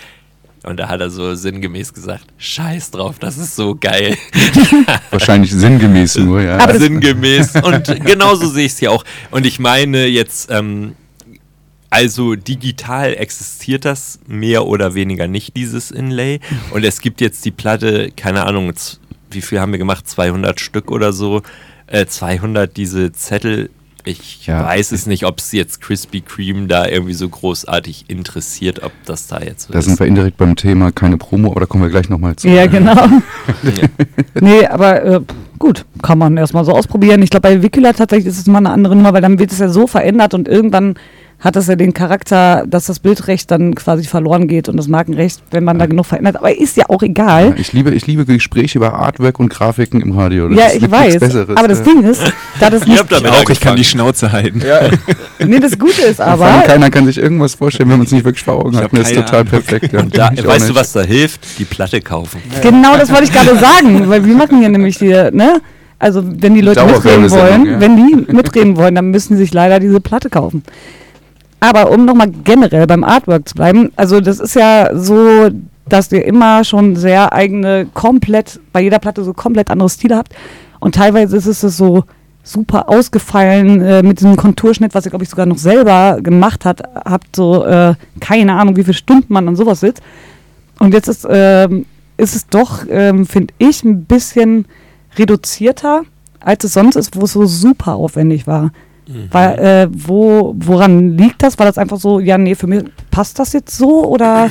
[0.63, 4.15] Und da hat er so sinngemäß gesagt, scheiß drauf, das ist so geil.
[5.09, 6.59] Wahrscheinlich sinngemäß nur, ja.
[6.59, 7.55] Aber sinngemäß.
[7.55, 9.03] Und genauso sehe ich es hier auch.
[9.31, 10.93] Und ich meine jetzt, ähm,
[11.89, 16.39] also digital existiert das mehr oder weniger nicht, dieses Inlay.
[16.71, 18.71] Und es gibt jetzt die Platte, keine Ahnung,
[19.31, 20.07] wie viel haben wir gemacht?
[20.07, 21.41] 200 Stück oder so.
[21.88, 23.69] Äh, 200 diese Zettel.
[24.03, 24.65] Ich Ja.
[24.65, 29.27] weiß es nicht, ob es jetzt Krispy Kreme da irgendwie so großartig interessiert, ob das
[29.27, 29.85] da jetzt so Da ist.
[29.85, 32.47] sind wir indirekt beim Thema keine Promo, aber da kommen wir gleich nochmal zu.
[32.47, 32.95] Ja, genau.
[33.63, 33.87] Ja.
[34.41, 35.21] nee, aber äh,
[35.59, 37.21] gut, kann man erstmal so ausprobieren.
[37.21, 39.59] Ich glaube, bei Wikula tatsächlich ist es mal eine andere Nummer, weil dann wird es
[39.59, 40.95] ja so verändert und irgendwann
[41.41, 45.41] hat das ja den Charakter, dass das Bildrecht dann quasi verloren geht und das Markenrecht,
[45.49, 46.35] wenn man da genug verändert.
[46.38, 47.49] Aber ist ja auch egal.
[47.49, 50.47] Ja, ich, liebe, ich liebe Gespräche über Artwork und Grafiken im Radio.
[50.49, 51.18] Das Ja, ist ich weiß.
[51.19, 51.57] Besseres.
[51.57, 52.22] Aber das Ding ist,
[52.59, 52.99] da das nicht.
[52.99, 54.61] habt damit Auch ich kann die Schnauze halten.
[55.43, 56.61] Nee, das Gute ist vor allem aber.
[56.68, 58.91] keiner kann sich irgendwas vorstellen, wenn man es nicht wirklich vor Augen Ich hat.
[58.95, 59.47] Das ist total Ahnung.
[59.49, 59.91] perfekt.
[59.91, 59.99] Ja.
[60.01, 61.57] Und da, Ich weißt du, was da hilft?
[61.57, 62.39] Die Platte kaufen.
[62.61, 65.59] Genau, das wollte ich gerade sagen, weil wir machen hier nämlich hier, ne?
[65.97, 67.80] Also wenn die Leute mitreden wollen, ja.
[67.80, 70.63] wenn die mitreden wollen, dann müssen sie sich leider diese Platte kaufen.
[71.61, 75.49] Aber um nochmal generell beim Artwork zu bleiben, also das ist ja so,
[75.88, 80.33] dass ihr immer schon sehr eigene, komplett, bei jeder Platte so komplett andere Stile habt.
[80.79, 82.03] Und teilweise ist es so
[82.43, 86.81] super ausgefallen äh, mit diesem Konturschnitt, was ihr, glaube ich, sogar noch selber gemacht hat,
[87.05, 90.01] habt so, äh, keine Ahnung, wie viele Stunden man an sowas sitzt.
[90.79, 91.85] Und jetzt ist, ähm,
[92.17, 94.65] ist es doch, ähm, finde ich, ein bisschen
[95.15, 96.01] reduzierter,
[96.39, 98.71] als es sonst ist, wo es so super aufwendig war.
[99.31, 101.57] Weil, äh, wo, woran liegt das?
[101.59, 104.05] War das einfach so, ja, nee, für mich passt das jetzt so?
[104.05, 104.49] Oder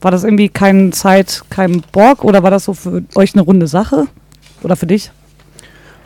[0.00, 2.24] war das irgendwie keine Zeit, kein Bock?
[2.24, 4.06] Oder war das so für euch eine runde Sache?
[4.62, 5.10] Oder für dich?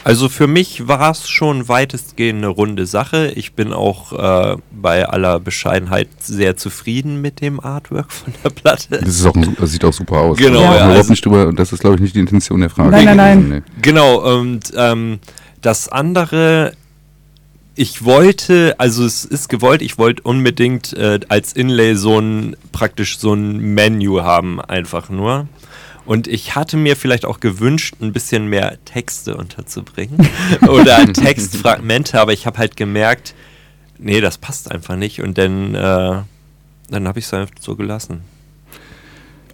[0.07, 3.33] Also für mich war es schon weitestgehend eine runde Sache.
[3.35, 9.01] Ich bin auch äh, bei aller Bescheidenheit sehr zufrieden mit dem Artwork von der Platte.
[9.01, 10.39] Das, ist auch das sieht auch super aus.
[10.39, 11.53] Genau, ja, überhaupt also- nicht drüber.
[11.53, 12.91] Das ist, glaube ich, nicht die Intention der Frage.
[12.91, 13.49] Nein, nein, nein.
[13.49, 13.63] Nee.
[13.83, 15.19] Genau, und ähm,
[15.61, 16.75] das andere,
[17.77, 23.19] ich wollte, also es ist gewollt, ich wollte unbedingt äh, als Inlay so ein, praktisch
[23.19, 25.47] so ein Menü haben, einfach nur.
[26.07, 30.27] Und ich hatte mir vielleicht auch gewünscht, ein bisschen mehr Texte unterzubringen
[30.69, 33.35] oder Textfragmente, aber ich habe halt gemerkt,
[33.99, 36.23] nee, das passt einfach nicht und dann, äh,
[36.89, 38.23] dann habe ich es einfach so gelassen.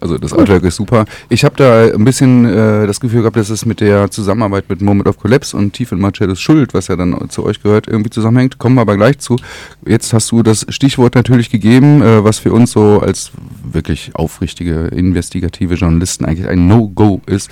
[0.03, 1.05] Also das Artwork ist super.
[1.29, 4.81] Ich habe da ein bisschen äh, das Gefühl gehabt, dass es mit der Zusammenarbeit mit
[4.81, 8.09] Moment of Collapse und Tief in Marcellos Schuld, was ja dann zu euch gehört, irgendwie
[8.09, 8.57] zusammenhängt.
[8.57, 9.37] Kommen wir aber gleich zu.
[9.85, 13.31] Jetzt hast du das Stichwort natürlich gegeben, äh, was für uns so als
[13.63, 17.49] wirklich aufrichtige, investigative Journalisten eigentlich ein No-Go ist.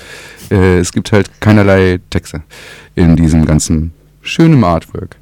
[0.52, 2.42] Äh, es gibt halt keinerlei Texte
[2.96, 5.16] in diesem ganzen schönen Artwork.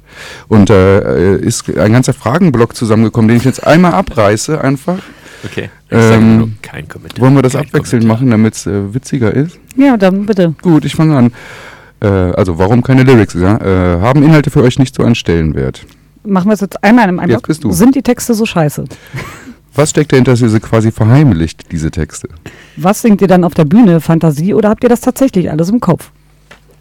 [0.48, 4.98] Und äh, ist ein ganzer Fragenblock zusammengekommen, den ich jetzt einmal abreiße einfach.
[5.44, 7.18] Okay, ich sage Ähm, nur kein Kommentar.
[7.20, 8.16] Wollen wir das kein abwechselnd Kommentar.
[8.26, 9.58] machen, damit es äh, witziger ist?
[9.76, 10.54] Ja, dann bitte.
[10.62, 11.32] Gut, ich fange an.
[12.00, 13.34] Äh, also, warum keine Lyrics?
[13.34, 13.56] Ja?
[13.56, 15.86] Äh, haben Inhalte für euch nicht so einen Stellenwert?
[16.24, 17.46] Machen wir es jetzt einmal in einem Jetzt Block.
[17.46, 17.72] bist du.
[17.72, 18.84] Sind die Texte so scheiße?
[19.74, 22.28] Was steckt dahinter, dass ihr sie quasi verheimlicht, diese Texte?
[22.76, 24.00] Was singt ihr dann auf der Bühne?
[24.00, 26.10] Fantasie oder habt ihr das tatsächlich alles im Kopf?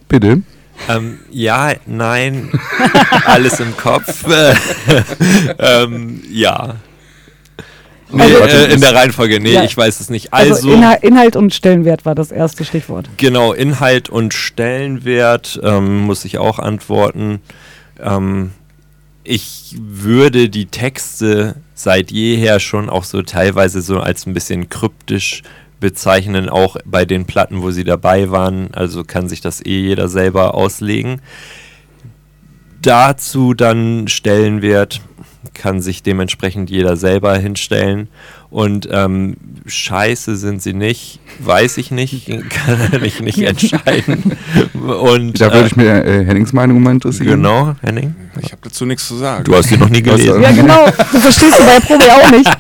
[0.10, 0.41] Bitte?
[0.90, 2.49] Ähm, ja, nein,
[3.26, 4.26] alles im Kopf.
[5.60, 6.76] ähm, ja.
[8.11, 9.64] Nee, Also- äh, in der Reihenfolge, nee, Ja.
[9.64, 10.34] ich weiß es nicht.
[10.34, 13.10] Also, Also, Inhalt, Inhalt und Stellenwert war das erste Stichwort.
[13.18, 17.40] genau, Inhalt und Stellenwert ähm, muss ich auch antworten.
[17.99, 18.52] Ähm,
[19.23, 25.44] ich würde die Texte seit jeher schon auch so teilweise so als ein bisschen kryptisch
[25.80, 28.73] bezeichnen, auch bei den Platten, wo sie dabei waren.
[28.73, 31.22] Also kann sich das eh jeder selber auslegen.
[32.81, 35.02] Dazu dann Stellenwert
[35.53, 38.09] kann sich dementsprechend jeder selber hinstellen.
[38.51, 44.35] Und ähm, scheiße sind sie nicht, weiß ich nicht, kann ich nicht entscheiden.
[44.73, 47.27] Und Da würde äh, ich mir äh, Hennings Meinung mal interessieren.
[47.27, 48.15] genau, Henning.
[48.41, 49.43] Ich habe dazu nichts zu sagen.
[49.43, 50.41] Du hast sie noch nie gelesen.
[50.41, 50.85] Ja, genau.
[51.11, 52.49] Du verstehst sie bei der Probe auch nicht.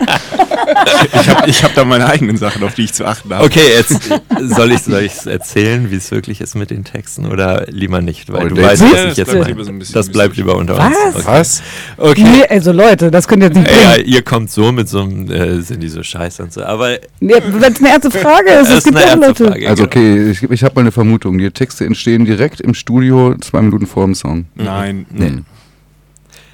[1.13, 3.43] Ich habe ich hab da meine eigenen Sachen, auf die ich zu achten habe.
[3.45, 4.09] Okay, jetzt
[4.39, 8.31] soll ich soll ich's erzählen, wie es wirklich ist mit den Texten oder lieber nicht,
[8.31, 9.63] weil Oh, du weißt, was ich jetzt meine.
[9.63, 10.87] so Das bleibt lieber unter Was?
[10.87, 11.15] uns.
[11.15, 11.25] Okay.
[11.25, 11.61] Was?
[11.97, 12.23] Okay.
[12.23, 15.31] Nee, also Leute, das könnt ihr jetzt nicht Ja, ihr kommt so mit so einem,
[15.31, 18.69] äh, sind die so scheiße und so, aber Nee, Wenn es eine ernste Frage ist,
[18.77, 19.45] es gibt auch Leute.
[19.47, 19.69] Frage.
[19.69, 20.01] Also genau.
[20.05, 21.37] okay, ich, ich habe mal eine Vermutung.
[21.37, 24.45] Die Texte entstehen direkt im Studio, zwei Minuten vor dem Song.
[24.55, 25.05] Nein.
[25.09, 25.39] Nee.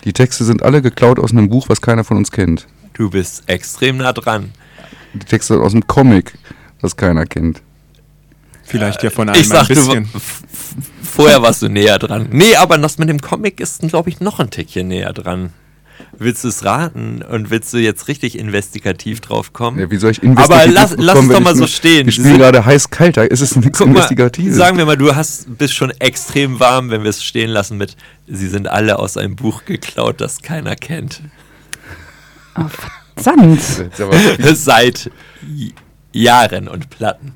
[0.03, 2.67] Die Texte sind alle geklaut aus einem Buch, was keiner von uns kennt.
[2.93, 4.51] Du bist extrem nah dran.
[5.13, 6.33] Die Texte aus einem Comic,
[6.81, 7.61] was keiner kennt.
[8.63, 10.03] Vielleicht ja von einem Ich sag, ein du, bisschen.
[10.15, 10.43] f-
[11.03, 12.27] vorher warst du näher dran.
[12.31, 15.51] Nee, aber das mit dem Comic ist, glaube ich, noch ein Tickchen näher dran.
[16.17, 19.77] Willst du es raten und willst du jetzt richtig investigativ drauf kommen?
[19.79, 20.29] Ja, wie soll ich Aber
[20.63, 22.05] investigativ lass, lass bekommen, es doch mal ich so stehen.
[22.07, 24.55] Wir spielen gerade heiß-kalt, da ist es nichts Guck mal, Investigatives.
[24.55, 27.95] sagen wir mal, du hast, bist schon extrem warm, wenn wir es stehen lassen mit,
[28.27, 31.21] sie sind alle aus einem Buch geklaut, das keiner kennt.
[33.17, 33.61] Sand.
[33.79, 34.15] Jetzt aber-
[34.55, 35.11] Seit
[36.11, 37.33] Jahren und Platten.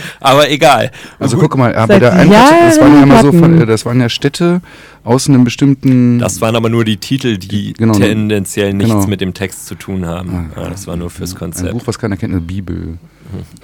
[0.20, 0.90] Aber egal.
[1.18, 4.00] Also guck mal, aber Seit der das waren ja immer so von, äh, das waren
[4.00, 4.60] ja Städte
[5.04, 6.18] aus einem bestimmten.
[6.18, 9.06] Das waren aber nur die Titel, die Genau, tendenziell nichts genau.
[9.06, 10.52] mit dem Text zu tun haben.
[10.56, 11.72] Ja, das war nur fürs ein Konzept.
[11.72, 12.98] Buch, was keiner kennt, eine Bibel.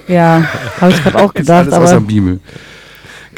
[0.08, 0.44] Ja,
[0.80, 2.40] habe ich gerade auch Ist gedacht, alles außer aber Bibel.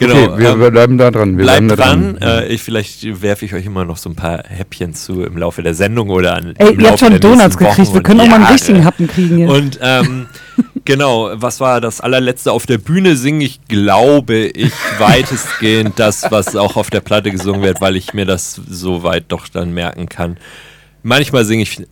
[0.00, 0.32] Genau.
[0.32, 1.36] Okay, wir ähm, bleiben da dran.
[1.36, 2.16] Wir Bleibt dran.
[2.16, 2.18] dran.
[2.22, 5.62] Äh, ich, vielleicht werfe ich euch immer noch so ein paar Häppchen zu im Laufe
[5.62, 6.54] der Sendung oder an.
[6.56, 7.78] Ey, im ihr habt schon Donuts gekriegt.
[7.88, 9.50] Wochen Wir können auch mal einen richtigen Happen kriegen hier.
[9.50, 10.26] Und ähm,
[10.84, 16.56] genau, was war das allerletzte auf der Bühne singe ich, glaube ich, weitestgehend das, was
[16.56, 20.08] auch auf der Platte gesungen wird, weil ich mir das so weit doch dann merken
[20.08, 20.36] kann.
[21.02, 21.82] Manchmal singe ich,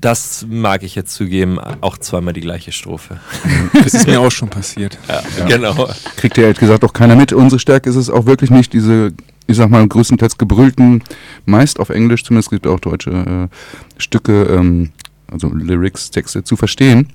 [0.00, 3.20] das mag ich jetzt zugeben, auch zweimal die gleiche Strophe.
[3.72, 4.98] Das ist mir auch schon passiert.
[5.08, 5.88] Ja, Genau.
[6.16, 7.32] Kriegt ja ehrlich gesagt auch keiner mit.
[7.32, 9.12] Unsere Stärke ist es auch wirklich nicht, diese,
[9.46, 11.02] ich sag mal, größtenteils gebrüllten,
[11.46, 14.90] meist auf Englisch, zumindest gibt es auch deutsche äh, Stücke, ähm,
[15.30, 17.12] also Lyrics, Texte zu verstehen.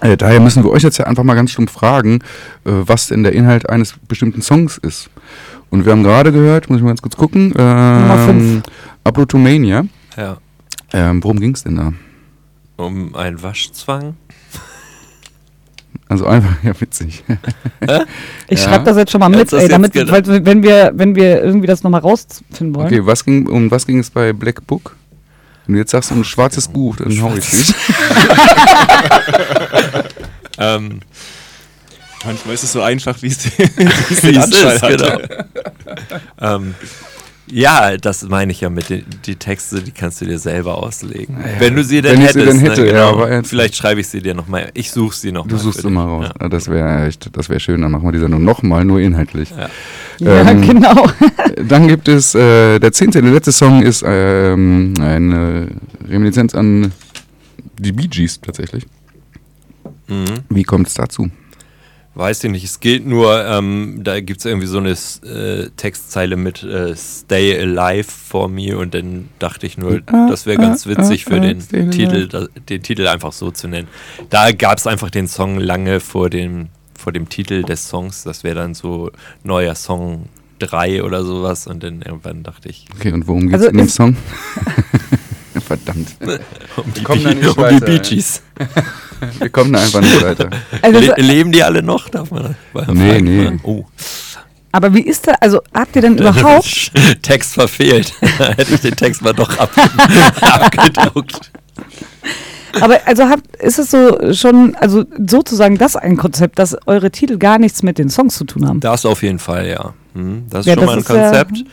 [0.00, 2.16] Äh, daher müssen wir euch jetzt ja einfach mal ganz stumpf fragen,
[2.64, 5.08] äh, was denn der Inhalt eines bestimmten Songs ist.
[5.70, 8.62] Und wir haben gerade gehört, muss ich mal ganz kurz gucken, Nummer fünf.
[9.04, 9.84] Abrotomania.
[10.16, 10.36] Ja.
[10.92, 11.92] Ähm, worum ging es denn da?
[12.76, 14.16] Um einen Waschzwang.
[16.08, 17.24] Also einfach, ja witzig.
[18.48, 18.68] Ich Ja.
[18.68, 21.82] schreibe das jetzt schon mal mit, ey, damit, weil, wenn wir, wenn wir irgendwie das
[21.82, 22.86] nochmal rausfinden wollen.
[22.86, 24.94] Okay, was ging, um was ging es bei Black Book?
[25.66, 27.74] Wenn du jetzt sagst, ein schwarzes Buch, dann hau ich dich.
[30.58, 31.00] Ähm,
[32.24, 35.18] Manchmal ist es so einfach, wie es wie es ist, genau.
[36.40, 36.74] ähm,
[37.48, 41.36] ja, das meine ich ja mit den die Texte, die kannst du dir selber auslegen.
[41.58, 43.08] Wenn du sie denn Wenn ich sie hättest, denn ne, hätte, ja, genau.
[43.10, 44.70] aber jetzt- vielleicht schreibe ich sie dir nochmal.
[44.74, 46.28] Ich suche sie noch Du mal suchst immer dich.
[46.30, 46.34] raus.
[46.40, 46.48] Ja.
[46.48, 47.80] Das wäre echt, das wäre schön.
[47.82, 49.50] Dann machen wir die Sendung nochmal, nur inhaltlich.
[49.50, 49.68] Ja.
[50.18, 51.06] Ja, Ähm, genau.
[51.68, 55.68] Dann gibt es, äh, der zehnte, der letzte Song ist ähm, eine
[56.08, 56.92] Reminiszenz an
[57.78, 58.86] die Bee Gees tatsächlich.
[60.08, 60.24] Mhm.
[60.48, 61.28] Wie kommt es dazu?
[62.16, 66.36] Weiß ich nicht, es geht nur, ähm, da gibt es irgendwie so eine äh, Textzeile
[66.36, 71.26] mit äh, Stay Alive for me und dann dachte ich nur, das wäre ganz witzig
[71.26, 71.58] für den.
[71.90, 73.88] Titel, da, den Titel einfach so zu nennen.
[74.30, 76.68] Da gab es einfach den Song lange vor dem,
[76.98, 79.10] vor dem Titel des Songs, das wäre dann so
[79.44, 80.30] neuer Song
[80.60, 83.76] 3 oder sowas und dann irgendwann dachte ich, Okay, und worum geht es Also in
[83.76, 84.16] dem Song?
[85.66, 86.16] Verdammt.
[86.76, 87.98] um die, kommen da Bee- um die Bee.
[87.98, 88.42] Gees.
[89.38, 90.50] Wir kommen da einfach nicht weiter.
[90.82, 92.08] Also, Le leben die alle noch?
[92.10, 92.54] Darf man
[92.88, 93.58] Nee, nee.
[93.62, 93.84] Oh.
[94.72, 96.92] aber wie ist der, also habt ihr denn überhaupt,
[97.22, 98.12] Text verfehlt.
[98.20, 99.70] Hätte ich den Text mal doch ab
[100.42, 101.50] abgedruckt.
[102.80, 107.38] Aber also habt, ist es so schon, also sozusagen das ein Konzept, dass eure Titel
[107.38, 108.80] gar nichts mit den Songs zu tun haben?
[108.80, 109.94] Das auf jeden Fall, ja.
[110.14, 111.64] Hm, Das ist Ja, schon das mal ein ist ja- Konzept,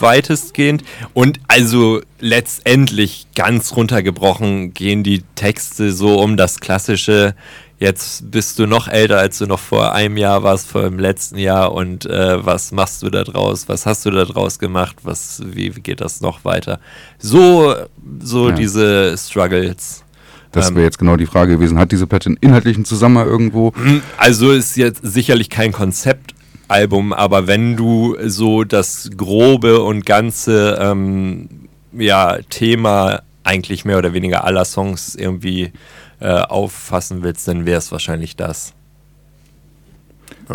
[0.00, 0.82] weitestgehend.
[1.14, 7.34] Und also letztendlich ganz runtergebrochen gehen die Texte so um das klassische,
[7.78, 11.38] jetzt bist du noch älter, als du noch vor einem Jahr warst, vor dem letzten
[11.38, 15.40] Jahr und äh, was machst du da draus, was hast du da draus gemacht, was,
[15.44, 16.78] wie, wie geht das noch weiter?
[17.18, 17.74] So,
[18.20, 18.54] so Ja.
[18.54, 20.04] diese Struggles.
[20.52, 21.78] Das Ähm, wäre jetzt genau die Frage gewesen.
[21.78, 23.72] Hat diese Platte einen inhaltlichen Zusammenhang irgendwo?
[24.16, 31.48] Also ist jetzt sicherlich kein Konzeptalbum, aber wenn du so das grobe und ganze ähm,
[31.92, 35.72] ja, Thema eigentlich mehr oder weniger aller Songs irgendwie
[36.20, 38.74] äh, auffassen willst, dann wäre es wahrscheinlich das.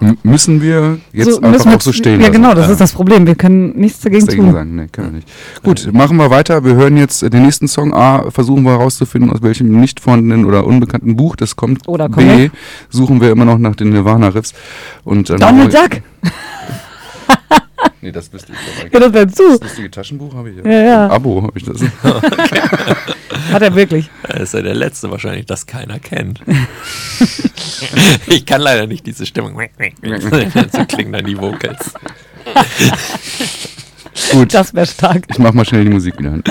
[0.02, 2.32] M müssen wir jetzt so, einfach wir auch so stehen Ja, lassen?
[2.42, 3.26] genau, das ist das Problem.
[3.28, 4.54] Wir können nichts dagegen Nichts dagegen tun.
[4.54, 4.76] sagen.
[4.76, 5.28] Nee, können wir nicht.
[5.64, 6.64] Gut, machen wir weiter.
[6.64, 7.94] Wir hören jetzt äh, den nächsten Song.
[7.94, 11.88] A, versuchen wir herauszufinden, aus welchem nicht vorhandenen oder unbekannten Buch das kommt.
[11.88, 12.52] Oder B, Comic.
[12.90, 14.54] suchen wir immer noch nach den Nirvana-Riffs.
[15.04, 16.02] Und dann Donald Duck,
[18.02, 19.44] Nee, das wüsste ich gehört das dazu.
[19.54, 20.72] Das lustige Taschenbuch habe ich ja.
[20.72, 21.06] Ja, ja.
[21.06, 21.82] Ein Abo habe ich das.
[23.52, 24.10] Hat er wirklich.
[24.24, 26.42] Das ist ja der letzte wahrscheinlich, das keiner kennt.
[28.28, 29.60] ich kann leider nicht diese Stimmung.
[29.60, 31.94] so klingen dann die Vocals.
[34.32, 35.24] Gut, Das wäre stark.
[35.30, 36.44] ich mach mal schnell die Musik wieder an.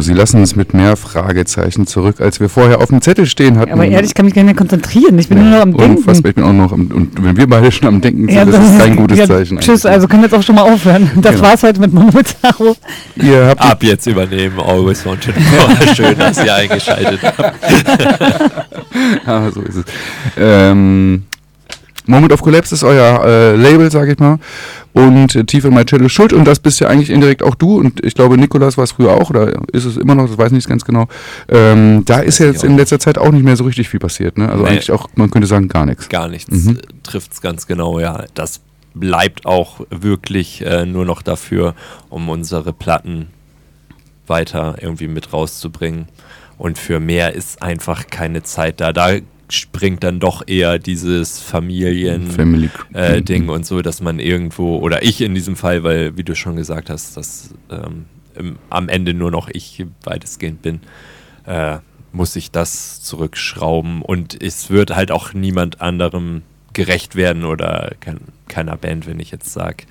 [0.00, 3.72] Sie lassen uns mit mehr Fragezeichen zurück, als wir vorher auf dem Zettel stehen hatten.
[3.72, 5.18] Aber ehrlich, ich kann mich gar nicht mehr konzentrieren.
[5.18, 6.10] Ich bin nur noch am Denken.
[6.10, 8.64] Ich bin auch noch am, und wenn wir beide schon am Denken sind, Ja, das
[8.70, 9.58] ist kein gutes ja, Zeichen.
[9.58, 9.94] Tschüss, eigentlich.
[9.94, 11.10] also können wir jetzt auch schon mal aufhören.
[11.16, 11.46] Das Genau.
[11.48, 12.76] war's heute mit Momotaro.
[13.16, 15.94] Ihr habt Ab jetzt übernehmen Always Wanted More.
[15.94, 17.54] Schön, dass ihr eingeschaltet habt.
[19.26, 19.84] Ah, so ist es.
[20.36, 21.22] Ähm,
[22.10, 24.38] Moment of Collapse ist euer äh, Label, sag ich mal.
[24.92, 26.32] Und äh, Tief in My Cello schuld.
[26.32, 27.78] Und das bist ja eigentlich indirekt auch du.
[27.78, 29.30] Und ich glaube, Nikolas war es früher auch.
[29.30, 30.26] Oder ist es immer noch?
[30.28, 31.06] Das weiß ich nicht ganz genau.
[31.48, 34.36] Ähm, da ist ja jetzt in letzter Zeit auch nicht mehr so richtig viel passiert.
[34.38, 34.48] Ne?
[34.48, 34.70] Also Nee.
[34.70, 36.08] eigentlich auch, man könnte sagen, gar nichts.
[36.08, 36.76] Gar nichts Mhm.
[36.76, 38.24] äh, trifft's ganz genau, ja.
[38.34, 38.60] Das
[38.94, 41.74] bleibt auch wirklich äh, nur noch dafür,
[42.08, 43.28] um unsere Platten
[44.26, 46.06] weiter irgendwie mit rauszubringen.
[46.58, 48.92] Und für mehr ist einfach keine Zeit da.
[48.92, 49.12] Da
[49.50, 52.70] springt dann doch eher dieses Familien Family.
[52.92, 56.56] äh, und so, dass man irgendwo, oder ich in diesem Fall, weil, wie du schon
[56.56, 60.80] gesagt hast, dass ähm, im, am Ende nur noch ich weitestgehend bin,
[61.46, 61.78] äh,
[62.12, 68.20] muss ich das zurückschrauben und es wird halt auch niemand anderem gerecht werden oder kein,
[68.48, 69.84] keiner Band, wenn ich jetzt sage.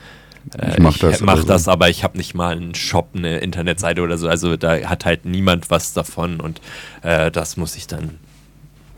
[0.58, 1.48] Äh, Ich mach das mach oder so.
[1.48, 4.28] das, aber ich habe nicht mal einen Shop, eine Internetseite oder so.
[4.28, 6.62] Also da hat halt niemand was davon und
[7.04, 8.20] äh, das muss ich dann,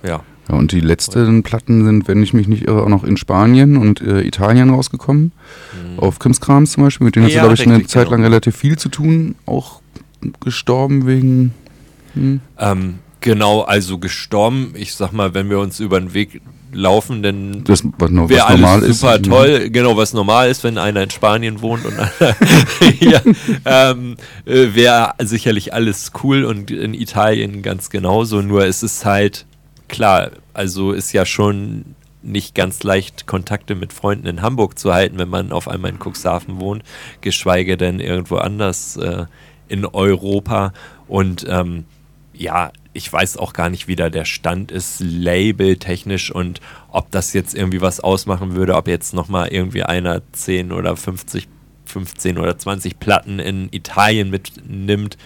[0.03, 0.23] ja.
[0.51, 3.77] Ja, und die letzten Platten sind, wenn ich mich nicht irre, auch noch in Spanien
[3.77, 5.31] und äh, Italien rausgekommen.
[5.97, 8.11] Auf Krimskrams zum Beispiel, mit denen hast du, Ja, glaube ich, eine Zeit genau.
[8.17, 9.35] lang relativ viel zu tun.
[9.45, 9.81] Auch
[10.43, 11.53] gestorben wegen.
[12.13, 12.41] Hm.
[12.59, 14.73] Ähm, genau, also gestorben.
[14.75, 16.41] Ich sag mal, wenn wir uns über den Weg
[16.73, 18.99] laufen, dann Das, wäre alles ist.
[19.01, 19.23] super Mhm.
[19.23, 19.69] toll.
[19.71, 22.11] Genau, was normal ist, wenn einer in Spanien wohnt und einer
[22.99, 23.21] hier,
[23.65, 24.15] ähm,
[24.45, 28.41] äh, wäre sicherlich alles cool und in Italien ganz genauso.
[28.41, 29.45] Nur es ist halt
[29.91, 35.17] klar, also ist ja schon nicht ganz leicht, Kontakte mit Freunden in Hamburg zu halten,
[35.17, 36.83] wenn man auf einmal in Cuxhaven wohnt,
[37.21, 39.25] geschweige denn irgendwo anders äh,
[39.67, 40.73] in Europa.
[41.07, 41.85] Und ähm,
[42.33, 46.59] ja, ich weiß auch gar nicht, wie da der Stand ist, labeltechnisch und
[46.91, 51.47] ob das jetzt irgendwie was ausmachen würde, ob jetzt nochmal irgendwie einer 10 oder 50,
[51.85, 55.17] 15 oder 20 Platten in Italien mitnimmt.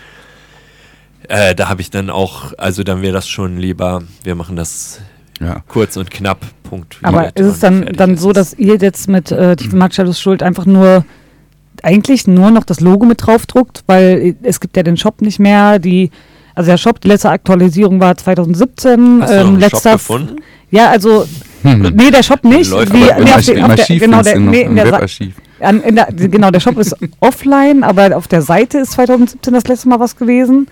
[1.30, 5.00] Äh, da habe ich dann auch, also dann wäre das schon lieber, wir machen das
[5.40, 5.62] Ja.
[5.68, 6.98] kurz und knapp, Punkt.
[7.04, 10.66] Aber ist es dann, dann so, dass ihr jetzt mit äh, Tiefe Marcellos Schuld einfach
[10.66, 11.06] nur
[11.84, 15.78] eigentlich nur noch das Logo mit draufdruckt, weil es gibt ja den Shop nicht mehr,
[15.80, 16.10] die
[16.56, 19.92] also der Shop, die letzte Aktualisierung war 2017, Hast du noch ähm, einen Shop letzter
[19.94, 20.36] gefunden?
[20.72, 21.26] Ja, also
[21.64, 22.72] nee, der Shop nicht.
[22.72, 24.36] Läuft Wie, aber Im, nee, auf Archiv, der- im auf der- Archiv genau, findest der,
[24.36, 25.36] du noch, nee, im in der Sa- Webarchiv.
[25.60, 29.68] an, in der, genau, der Shop ist offline, aber auf der Seite ist 2017 das
[29.68, 30.68] letzte Mal was gewesen.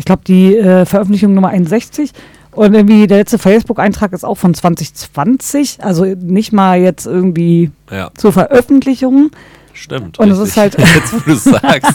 [0.00, 2.12] Ich glaube, die äh, Veröffentlichung Nummer 61.
[2.52, 8.10] Und irgendwie der letzte Facebook-Eintrag ist auch von 2020, also nicht mal jetzt irgendwie Ja,
[8.16, 9.30] zur Veröffentlichung.
[9.74, 10.18] stimmt.
[10.18, 11.92] Und es ist halt- Jetzt, wo du sagst.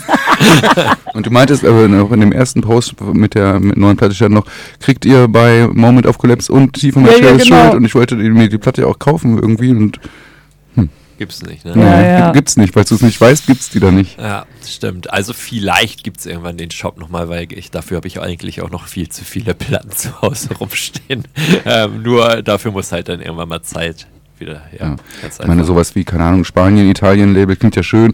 [1.16, 4.36] Und du meintest aber noch in dem ersten Post mit der mit neuen Platte stand
[4.36, 4.46] noch,
[4.80, 7.44] kriegt ihr bei Moment of Collapse und Tiefe Ja, ja, genau.
[7.64, 10.00] Schuld und ich wollte mir die Platte auch kaufen irgendwie und
[11.18, 11.74] Gibt's nicht, ne?
[11.76, 11.84] Nee,
[12.20, 12.32] ja.
[12.32, 14.20] gibt's nicht, weil du es nicht weißt, gibt's die da nicht.
[14.20, 15.12] Ja, stimmt.
[15.12, 18.70] Also vielleicht gibt es irgendwann den Shop nochmal, weil ich dafür habe ich eigentlich auch
[18.70, 21.24] noch viel zu viele Platten zu Hause rumstehen.
[21.66, 24.08] ähm, nur dafür muss halt dann irgendwann mal Zeit
[24.40, 24.64] wieder.
[24.78, 24.96] Ja, Ja.
[25.22, 28.14] ganz Ich meine, sowas wie, keine Ahnung, Spanien, Italien, Label klingt ja schön.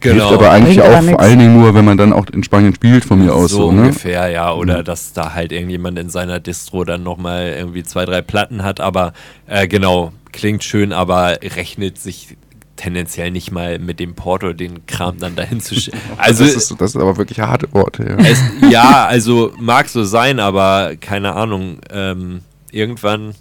[0.00, 0.28] Genau.
[0.30, 2.74] Hilft aber eigentlich Bringt auch vor allen Dingen nur, wenn man dann auch in Spanien
[2.74, 3.82] spielt, von mir aus so, so, ne?
[3.82, 4.52] ungefähr, ja.
[4.52, 8.80] Oder dass da halt irgendjemand in seiner Distro dann nochmal irgendwie zwei, drei Platten hat.
[8.80, 9.12] Aber
[9.46, 12.36] äh, genau, klingt schön, aber rechnet sich
[12.80, 15.98] tendenziell nicht mal mit dem Porto den Kram dann dahin zu schicken.
[16.16, 18.16] Also das, ist, das ist aber wirklich harte Worte, ja.
[18.16, 18.40] Es,
[18.70, 21.78] ja, also mag so sein, aber keine Ahnung.
[21.90, 22.40] Ähm,
[22.70, 23.34] irgendwann.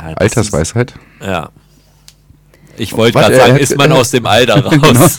[0.00, 0.94] Ja, Altersweisheit.
[1.20, 1.50] Ist, ja.
[2.78, 5.18] Ich wollte gerade er sagen, ist man aus dem Alter raus.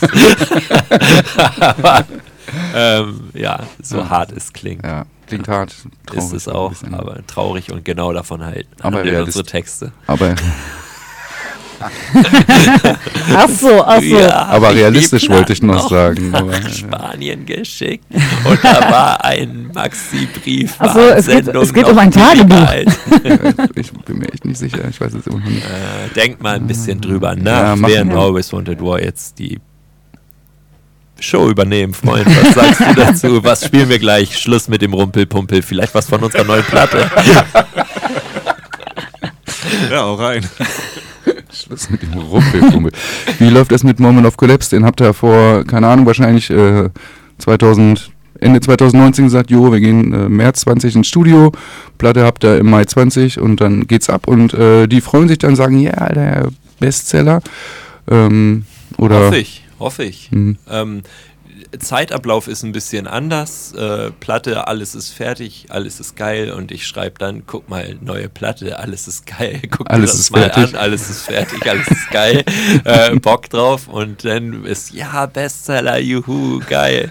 [1.60, 2.04] aber,
[2.74, 4.08] ähm, ja, so Ja.
[4.10, 4.84] hart es klingt.
[4.84, 5.74] Ja, klingt hart.
[6.12, 8.66] Ist traurig es ein auch, aber traurig und genau davon halt.
[8.80, 9.92] Aber unsere Texte.
[10.06, 10.34] aber,
[13.36, 14.18] Ach so, ach so.
[14.18, 16.30] Ja, aber realistisch wollte ich noch sagen.
[16.30, 16.68] Nach Aber, ja.
[16.70, 18.04] Spanien geschickt
[18.44, 20.74] und da war ein Maxi-Brief.
[20.78, 22.68] Ach so, es geht- es geht um ein Tagebuch.
[23.74, 24.80] ich bin mir echt nicht sicher.
[24.90, 25.58] Ich weiß es immer nicht.
[25.64, 28.18] Äh, denkt mal ein bisschen drüber Ja, nach, machen während wir.
[28.18, 29.58] Always Wanted War jetzt die
[31.20, 32.26] Show übernehmen, Freund.
[32.26, 33.44] Was sagst du dazu?
[33.44, 34.38] Was spielen wir gleich?
[34.38, 35.62] Schluss mit dem Rumpelpumpel.
[35.62, 37.10] Vielleicht was von unserer neuen Platte.
[39.90, 40.48] Ja, auch rein.
[41.52, 42.92] Schluss mit dem Rumpelfummel.
[43.38, 44.70] Wie läuft das mit Moment of Collapse?
[44.70, 46.90] Den habt ihr vor, keine Ahnung, wahrscheinlich äh,
[47.38, 51.52] 2000, Ende 2019 gesagt, jo, wir gehen äh, März 20 ins Studio,
[51.98, 55.38] Platte habt ihr im Mai 20 und dann geht's ab und äh, die freuen sich
[55.38, 57.40] dann, sagen, ja, der Bestseller.
[58.10, 58.64] Ähm,
[58.96, 60.30] oder Hoffe ich, hoffe ich.
[60.30, 60.56] Mhm.
[60.70, 61.02] Ähm,
[61.78, 63.72] Zeitablauf ist ein bisschen anders.
[63.72, 68.28] Äh, Platte, alles ist fertig, alles ist geil und ich schreibe dann, guck mal, neue
[68.28, 70.74] Platte, alles ist geil, guck Alles dir das ist mal fertig.
[70.74, 72.44] an, alles ist fertig, alles ist geil,
[72.84, 77.10] äh, Bock drauf und dann ist, ja, Bestseller, juhu, geil.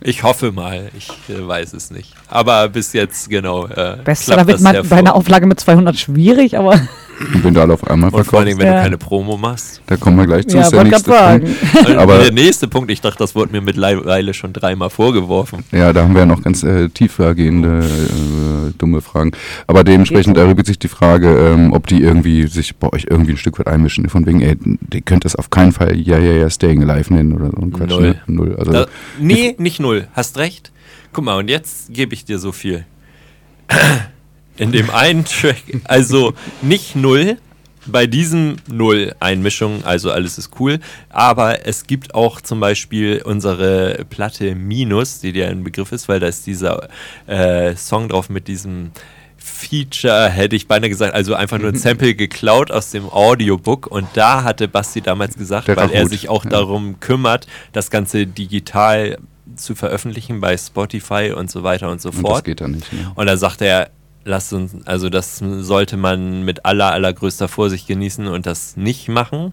[0.00, 2.14] Ich hoffe mal, ich äh, weiß es nicht.
[2.28, 6.80] Aber bis jetzt, genau, äh, Bestseller wird man bei einer Auflage mit 200 schwierig, aber
[7.34, 8.76] Und wenn du alle auf einmal Und vor allem, verkaufst, wenn Ja.
[8.76, 9.80] du keine Promo machst.
[9.86, 10.56] da kommen wir gleich zu.
[10.56, 11.96] ja, ist der nächste Punkt.
[11.98, 15.64] Aber- der nächste Punkt, ich dachte, das wurde mir mittlerweile schon dreimal vorgeworfen.
[15.72, 19.32] Ja, da haben wir ja noch ganz äh, tiefergehende, äh, dumme Fragen.
[19.66, 23.38] Aber dementsprechend erübt sich die Frage, ähm, ob die irgendwie sich bei euch irgendwie ein
[23.38, 24.08] Stück weit einmischen.
[24.08, 24.56] Von wegen, ey,
[24.92, 27.72] ihr könnt das auf keinen Fall Ja, ja, ja, Staying Alive nennen oder so ein
[27.72, 27.88] Quatsch.
[27.90, 28.02] Null.
[28.02, 28.20] Ne?
[28.26, 28.56] Null.
[28.58, 28.86] Also, Da,
[29.18, 30.08] nee, nicht null.
[30.12, 30.72] Hast recht.
[31.12, 32.84] Guck mal, und jetzt gebe ich dir so viel.
[34.56, 37.38] In dem einen Track, also nicht null,
[37.86, 44.04] bei diesem null Einmischung, also alles ist cool, aber es gibt auch zum Beispiel unsere
[44.10, 46.88] Platte Minus, die dir ein Begriff ist, weil da ist dieser
[47.26, 48.90] äh, Song drauf mit diesem
[49.36, 54.08] Feature, hätte ich beinahe gesagt, also einfach nur ein Sample geklaut aus dem Audiobook und
[54.14, 56.50] da hatte Basti damals gesagt, weil er sich auch ja.
[56.50, 59.18] darum kümmert, das Ganze digital
[59.54, 62.44] zu veröffentlichen bei Spotify und so weiter und so und das fort.
[62.44, 62.92] geht dann nicht.
[62.92, 63.12] Ne?
[63.14, 63.90] Und da sagt er,
[64.26, 69.52] lasst uns, also das sollte man mit aller, allergrößter Vorsicht genießen und das nicht machen.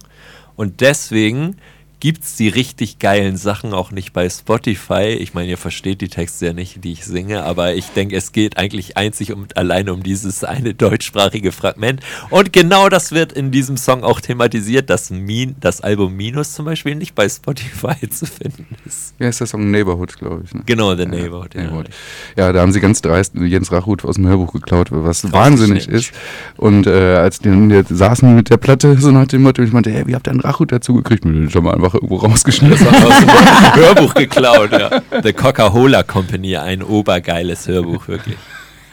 [0.56, 1.58] Und deswegen
[2.04, 5.18] gibt es die richtig geilen Sachen auch nicht bei Spotify.
[5.18, 8.34] Ich meine, ihr versteht die Texte ja nicht, die ich singe, aber ich denke, es
[8.34, 12.02] geht eigentlich einzig und allein um dieses eine deutschsprachige Fragment.
[12.30, 16.66] Und genau das wird in diesem Song auch thematisiert, dass Min das Album Minus zum
[16.66, 19.14] Beispiel nicht bei Spotify zu finden ist.
[19.18, 19.72] Wie heißt der Song?
[19.72, 20.54] Neighborhood, glaube ich.
[20.54, 20.64] Ne?
[20.66, 21.56] Genau, The Neighborhood.
[21.56, 21.64] Ja.
[21.64, 21.90] Neighborhood.
[22.36, 26.10] Ja, da haben sie ganz dreist Jens Rachut aus dem Hörbuch geklaut, was wahnsinnig nämlich.
[26.10, 26.14] ist.
[26.58, 29.72] Und äh, als die dann hier saßen mit der Platte, so nach dem Motto, ich
[29.72, 31.24] meinte, hey, wie habt ihr einen Rachut dazu gekriegt?
[31.24, 32.88] Den haben wir einfach irgendwo rausgeschnitten.
[32.88, 33.30] Aus dem
[33.76, 35.02] Hörbuch geklaut, ja.
[35.24, 38.38] The Coca-Cola Company, ein obergeiles Hörbuch, wirklich.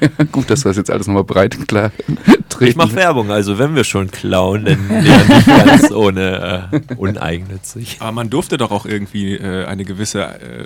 [0.33, 1.93] Gut, dass wir das jetzt alles nochmal breit und klar
[2.49, 2.71] treten.
[2.71, 7.97] Ich mache Werbung, also wenn wir schon klauen, dann ja nicht ganz ohne äh, uneigennützig.
[8.01, 10.65] Aber man durfte doch auch irgendwie äh, eine gewisse, äh,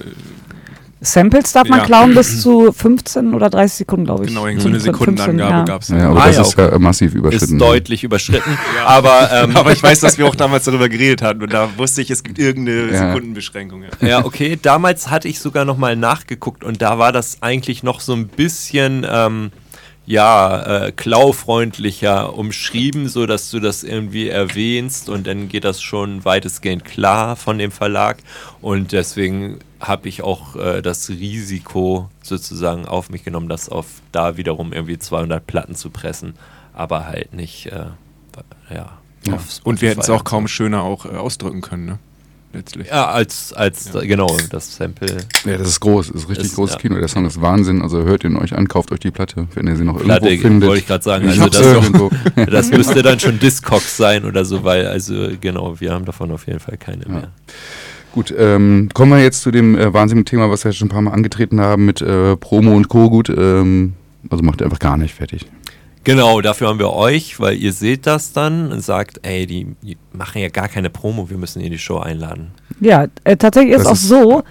[1.01, 1.85] Samples darf man Ja.
[1.85, 4.29] klauen bis zu 15 oder 30 Sekunden, glaube ich.
[4.31, 5.65] genau, irgendwie so eine 15, Sekundenangabe ja.
[5.65, 5.89] gab es.
[5.89, 7.55] ja, aber Ah, das ja, ist ja massiv überschritten.
[7.57, 8.57] Ist deutlich überschritten,
[8.87, 12.01] aber, ähm, Aber ich weiß, dass wir auch damals darüber geredet hatten und da wusste
[12.03, 13.07] ich, es gibt irgendeine Ja.
[13.09, 13.85] Sekundenbeschränkung.
[14.01, 14.09] Ja.
[14.09, 14.59] Ja, okay.
[14.61, 18.29] Damals hatte ich sogar noch mal nachgeguckt und da war das eigentlich noch so ein
[18.29, 19.51] bisschen, ähm,
[20.07, 26.25] ja, äh, klaufreundlicher umschrieben, so dass du das irgendwie erwähnst und dann geht das schon
[26.25, 28.19] weitestgehend klar von dem Verlag
[28.61, 34.37] und deswegen habe ich auch äh, das Risiko sozusagen auf mich genommen, das auf da
[34.37, 36.35] wiederum irgendwie 200 Platten zu pressen,
[36.75, 37.87] aber halt nicht, äh,
[38.71, 38.99] ja.
[39.27, 39.39] Ja.
[39.63, 41.99] Und wir hätten es auch kaum schöner auch äh, ausdrücken können, ne?
[42.55, 42.87] Letztlich.
[42.89, 45.17] Ja, als, als genau, das Sample.
[45.45, 46.81] Ja, das ist groß, das ist richtig Ist, großes ja.
[46.81, 46.97] Kino.
[46.97, 47.83] Der Song ist Wahnsinn.
[47.83, 50.49] Also hört ihn euch an, kauft euch die Platte, wenn ihr sie noch Platte, irgendwo
[50.49, 50.69] findet.
[50.69, 51.29] wollte ich gerade sagen.
[51.29, 52.11] Ich Also das, irgendwo.
[52.51, 56.47] das müsste dann schon Discogs sein oder so, weil, also genau, wir haben davon auf
[56.47, 57.33] jeden Fall keine mehr.
[58.13, 61.03] Gut, ähm, kommen wir jetzt zu dem äh, wahnsinnigen Thema, was wir schon ein paar
[61.03, 63.11] Mal angetreten haben mit äh, Promo und Co.
[63.11, 63.95] Gut, ähm,
[64.31, 65.47] also macht ihr einfach gar nicht fertig.
[66.05, 69.97] Genau, dafür haben wir euch, weil ihr seht das dann und sagt, ey, die, die
[70.13, 72.53] machen ja gar keine Promo, wir müssen in die Show einladen.
[72.81, 74.43] Ja, äh, tatsächlich ist Das auch ist- so.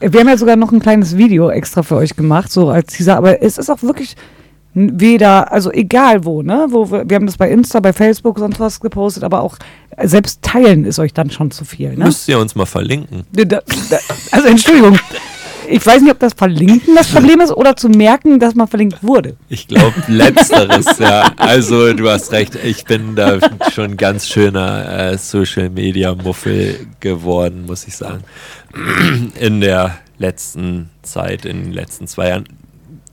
[0.00, 3.16] Wir haben ja sogar noch ein kleines Video extra für euch gemacht, so als Teaser,
[3.16, 4.16] aber es ist auch wirklich
[4.74, 6.66] weder, also egal wo, ne?
[6.70, 9.56] Wo wir, wir haben das bei Insta, bei Facebook sonst was gepostet, aber auch
[9.96, 12.04] äh, selbst teilen ist euch dann schon zu viel, ne?
[12.06, 13.22] Müsst ihr uns mal verlinken.
[13.32, 13.62] Da- da-
[14.32, 14.98] Also Entschuldigung.
[15.68, 19.02] Ich weiß nicht, ob das Verlinken das Problem ist oder zu merken, dass man verlinkt
[19.02, 19.36] wurde.
[19.48, 21.32] Ich glaube, letzteres, ja.
[21.36, 23.38] Also, du hast recht, ich bin da
[23.72, 28.24] schon ein ganz schöner äh, Social Media Muffel geworden, muss ich sagen.
[29.38, 32.44] In der letzten Zeit, in den letzten zwei Jahren.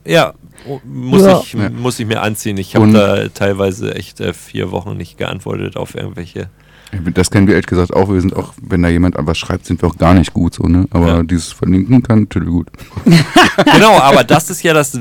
[0.04, 0.34] Ja,
[0.66, 1.40] oh, muss, Ja.
[1.40, 2.56] Ich, muss ich mir anziehen.
[2.56, 6.48] Ich habe da teilweise echt äh, vier Wochen nicht geantwortet auf irgendwelche.
[7.14, 8.10] Das kennen wir ehrlich gesagt auch.
[8.12, 10.64] Wir sind auch, wenn da jemand was schreibt, sind wir auch gar nicht gut so,
[10.64, 10.86] ne?
[10.90, 11.22] Aber Ja.
[11.22, 12.68] dieses Verlinken kann natürlich gut.
[13.74, 14.98] genau, aber das ist ja das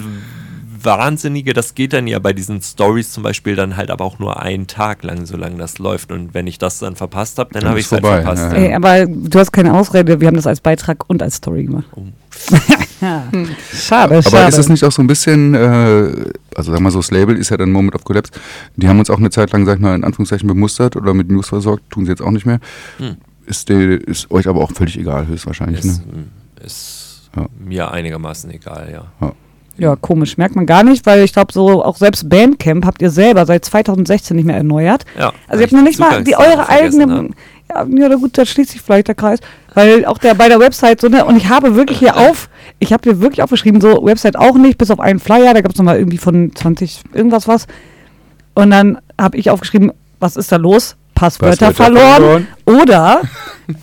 [0.84, 4.42] Wahnsinnige, das geht dann ja bei diesen Stories zum Beispiel dann halt aber auch nur
[4.42, 6.12] einen Tag lang, solange das läuft.
[6.12, 8.42] Und wenn ich das dann verpasst habe, dann Dann habe ich es halt verpasst.
[8.54, 8.68] ja, ja.
[8.70, 11.86] Ey, aber du hast keine Ausrede, wir haben das als Beitrag und als Story gemacht.
[11.96, 12.04] Oh.
[13.02, 13.24] ja.
[13.74, 14.48] Schade, Aber schade.
[14.50, 16.12] ist es nicht auch so ein bisschen, äh,
[16.56, 18.32] also sag mal so, das Label ist ja dann Moment of Collapse.
[18.76, 21.30] Die haben uns auch eine Zeit lang, sag ich mal, in Anführungszeichen bemustert oder mit
[21.30, 22.60] News versorgt, tun sie jetzt auch nicht mehr.
[22.98, 23.18] Hm.
[23.46, 25.80] Ist, die, ist euch aber auch völlig egal, höchstwahrscheinlich.
[25.84, 26.26] Ist, Ne?
[26.64, 27.46] ist Ja.
[27.60, 28.90] mir einigermaßen egal,
[29.22, 29.32] ja.
[29.78, 30.38] Ja, komisch.
[30.38, 33.66] Merkt man gar nicht, weil ich glaube, so auch selbst Bandcamp habt ihr selber seit
[33.66, 35.06] 2016 nicht mehr erneuert.
[35.18, 37.30] ja Also ihr habt noch nicht mal die eure eigene,
[37.70, 39.40] ja, ja na gut, da schließt sich vielleicht der Kreis.
[39.74, 42.50] Weil auch der bei der Website so, ne, und ich habe wirklich hier auf,
[42.82, 45.72] ich habe hier wirklich aufgeschrieben, so Website auch nicht, bis auf einen Flyer, da gab
[45.72, 47.68] es nochmal irgendwie von 20 irgendwas was.
[48.56, 50.96] Und dann habe ich aufgeschrieben, was ist da los?
[51.14, 52.48] Passwörter, Passwörter verloren.
[52.66, 52.82] verloren.
[52.82, 53.22] Oder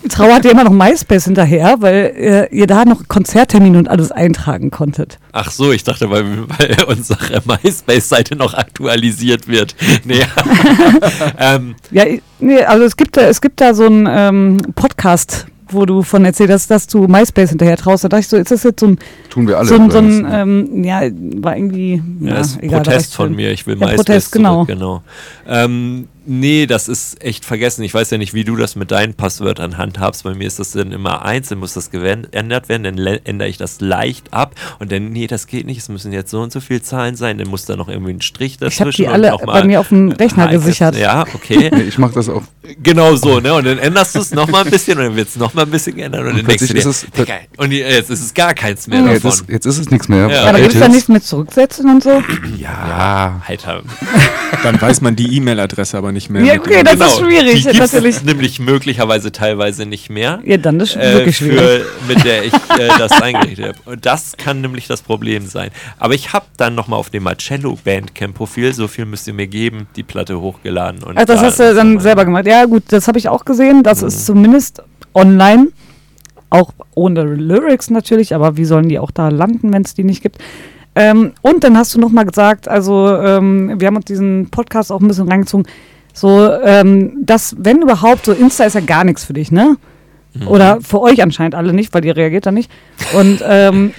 [0.09, 4.69] trauert ihr immer noch MySpace hinterher, weil äh, ihr da noch Konzerttermine und alles eintragen
[4.71, 5.17] konntet.
[5.31, 9.75] Ach so, ich dachte, weil, weil unsere MySpace-Seite noch aktualisiert wird.
[10.03, 10.23] Nee.
[11.39, 15.45] ähm, Ja, ich- nee, also es gibt da, es gibt da so einen ähm, Podcast,
[15.71, 18.03] wo du von erzählt hast, dass du MySpace hinterher traust.
[18.03, 19.67] Da dachte ich so, ist das jetzt so ein, Tun wir alle.
[19.67, 20.41] so ein, so ein ne?
[20.41, 21.01] ähm, ja,
[21.41, 23.51] war irgendwie, Ja, ja, das ist ein egal, Protest von mir.
[23.51, 24.53] Ich will Ja, MySpace Protest, genau.
[24.65, 25.01] zurück, genau.
[25.47, 27.83] Ähm, nee, das ist echt vergessen.
[27.83, 30.23] Ich weiß ja nicht, wie du das mit deinen Passwörtern handhabst.
[30.23, 32.83] Bei mir ist das dann immer einzeln, muss das geändert werden.
[32.83, 35.79] Dann ändere ich das leicht ab und dann, nee, das geht nicht.
[35.79, 37.37] Es müssen jetzt so und so viele Zahlen sein.
[37.37, 39.01] Dann muss da noch irgendwie ein Strich Ich habe dazwischen.
[39.01, 40.95] die und alle noch mal- bei mir auf dem Rechner jetzt- gesichert.
[40.95, 41.69] Ja, okay.
[41.73, 42.43] Nee, ich mache das auch.
[42.83, 43.53] Genau so, ne?
[43.53, 45.95] Und dann änderst du es nochmal ein bisschen und dann wird es nochmal ein bisschen
[45.95, 47.07] geändert und dann denkst du dir, ist
[47.57, 49.45] und jetzt ist es gar keins mehr Nee, jetzt, davon.
[49.45, 50.27] ist, jetzt ist es nichts mehr.
[50.29, 50.43] Ja.
[50.43, 52.21] Aber da gibt es da nichts mit zurücksetzen und so.
[52.57, 53.41] Ja.
[53.47, 53.81] Alter.
[54.63, 56.43] Dann weiß man die E-Mail-Adresse aber nicht mehr.
[56.43, 58.23] Ja, okay, das ist schwierig, Die natürlich.
[58.23, 60.39] nämlich möglicherweise teilweise nicht mehr.
[60.43, 61.59] Ja, dann ist äh, wirklich schwierig.
[61.59, 63.91] Für, mit der ich äh, das eingerichtet habe.
[63.91, 65.69] Und das kann nämlich das Problem sein.
[65.99, 69.87] Aber ich habe dann nochmal auf dem Marcello Bandcamp-Profil, so viel müsst ihr mir geben,
[69.95, 71.03] die Platte hochgeladen.
[71.03, 72.47] Und Ach, das da hast du dann selber gemacht.
[72.47, 73.83] Ja, gut, das habe ich auch gesehen.
[73.83, 74.07] Das Mhm.
[74.07, 74.81] ist zumindest
[75.13, 75.67] online.
[76.49, 80.23] Auch ohne Lyrics natürlich, aber wie sollen die auch da landen, wenn es die nicht
[80.23, 80.39] gibt?
[80.95, 84.99] Ähm, und dann hast du nochmal gesagt, also ähm, wir haben uns diesen Podcast auch
[84.99, 85.67] ein bisschen reingezogen,
[86.19, 89.77] so, ähm, dass, wenn überhaupt, so Insta ist ja gar nichts für dich, ne?
[90.33, 90.47] Mhm.
[90.47, 92.69] Oder für euch anscheinend alle nicht, weil ihr reagiert da nicht.
[93.13, 93.93] Und ähm,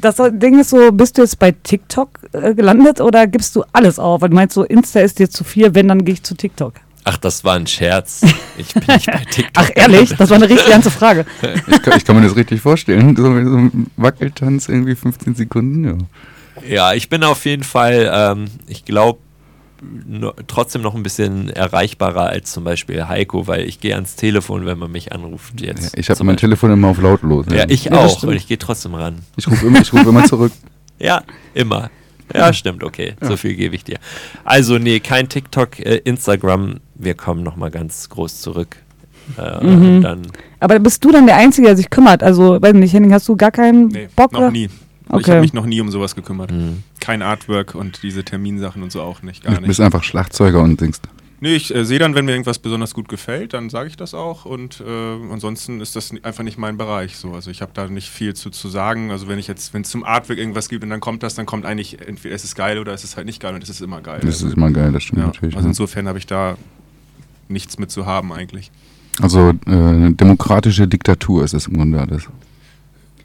[0.00, 3.98] das Ding ist so, bist du jetzt bei TikTok äh, gelandet oder gibst du alles
[3.98, 4.22] auf?
[4.22, 6.74] Weil du meinst so, Insta ist dir zu viel, wenn, dann gehe ich zu TikTok.
[7.04, 8.22] Ach, das war ein Scherz.
[8.58, 9.52] Ich bin nicht bei TikTok.
[9.54, 10.14] Ach ehrlich?
[10.16, 11.24] Das war eine richtig ernste Frage.
[11.66, 13.16] Ich kann, ich kann mir das richtig vorstellen.
[13.16, 15.84] So, so ein Wackeltanz, irgendwie 15 Sekunden.
[15.84, 15.96] Ja.
[16.68, 19.20] Ja, ich bin auf jeden Fall, ähm, ich glaube,
[20.46, 24.78] trotzdem noch ein bisschen erreichbarer als zum Beispiel Heiko, weil ich gehe ans Telefon, wenn
[24.78, 25.96] man mich anruft jetzt.
[25.96, 26.48] Ich habe mein Beispiel.
[26.50, 27.46] Telefon immer auf lautlos.
[27.52, 29.16] Ja, ich Ja, auch, und ich gehe trotzdem ran.
[29.36, 30.52] Ich rufe immer, ich ruf immer zurück.
[31.02, 31.22] Ja,
[31.54, 31.88] immer.
[32.34, 33.14] Ja, stimmt, okay.
[33.22, 33.96] So viel gebe ich dir.
[34.44, 36.76] Also, nee, kein TikTok, äh, Instagram.
[36.94, 38.76] Wir kommen nochmal ganz groß zurück.
[39.38, 40.02] Äh, Mhm.
[40.02, 40.22] Dann,
[40.60, 42.22] Aber bist du dann der Einzige, der sich kümmert?
[42.22, 44.32] Also, weiß nicht, Henning, hast du gar keinen Nee, Bock?
[44.32, 44.50] noch oder?
[44.50, 44.68] nie.
[45.10, 45.30] Ich Okay.
[45.32, 46.52] habe mich noch nie um sowas gekümmert.
[46.52, 46.82] Mhm.
[47.00, 49.44] Kein Artwork und diese Terminsachen und so auch nicht.
[49.44, 49.80] Du Gar bist nicht.
[49.80, 51.00] einfach Schlagzeuger und denkst,
[51.42, 54.12] Nee, ich äh, sehe dann, wenn mir irgendwas besonders gut gefällt, dann sage ich das
[54.12, 57.32] auch und äh, ansonsten ist das einfach nicht mein Bereich so.
[57.32, 59.10] Also ich habe da nicht viel zu, zu sagen.
[59.10, 61.46] Also wenn ich jetzt, wenn es zum Artwork irgendwas gibt und dann kommt das, dann
[61.46, 63.80] kommt eigentlich entweder es ist geil oder es ist halt nicht geil und es ist
[63.80, 64.18] immer geil.
[64.22, 65.56] das Also, ist immer geil, das stimmt ja, natürlich.
[65.56, 65.70] also ne?
[65.70, 66.58] insofern habe ich da
[67.48, 68.70] nichts mit zu haben eigentlich.
[69.22, 72.28] Also äh, eine demokratische Diktatur ist es im Grunde alles.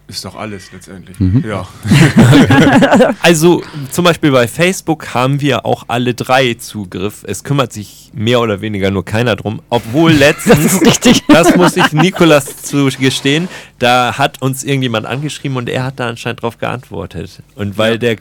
[0.08, 1.20] Ist doch alles letztendlich.
[1.20, 1.44] Mhm.
[1.48, 1.68] Ja.
[3.22, 7.24] also, zum Beispiel bei Facebook haben wir auch alle drei Zugriff.
[7.26, 9.64] Es kümmert sich mehr oder weniger nur keiner drum.
[9.70, 11.24] Obwohl letztens, Das ist richtig.
[11.28, 13.48] das muss ich Nikolas zugestehen,
[13.80, 17.42] da hat uns irgendjemand angeschrieben und er hat da anscheinend drauf geantwortet.
[17.56, 18.18] Und weil der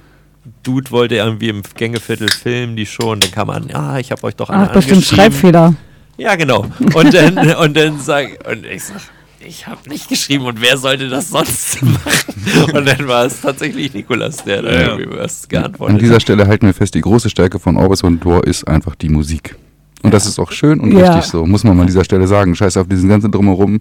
[0.63, 4.37] Dude wollte irgendwie im Gängeviertel filmen, die schon, dann kam an, ja, ich habe euch
[4.37, 5.33] doch alle Ach, bestimmt angeschrieben.
[5.33, 5.75] Schreibfehler.
[6.17, 6.67] Ja, genau.
[6.95, 9.01] Und dann, und dann sag und ich sag,
[9.47, 12.35] ich habe nicht geschrieben und wer sollte das sonst machen?
[12.75, 14.81] Und dann war es tatsächlich Nikolas, der da Ja.
[14.97, 16.23] irgendwie was An geantwortet dieser hat.
[16.23, 19.57] Stelle halten wir fest, die große Stärke von Orbis und Tor ist einfach die Musik.
[20.05, 21.15] Und das ist auch schön und Ja.
[21.15, 22.55] richtig so, muss man mal an dieser Stelle sagen.
[22.55, 23.81] Scheiß auf diesen ganzen Drumherum,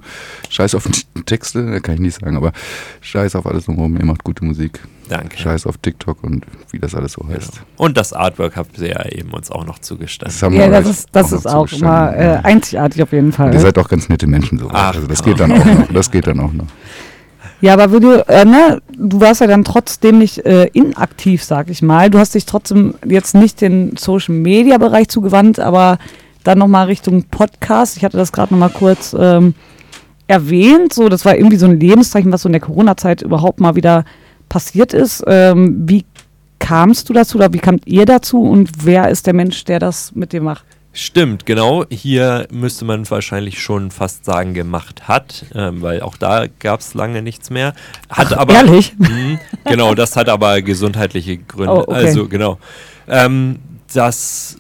[0.50, 2.52] scheiß auf die Texte, da kann ich nicht sagen, aber
[3.02, 4.80] scheiß auf alles drumherum, ihr macht gute Musik.
[5.10, 5.38] Danke.
[5.38, 7.62] Scheiß auf TikTok und wie das alles so heißt.
[7.76, 10.34] Und das Artwork habt ihr ja eben uns auch noch zugestanden.
[10.34, 13.34] Das haben Ja, wir das ist, das noch ist auch immer äh, einzigartig auf jeden
[13.34, 13.48] Fall.
[13.50, 14.70] Und ihr seid auch ganz nette Menschen so.
[14.72, 15.32] Ach, also das komm.
[15.34, 15.88] geht dann auch noch.
[15.94, 16.68] Das geht dann auch noch.
[17.64, 21.81] Ja, aber du, äh, ne, du warst ja dann trotzdem nicht äh, inaktiv, sag ich
[21.81, 22.10] mal.
[22.10, 25.98] Du hast dich trotzdem jetzt nicht den Social Media Bereich zugewandt, aber
[26.44, 27.95] dann nochmal Richtung Podcast.
[27.95, 29.53] Ich hatte das gerade nochmal kurz ähm,
[30.27, 30.91] erwähnt.
[30.91, 34.03] So, das war irgendwie so ein Lebenszeichen, was so in der Corona-Zeit überhaupt mal wieder
[34.49, 35.23] passiert ist.
[35.26, 36.03] Ähm, wie
[36.60, 40.14] kamst du dazu oder wie kamt ihr dazu und wer ist der Mensch, der das
[40.14, 40.65] mit dir macht?
[40.95, 41.86] Stimmt, genau.
[41.90, 46.94] Hier müsste man wahrscheinlich schon fast sagen, gemacht hat, ähm, weil auch da gab es
[46.94, 47.74] lange nichts mehr.
[48.10, 48.94] Hat aber Ehrlich?
[48.99, 51.74] Mhm, genau, das hat aber gesundheitliche Gründe.
[51.74, 52.06] Oh, okay.
[52.06, 52.60] Also genau.
[53.07, 53.60] Ähm,
[53.91, 54.57] das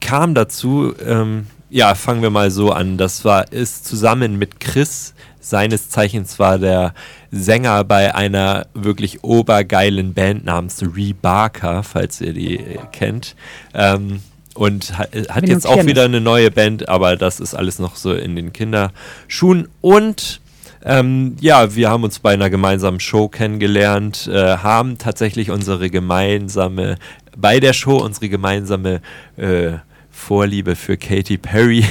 [0.00, 0.92] kam dazu.
[1.04, 2.98] Ähm, ja, fangen wir mal so an.
[2.98, 5.14] Das war ist zusammen mit Chris
[5.46, 6.92] seines Zeichens war der
[7.30, 13.36] Sänger bei einer wirklich obergeilen Band namens Rebarker, falls ihr die äh, kennt.
[13.72, 14.20] Ähm,
[14.56, 17.96] und ha hat Wir jetzt auch wieder eine neue Band, aber das ist alles noch
[17.96, 19.68] so in den Kinderschuhen.
[19.80, 20.40] Und
[20.84, 26.96] ähm, ja, wir haben uns bei einer gemeinsamen Show kennengelernt, äh, haben tatsächlich unsere gemeinsame,
[27.36, 29.00] bei der Show unsere gemeinsame
[29.36, 29.72] äh,
[30.10, 31.84] Vorliebe für Katy Perry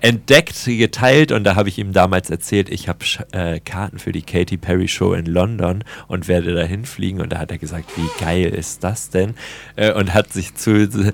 [0.00, 2.98] entdeckt, geteilt und da habe ich ihm damals erzählt, ich habe
[3.32, 7.38] äh, Karten für die Katy Perry Show in London und werde dahin fliegen und da
[7.38, 9.34] hat er gesagt, wie geil ist das denn?
[9.76, 11.12] Äh, und hat sich zu äh,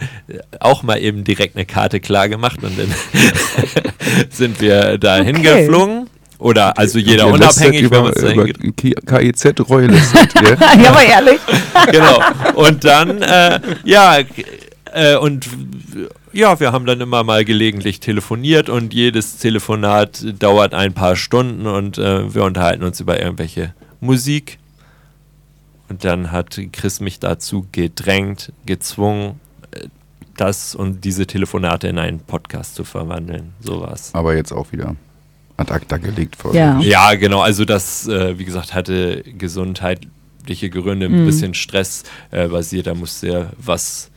[0.60, 2.94] auch mal eben direkt eine Karte klar gemacht und dann
[4.30, 5.62] sind wir dahin Okay.
[5.62, 6.08] geflogen.
[6.38, 10.50] Oder also jeder unabhängig, wenn man über, es über KIZ Reue lästert ihr.
[10.82, 11.40] ja, aber ehrlich.
[11.90, 12.20] genau.
[12.54, 14.18] Und dann, äh, ja,
[14.96, 15.46] äh, und
[16.32, 21.66] ja, wir haben dann immer mal gelegentlich telefoniert und jedes Telefonat dauert ein paar Stunden
[21.66, 24.58] und äh, wir unterhalten uns über irgendwelche Musik.
[25.88, 29.38] Und dann hat Chris mich dazu gedrängt, gezwungen,
[29.70, 29.86] äh,
[30.36, 33.52] das und diese Telefonate in einen Podcast zu verwandeln.
[33.60, 34.10] Sowas.
[34.14, 34.96] Aber jetzt auch wieder
[35.56, 36.54] ad acta gelegt vor.
[36.54, 36.78] Ja.
[36.80, 37.40] Ja, genau.
[37.40, 41.26] Also das, äh, wie gesagt, hatte gesundheitliche Gründe, ein Mhm.
[41.26, 42.86] bisschen Stress äh, basiert.
[42.88, 44.10] Da musste ja was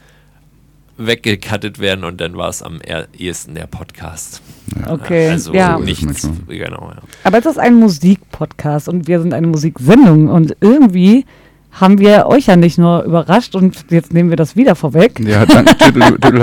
[1.00, 2.80] weggekattet werden und dann war es am
[3.18, 4.42] ehesten der Podcast.
[4.88, 5.80] Okay, Also ja.
[5.80, 7.02] Nichts, genau, ja.
[7.24, 11.26] Aber es ist ein Musikpodcast und wir sind eine Musiksendung und irgendwie
[11.72, 15.20] haben wir euch ja nicht nur überrascht und jetzt nehmen wir das wieder vorweg.
[15.20, 15.68] Ja, dann,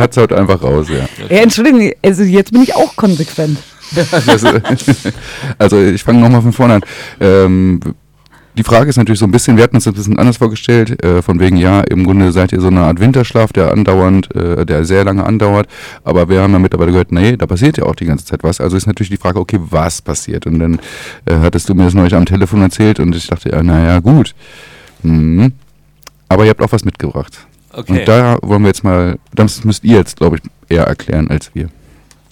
[0.01, 1.07] hat es heute einfach raus, ja.
[1.28, 3.59] Ja, Entschuldigung, also jetzt bin ich auch konsequent.
[4.27, 4.61] Das, äh,
[5.59, 6.81] also ich fange nochmal von vorne an.
[7.20, 7.81] Ähm,
[8.57, 11.03] die Frage ist natürlich so ein bisschen, wir hatten uns das ein bisschen anders vorgestellt,
[11.05, 14.65] äh, von wegen, ja, im Grunde seid ihr so eine Art Winterschlaf, der andauernd, äh,
[14.65, 15.69] der sehr lange andauert,
[16.05, 18.61] aber wir haben ja mittlerweile gehört, nee, da passiert ja auch die ganze Zeit was.
[18.61, 20.47] Also ist natürlich die Frage, okay, was passiert?
[20.47, 20.78] Und dann
[21.27, 24.35] äh, hattest du mir das neulich am Telefon erzählt und ich dachte, ja, naja, gut.
[25.03, 25.53] Mhm.
[26.28, 27.47] Aber ihr habt auch was mitgebracht.
[27.73, 28.01] Okay.
[28.01, 30.43] Und da wollen wir jetzt mal, das müsst ihr jetzt, glaube ich,
[30.74, 31.69] eher erklären als wir.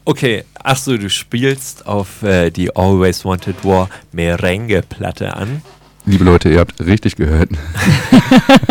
[0.06, 5.62] Okay, achso, du spielst auf äh, die Always Wanted War Merengue-Platte an.
[6.06, 7.50] Liebe Leute, ihr habt richtig gehört.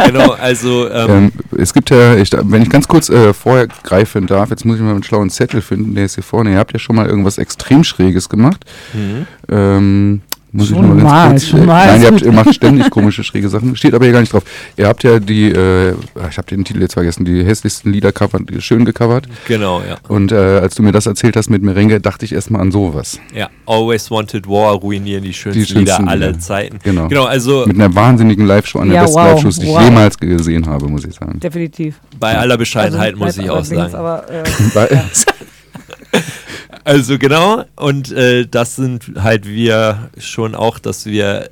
[0.05, 4.27] Genau, also ähm, Ähm, es gibt ja, ich, wenn ich ganz kurz äh, vorher greifen
[4.27, 6.51] darf, jetzt muss ich mal einen schlauen Zettel finden, der ist hier vorne.
[6.51, 8.65] Ihr habt ja schon mal irgendwas extrem Schräges gemacht.
[8.93, 9.26] mhm.
[9.49, 10.22] Ähm,
[10.54, 12.22] muss ich Schon nur mal ganz mal, kurz, schon äh, mal, Nein, ist ihr, habt,
[12.28, 13.76] ihr macht ständig komische, schräge Sachen.
[13.76, 14.44] Steht aber hier gar nicht drauf.
[14.78, 15.94] Ihr habt ja die, äh,
[16.30, 19.28] ich habe den Titel jetzt vergessen, die hässlichsten Lieder covert, schön gecovert.
[19.48, 19.98] genau, ja.
[20.08, 23.20] Und äh, als du mir das erzählt hast mit Merengue, dachte ich erstmal an sowas.
[23.36, 26.40] Ja, Always Wanted War ruinieren die schönsten, Die schönsten Lieder aller.
[26.40, 26.80] Zeiten.
[26.84, 27.08] Genau.
[27.08, 29.80] Genau, also Mit einer wahnsinnigen Live-Show, an der Ja, besten wow, Live-Shows, die wow.
[29.82, 31.40] ich jemals gesehen habe, muss ich sagen.
[31.40, 31.96] Definitiv.
[32.20, 33.96] bei aller Bescheidenheit Also muss ich auch allerdings, sagen.
[33.96, 34.44] Aber, äh,
[34.76, 35.04] Weil-
[36.84, 41.49] Also genau, und äh, das sind halt wir schon auch, dass wir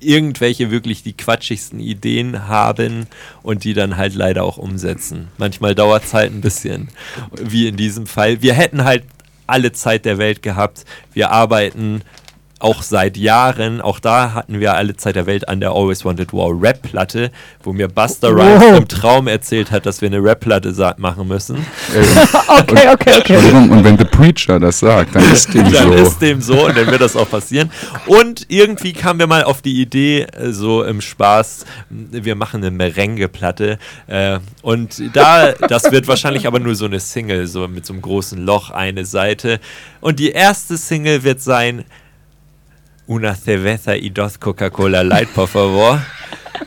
[0.00, 3.06] irgendwelche wirklich die quatschigsten Ideen haben
[3.42, 5.28] und die dann halt leider auch umsetzen.
[5.38, 6.88] Manchmal dauert es halt ein bisschen,
[7.40, 8.42] wie in diesem Fall.
[8.42, 9.04] Wir hätten halt
[9.46, 10.84] alle Zeit der Welt gehabt.
[11.14, 12.02] Wir arbeiten
[12.60, 16.32] auch seit Jahren, auch da hatten wir alle Zeit der Welt an der Always Wanted
[16.32, 17.30] War Rap-Platte,
[17.62, 18.78] wo mir Buster Rhymes Wow.
[18.78, 21.56] im Traum erzählt hat, dass wir eine Rap-Platte machen müssen.
[21.56, 22.00] äh,
[22.60, 23.34] okay, okay, okay.
[23.34, 25.92] Entschuldigung, und wenn The Preacher das sagt, dann ist dem dann so.
[25.94, 27.70] ist dem so und dann wird das auch passieren.
[28.06, 32.72] Und irgendwie kamen wir mal auf die Idee, äh, so im Spaß, wir machen eine
[32.72, 33.78] Merengue-Platte.
[34.08, 38.02] Äh, und da, das wird wahrscheinlich aber nur so eine Single, so mit so einem
[38.02, 39.60] großen Loch, eine Seite.
[40.00, 41.84] Und die erste Single wird sein
[43.08, 46.00] Una cerveza y dos Coca-Cola Light, por favor.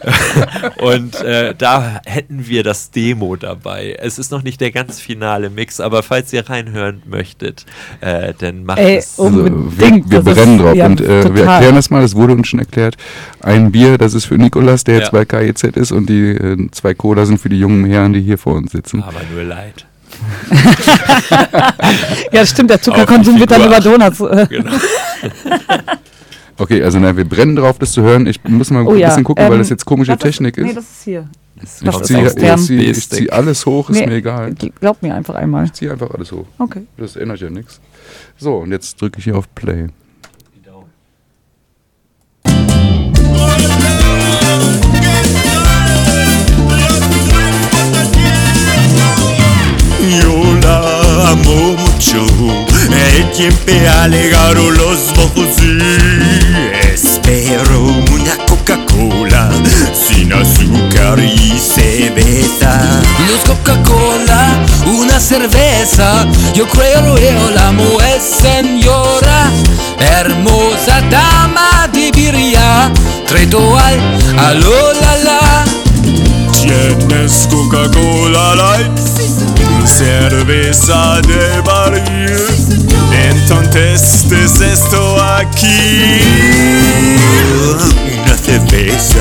[0.81, 3.95] Und äh, da hätten wir das Demo dabei.
[3.99, 7.65] Es ist noch nicht der ganz finale Mix, aber falls ihr reinhören möchtet,
[7.99, 9.19] äh, dann macht Ey, es.
[9.19, 12.01] um- Also, wir, Unbedingt, wir brennen ist- drauf ja, und äh, wir erklären das mal,
[12.01, 12.97] das wurde uns schon erklärt.
[13.41, 14.99] Ein Bier, das ist für Nikolas, der Ja.
[15.01, 18.21] jetzt bei KIZ ist und die äh, zwei Cola sind für die jungen Herren, die
[18.21, 19.03] hier vor uns sitzen.
[19.03, 19.85] Aber nur leid.
[22.31, 23.79] Ja, stimmt, der Zuckerkonsum wird dann über.
[23.79, 24.19] Donuts.
[24.21, 24.71] Äh, Genau.
[26.61, 28.27] Okay, also na, wir brennen drauf, das zu hören.
[28.27, 29.07] Ich muss mal oh ein ja.
[29.07, 30.77] bisschen gucken, weil ähm, das jetzt komische das Technik Nee, ist.
[30.77, 31.27] das ist hier.
[31.55, 32.05] Das Ich ist
[32.67, 34.53] ziehe zieh, zieh alles hoch, ist Nee, mir egal.
[34.79, 35.65] Glaub mir einfach einmal.
[35.65, 36.45] Ich ziehe einfach alles hoch.
[36.59, 36.83] Okay.
[36.97, 37.81] Das ändert ja nichts.
[38.37, 39.87] So, und jetzt drücke ich hier auf Play.
[50.21, 51.00] Yo la
[51.31, 52.25] amo mucho,
[52.89, 59.49] ella siempre alegaron los ojos y espero una Coca-Cola
[59.93, 62.81] sin azúcar y cerveza.
[63.27, 66.27] Luz Coca-Cola, una cerveza.
[66.53, 69.49] Yo creo yo la amo es señora,
[69.99, 72.91] hermosa dama de birria.
[73.27, 73.99] Tredo al
[74.37, 75.50] alo la la.
[76.71, 78.97] Tienes Coca-Cola Light,
[79.85, 82.01] cerveza del barril.
[83.29, 86.19] Entonces es esto aquí.
[88.23, 89.19] Una cerveza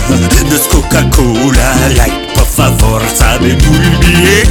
[0.48, 4.48] no es Coca-Cola Light, por favor, sabe muy bien.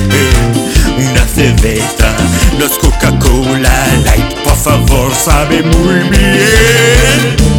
[1.12, 2.16] Una cerveza
[2.58, 7.59] no es Coca-Cola Light, por favor, sabe muy bien.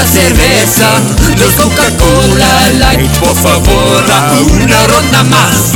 [0.00, 0.88] Una cerveza
[1.36, 5.72] no es Coca-Cola Light, por favor, a una ronda más.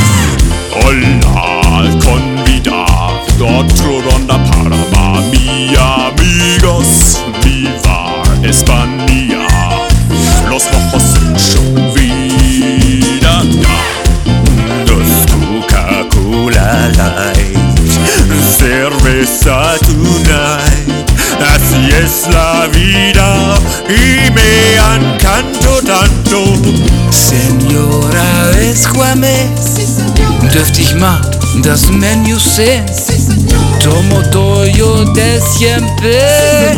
[0.83, 4.77] Hola, convidado, otro ronda para
[5.29, 7.21] mi amigos.
[7.43, 9.45] Viva España,
[10.49, 13.43] los rojos sind schon wieder.
[14.87, 17.57] Dos Coca-Cola Light,
[18.57, 20.74] Cerveza tonight,
[21.41, 23.55] así es la vida
[23.89, 26.53] y me encanto tanto.
[27.11, 29.49] Señora, escuame,
[30.51, 31.21] dürfte ich mal
[31.61, 32.85] das Menü sehen?
[33.79, 34.21] Tomo
[34.77, 36.77] yo de siempre.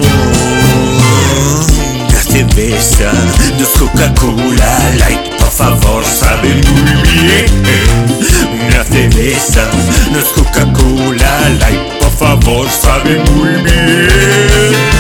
[2.10, 3.12] Una cerveza
[3.58, 8.47] no es Coca-Cola Light, por favor, sabe muy bien.
[8.68, 9.70] Una cerveza
[10.12, 14.97] no Coca-Cola Light, por favor, sabe muy bien.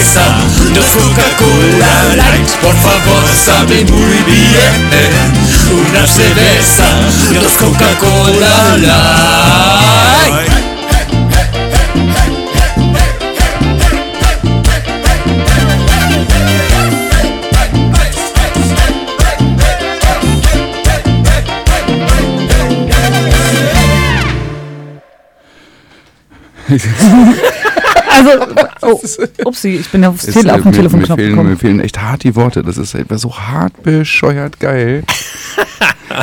[0.00, 0.24] Cerveza
[0.72, 4.90] no es Coca-Cola Light, por favor, sabe muy bien.
[5.90, 6.88] Una cerveza
[7.32, 9.00] no es Coca-Cola Light.
[28.10, 28.30] Also,
[28.82, 29.00] oh,
[29.44, 31.50] upsi, ich bin aufs Es, Tele äh, auf den mir, Telefonknopf mir, fehlen, gekommen.
[31.50, 32.62] mir fehlen echt hart die Worte.
[32.62, 35.04] Das ist etwas so hart bescheuert geil.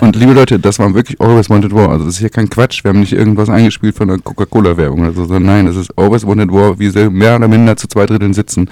[0.01, 1.89] Und liebe Leute, das war wirklich Always Wanted War.
[1.89, 2.83] Also das ist hier kein Quatsch.
[2.83, 6.25] Wir haben nicht irgendwas eingespielt von einer Coca-Cola-Werbung oder so, sondern nein, das ist Always
[6.27, 8.69] Wanted War, wie sie mehr oder minder zu zwei Dritteln sitzen.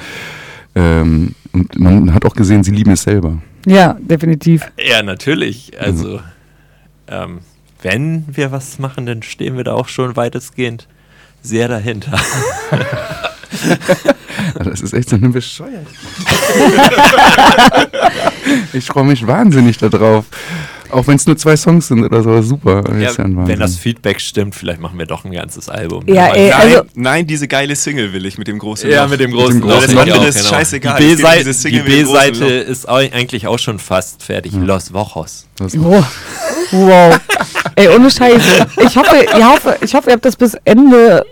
[0.75, 3.37] Ähm, und man hat auch gesehen, sie lieben es selber.
[3.65, 4.69] Ja, definitiv.
[4.77, 5.71] Ja, natürlich.
[5.79, 6.19] Also,
[7.07, 7.39] ähm,
[7.81, 10.87] wenn wir was machen, dann stehen wir da auch schon weitestgehend
[11.45, 12.17] sehr dahinter.
[14.63, 15.71] Das ist echt so eine bescheuert.
[18.73, 20.25] ich freue mich wahnsinnig darauf.
[20.91, 22.83] Auch wenn es nur zwei Songs sind oder so, super.
[22.93, 26.03] Ja, ja wenn das Feedback stimmt, vielleicht machen wir doch ein ganzes Album.
[26.07, 29.09] Ja, ey, Nein, also- nein, diese geile Single will ich mit dem großen Ja, Loch.
[29.11, 29.79] mit dem großen Mit dem Loch.
[29.79, 30.01] großen Loch.
[30.15, 30.55] auch, Das ist genau.
[30.57, 30.99] scheißegal.
[31.01, 34.53] Die B-Seite ist eigentlich auch schon fast fertig.
[34.53, 35.47] Los Wochos.
[35.57, 36.03] Das- Oh,
[36.71, 37.19] wow.
[37.75, 38.41] Ey, ohne Scheiß.
[38.77, 41.25] Ich hoffe, ich hoffe, ich hoffe, ihr habt das bis Ende,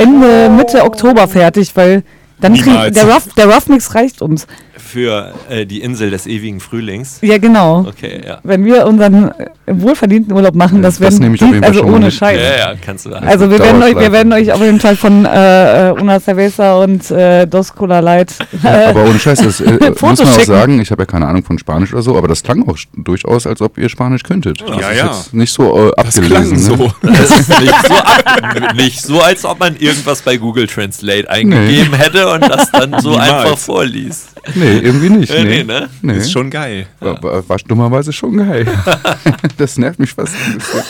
[0.00, 2.02] Ende Mitte Oktober fertig, weil
[2.40, 2.94] dann Niemals.
[2.94, 4.46] der, Rough, der Rough Mix reicht uns.
[4.90, 7.18] Für äh, die Insel des ewigen Frühlings.
[7.22, 7.86] Ja, genau.
[7.88, 8.38] Okay, ja.
[8.42, 11.70] Wenn wir unseren äh, wohlverdienten Urlaub machen, das Das werden nehme ich auf jeden Fall
[11.72, 12.14] also ohne mit.
[12.14, 12.40] Scheiß.
[12.40, 13.10] Ja, ja, kannst du.
[13.10, 16.74] Also wir werden, euch, wir werden euch auf jeden Fall von äh, äh, Una Cerveza
[16.74, 18.32] und äh, Dos Cola Light
[18.64, 20.46] äh, Aber ohne Scheiß, das äh, muss Fotos man auch schicken.
[20.46, 23.46] sagen, ich habe ja keine Ahnung von Spanisch oder so, aber das klang auch durchaus,
[23.46, 24.60] als ob ihr Spanisch könntet.
[24.60, 25.06] Das Ja, ist ja.
[25.06, 26.26] jetzt nicht so äh, Das abgelesen.
[26.26, 26.58] klang ne?
[26.58, 26.92] so.
[27.02, 31.94] Das ist nicht so, ab, nicht so, als ob man irgendwas bei Google Translate eingegeben
[31.94, 33.30] hätte und das dann so Niemals.
[33.32, 34.28] einfach vorliest.
[34.54, 35.32] Nee, irgendwie nicht.
[35.32, 35.44] Nee.
[35.44, 35.88] nee, ne?
[36.02, 36.18] Nee.
[36.18, 36.86] Ist schon geil.
[37.00, 38.66] war, war, war dummerweise schon geil.
[39.56, 40.82] das nervt mich fast ein bisschen.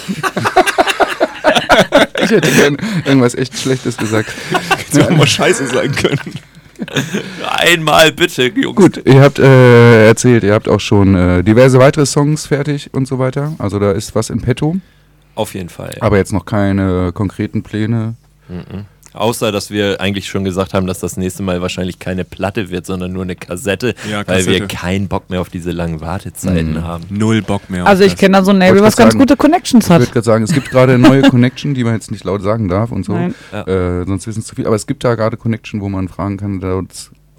[2.25, 4.33] ich hätte gern irgendwas echt Schlechtes gesagt.
[4.91, 6.35] Hätte auch mal scheiße sein können.
[7.47, 8.77] Einmal bitte, Jungs.
[8.77, 13.07] Gut, ihr habt äh, erzählt, ihr habt auch schon äh, diverse weitere Songs fertig und
[13.07, 13.55] so weiter.
[13.59, 14.77] Also da ist was in petto,
[15.35, 15.97] Auf jeden Fall.
[16.01, 18.15] aber jetzt noch keine konkreten Pläne.
[18.49, 18.87] Mhm.
[19.12, 22.87] Außer, dass wir eigentlich schon gesagt haben, dass das nächste Mal wahrscheinlich keine Platte wird,
[22.87, 26.85] sondern nur eine Kassette, Ja, weil wir keinen Bock mehr auf diese langen Wartezeiten Mhm.
[26.85, 27.05] haben.
[27.11, 27.87] Null Bock mehr.
[27.87, 29.19] Also auf ich kenne da so ein Label, ich was ganz sagen.
[29.19, 30.01] gute Connections Ich hat.
[30.01, 32.69] würde gerade sagen, es gibt gerade eine neue Connection, die man jetzt nicht laut sagen
[32.69, 33.12] darf und so.
[33.15, 33.35] Nein.
[33.53, 33.66] Ja.
[34.01, 34.66] Äh, sonst wissen es zu viel.
[34.66, 36.81] Aber es gibt da gerade Connection, wo man fragen kann, da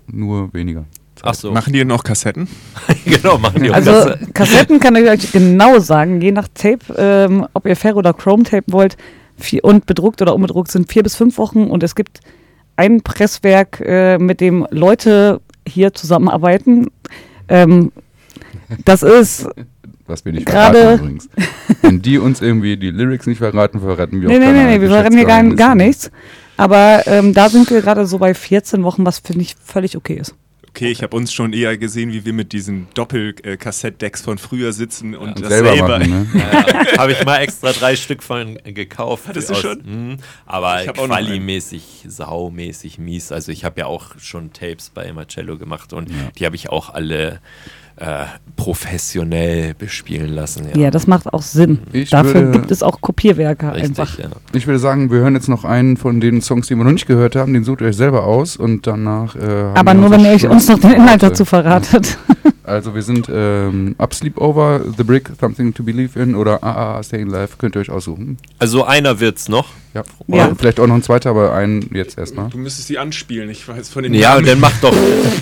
[0.07, 0.85] nur weniger.
[1.23, 1.51] Ach so.
[1.51, 2.47] Machen die denn auch Kassetten?
[3.05, 4.11] genau, machen die auch Also.
[4.33, 8.43] Kassetten kann ich euch genau sagen, je nach Tape, ähm, ob ihr Ferro oder Chrome
[8.43, 8.97] tapen wollt
[9.43, 12.19] vier, und bedruckt oder unbedruckt sind vier bis fünf Wochen und es gibt
[12.75, 16.87] ein Presswerk, äh, mit dem Leute hier zusammenarbeiten.
[17.47, 17.91] Ähm,
[18.85, 19.47] das ist,
[20.07, 21.29] Was wir nicht Gerade- verraten übrigens.
[21.81, 24.81] Wenn die uns irgendwie die Lyrics nicht verraten, verraten wir nee, auch nee, nee, nee,
[24.81, 26.11] wir verraten hier gar, gar nichts.
[26.57, 30.15] Aber ähm, da sind wir gerade so bei 14 Wochen, was finde ich völlig okay
[30.15, 30.35] ist.
[30.73, 35.15] Okay, ich habe uns schon eher gesehen, wie wir mit diesen Doppel-Kassettdecks von früher sitzen
[35.15, 35.99] und das selber selber.
[35.99, 36.27] machen, ne?
[36.93, 39.27] Ja, Habe ich mal extra drei Stück von gekauft.
[39.27, 40.17] Hattest du aus- schon?
[40.45, 41.25] Aber auch noch einen.
[41.27, 43.31] qualimäßig, saumäßig mies.
[43.33, 46.89] Also ich habe ja auch schon Tapes bei Marcello gemacht und die habe ich auch
[46.89, 47.41] alle
[48.01, 48.25] äh,
[48.55, 50.67] professionell bespielen lassen.
[50.75, 51.79] Ja, das macht auch Sinn.
[51.93, 54.17] Ich Dafür würde- gibt es auch Kopierwerke Richtig, einfach.
[54.19, 54.29] ja.
[54.53, 57.07] Ich würde sagen, wir hören jetzt noch einen von den Songs, die wir noch nicht
[57.07, 57.53] gehört haben.
[57.53, 59.35] Den sucht ihr euch selber aus und danach.
[59.35, 62.17] Äh, haben Aber wir nur, wenn ihr euch uns noch den Inhalt dazu verratet.
[62.63, 67.27] Also wir sind ähm, Up Sleepover, The Brick, Something to Believe in oder AAA Staying
[67.27, 67.57] Live.
[67.57, 68.37] Könnt ihr euch aussuchen.
[68.59, 69.69] Also einer wird's noch.
[69.93, 70.03] Ja.
[70.27, 70.51] Ja.
[70.57, 72.49] Vielleicht auch noch ein zweiter, aber einen jetzt erstmal.
[72.49, 74.45] Du müsstest sie anspielen, ich weiß von den Ja, Namen.
[74.45, 74.93] dann mach doch,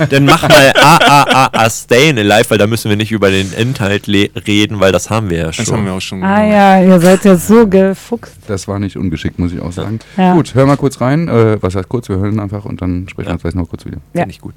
[0.09, 4.79] dann mach mal AAA Stay Live, weil da müssen wir nicht über den Inhalt reden,
[4.79, 5.65] weil das haben wir ja schon.
[5.65, 6.51] Das haben wir auch schon ah gemacht.
[6.51, 8.37] ja, ihr seid ja so gefuchst.
[8.47, 9.99] Das war nicht ungeschickt, muss ich auch sagen.
[10.17, 10.33] Ja.
[10.33, 11.27] Gut, hör mal kurz rein.
[11.27, 12.09] Äh, was heißt kurz?
[12.09, 13.33] Wir hören einfach und dann sprechen wir Ja.
[13.33, 13.97] uns gleich noch kurz wieder.
[14.13, 14.21] Ja.
[14.21, 14.55] Finde ich gut.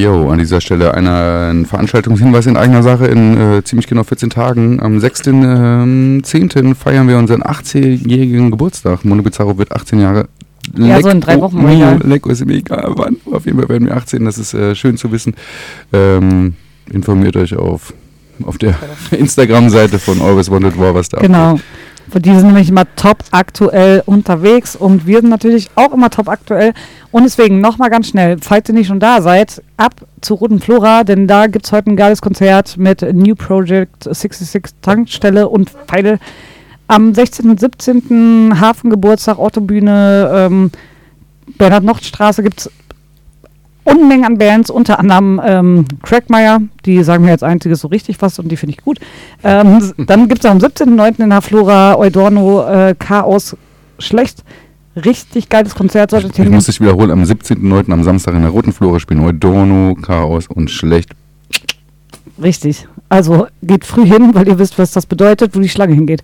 [0.00, 3.06] Jo, an dieser Stelle ein Veranstaltungshinweis in eigener Sache.
[3.06, 6.74] In äh, ziemlich genau 14 Tagen, am 6.10.
[6.74, 9.04] feiern wir unseren 18-jährigen Geburtstag.
[9.04, 10.28] Mono Bizarro wird 18 Jahre
[10.74, 12.00] Ja, so in drei Wochen, Mio, egal.
[12.04, 13.18] Lecco ist mir egal wann.
[13.30, 15.34] Auf jeden Fall werden wir 18, das ist äh, schön zu wissen.
[15.92, 16.54] Ähm,
[16.90, 17.92] informiert euch auf,
[18.44, 18.74] auf der
[19.10, 21.60] Instagram-Seite von Always Wanted War, was da Genau.
[22.18, 26.72] Die sind nämlich immer top aktuell unterwegs und wir sind natürlich auch immer top aktuell.
[27.12, 31.04] Und deswegen nochmal ganz schnell, falls ihr nicht schon da seid, ab zu Roten Flora,
[31.04, 36.18] denn da gibt es heute ein geiles Konzert mit New Project 66 Tankstelle und Pfeile.
[36.88, 37.48] Am 16.
[37.50, 38.60] und 17.
[38.60, 40.70] Hafengeburtstag, Autobühne, ähm,
[41.56, 42.70] Bernhard-Nocht-Straße gibt es
[43.90, 48.38] Unmengen an Bands, unter anderem ähm, Crackmeyer, die sagen mir jetzt einziges so richtig was
[48.38, 48.98] und die finde ich gut.
[49.42, 51.22] Ähm, dann gibt es am 17.09.
[51.22, 53.56] in der Flora Eudorno äh, Chaos
[53.98, 54.44] Schlecht.
[54.96, 57.92] Richtig geiles Konzert, solltet ihr Ich muss dich wiederholen, am 17.09.
[57.92, 61.10] am Samstag in der Roten Flore spielen Eudorno, Chaos und Schlecht.
[62.42, 62.88] Richtig.
[63.08, 66.22] Also geht früh hin, weil ihr wisst, was das bedeutet, wo die Schlange hingeht.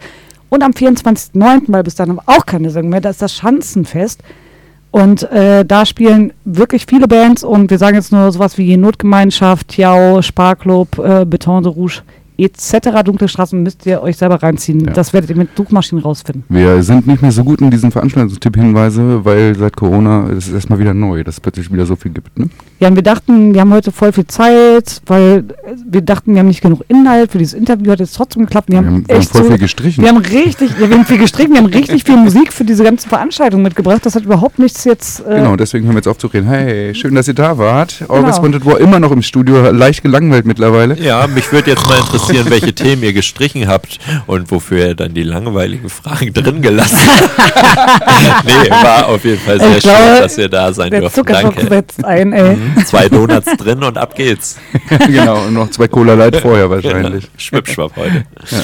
[0.48, 4.22] Und am 24.09., weil bis dann auch keine Sendung mehr, da ist das Schanzenfest.
[4.96, 9.68] Und äh, da spielen wirklich viele Bands und wir sagen jetzt nur sowas wie Notgemeinschaft,
[9.68, 12.00] Tiao, Sparklub, äh, Beton de Rouge
[12.38, 13.02] etc.
[13.04, 14.80] Dunkle Straßen müsst ihr euch selber reinziehen.
[14.80, 14.92] Ja.
[14.92, 16.44] Das werdet ihr mit Suchmaschinen rausfinden.
[16.48, 17.90] Wir sind nicht mehr so gut in diesen
[18.40, 22.12] Veranstaltungstipp-Hinweise, weil seit Corona es ist erstmal wieder neu, dass es plötzlich wieder so viel
[22.12, 22.38] gibt.
[22.38, 22.48] Ne?
[22.80, 26.40] Ja, und wir dachten, wir haben heute voll viel Zeit, weil äh, wir dachten, wir
[26.40, 28.68] haben nicht genug Inhalt für dieses Interview, hat jetzt trotzdem geklappt.
[28.68, 30.02] Wir, Wir haben, haben, wir haben echt voll so, viel gestrichen.
[30.04, 32.84] Wir haben richtig, ja, wir haben viel gestrichen, wir haben richtig viel Musik für diese
[32.84, 34.04] ganzen Veranstaltungen mitgebracht.
[34.04, 35.20] Das hat überhaupt nichts jetzt.
[35.20, 36.46] Äh, Genau, deswegen hören wir jetzt auf zu reden.
[36.48, 38.04] Hey, schön, dass ihr da wart.
[38.08, 38.42] August Genau.
[38.42, 40.98] Wanted War immer noch im Studio, leicht gelangweilt mittlerweile.
[41.00, 45.14] Ja, mich würde jetzt mal interessieren, welche Themen ihr gestrichen habt und wofür ihr dann
[45.14, 48.44] die langweiligen Fragen drin gelassen habt.
[48.44, 51.24] nee, war auf jeden Fall sehr glaube, schön, dass ihr da sein der durften.
[51.26, 51.66] Danke.
[51.66, 52.56] setzt ein, ey.
[52.56, 54.56] Mhm, Zwei Donuts drin und ab geht's.
[55.06, 57.28] genau, und noch zwei Cola Light vorher wahrscheinlich.
[57.36, 58.24] Schwippschwapp heute.
[58.50, 58.58] Ja.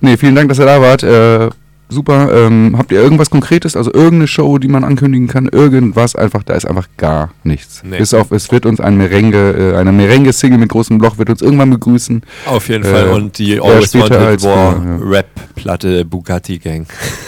[0.00, 1.02] Nee, vielen Dank, dass ihr da wart.
[1.02, 1.50] Äh,
[1.92, 2.30] super.
[2.34, 5.46] Ähm, habt ihr irgendwas Konkretes, also irgendeine Show, die man ankündigen kann?
[5.48, 7.82] Irgendwas einfach, da ist einfach gar nichts.
[7.84, 7.98] Nee.
[7.98, 11.42] Bis auf, es wird uns ein Merengue, äh, eine Merengue-Single mit großem Loch wird uns
[11.42, 12.22] irgendwann begrüßen.
[12.46, 13.08] Auf jeden Äh, Fall.
[13.10, 14.96] Und die Always Wanted als War ja.
[15.00, 16.86] Rap-Platte Bugatti Gang.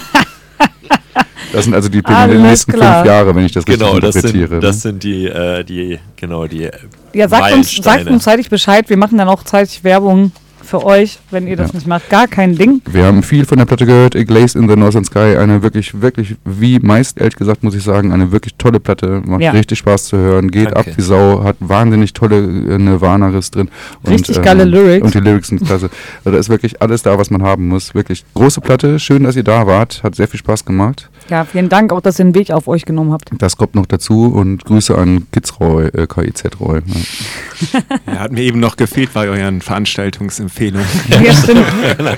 [1.52, 2.96] Das sind also die Alles die nächsten klar.
[2.96, 4.48] fünf Jahre, wenn ich das Genau, richtig das interpretiere.
[4.48, 6.68] sind, das sind die, äh, die, genau, die
[7.14, 8.90] Ja, sagt uns, sagt uns zeitig Bescheid.
[8.90, 10.32] Wir machen dann auch zeitig Werbung
[10.66, 11.76] für euch, wenn ihr das Ja.
[11.76, 12.10] nicht macht.
[12.10, 12.82] Gar kein Ding.
[12.90, 14.14] Wir haben viel von der Platte gehört.
[14.16, 15.36] A Glazed in the Northern Sky.
[15.38, 19.22] Eine wirklich, wirklich, wie meist ehrlich gesagt, muss ich sagen, eine wirklich tolle Platte.
[19.24, 19.52] Macht Ja.
[19.52, 20.50] richtig Spaß zu hören.
[20.50, 20.78] Geht Danke.
[20.80, 21.42] ab wie Sau.
[21.44, 23.68] Hat wahnsinnig tolle äh, Nirvana-Riss drin.
[24.06, 25.04] Richtig geile Lyrics.
[25.04, 25.88] Und die Lyrics sind klasse.
[26.24, 27.94] Also da ist wirklich alles da, was man haben muss.
[27.94, 28.98] Wirklich große Platte.
[28.98, 30.02] Schön, dass ihr da wart.
[30.02, 31.08] Hat sehr viel Spaß gemacht.
[31.28, 33.30] Ja, vielen Dank auch, dass ihr den Weg auf euch genommen habt.
[33.38, 34.26] Das kommt noch dazu.
[34.26, 36.80] Und Grüße an Kidsroy, äh, KIZ-Roy.
[36.86, 36.94] Ja.
[38.06, 40.86] Ja, hat mir eben noch gefehlt bei euren Veranstaltungsempfehlungen.
[41.08, 41.64] Ja, stimmt.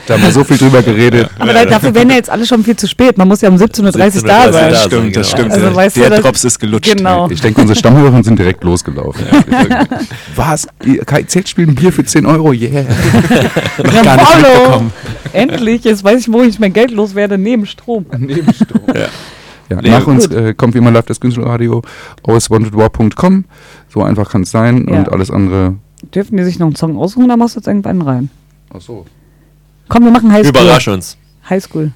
[0.07, 1.31] Da haben wir so viel drüber geredet.
[1.39, 3.17] Aber da, dafür wären ja jetzt alle schon viel zu spät.
[3.17, 4.65] Man muss ja um 17.30 Uhr 17:30 da sein.
[4.65, 5.53] da Das stimmt, das stimmt.
[5.53, 6.97] Also, weißt du, Der das- Drops ist gelutscht.
[6.97, 7.31] Genau.
[7.31, 9.25] Ich denke, unsere Stammhörer sind direkt losgelaufen.
[10.35, 10.67] Was?
[10.85, 12.53] Ihr- KIZ spielt ein Bier für 10 Euro?
[12.53, 12.85] Yeah.
[13.95, 14.17] Ja, gar
[14.81, 14.93] nicht.
[15.33, 18.07] Endlich, jetzt weiß ich, wo ich mein Geld loswerde, neben Strom.
[18.19, 18.81] Nebenstrom.
[19.71, 19.81] Ja.
[19.83, 21.83] Nee, nach uns äh, kommt wie immer live das Künstlerradio
[22.27, 23.45] alwayswantedwar.com.
[23.91, 24.99] So einfach kann es sein Ja.
[25.01, 25.75] und alles andere.
[26.15, 28.31] Dürfen die sich noch einen Song aussuchen oder machst du jetzt irgendwann rein?
[28.73, 29.05] Ach so.
[29.89, 30.51] Komm, wir machen Highschool.
[30.51, 31.17] Überrasch uns.
[31.49, 31.93] Highschool.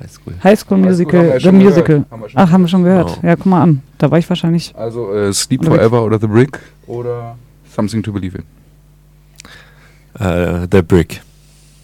[0.00, 0.34] Highschool.
[0.42, 1.32] Highschool Musical.
[1.34, 1.52] wir The.
[1.52, 2.04] Musical.
[2.10, 3.18] Haben Ach, haben wir schon gehört.
[3.22, 3.26] Oh.
[3.26, 3.82] Ja, guck mal an.
[3.98, 4.74] Da war ich wahrscheinlich.
[4.76, 7.36] Also äh, Sleep Oder Forever oder The Brick oder
[7.74, 10.24] Something to Believe in.
[10.24, 11.20] Äh, The Brick.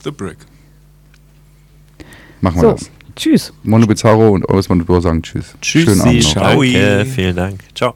[0.05, 0.39] The Brick.
[2.41, 2.71] Machen wir So.
[2.73, 2.91] das.
[3.17, 3.53] Tschüss.
[3.63, 5.55] Mono Bizarro und Wanted War sagen Tschüss.
[5.61, 5.85] Tschüss.
[5.85, 6.31] Schönen Abend noch.
[6.33, 6.63] Ciao.
[6.63, 7.07] Danke.
[7.07, 7.61] Vielen Dank.
[7.75, 7.95] Ciao.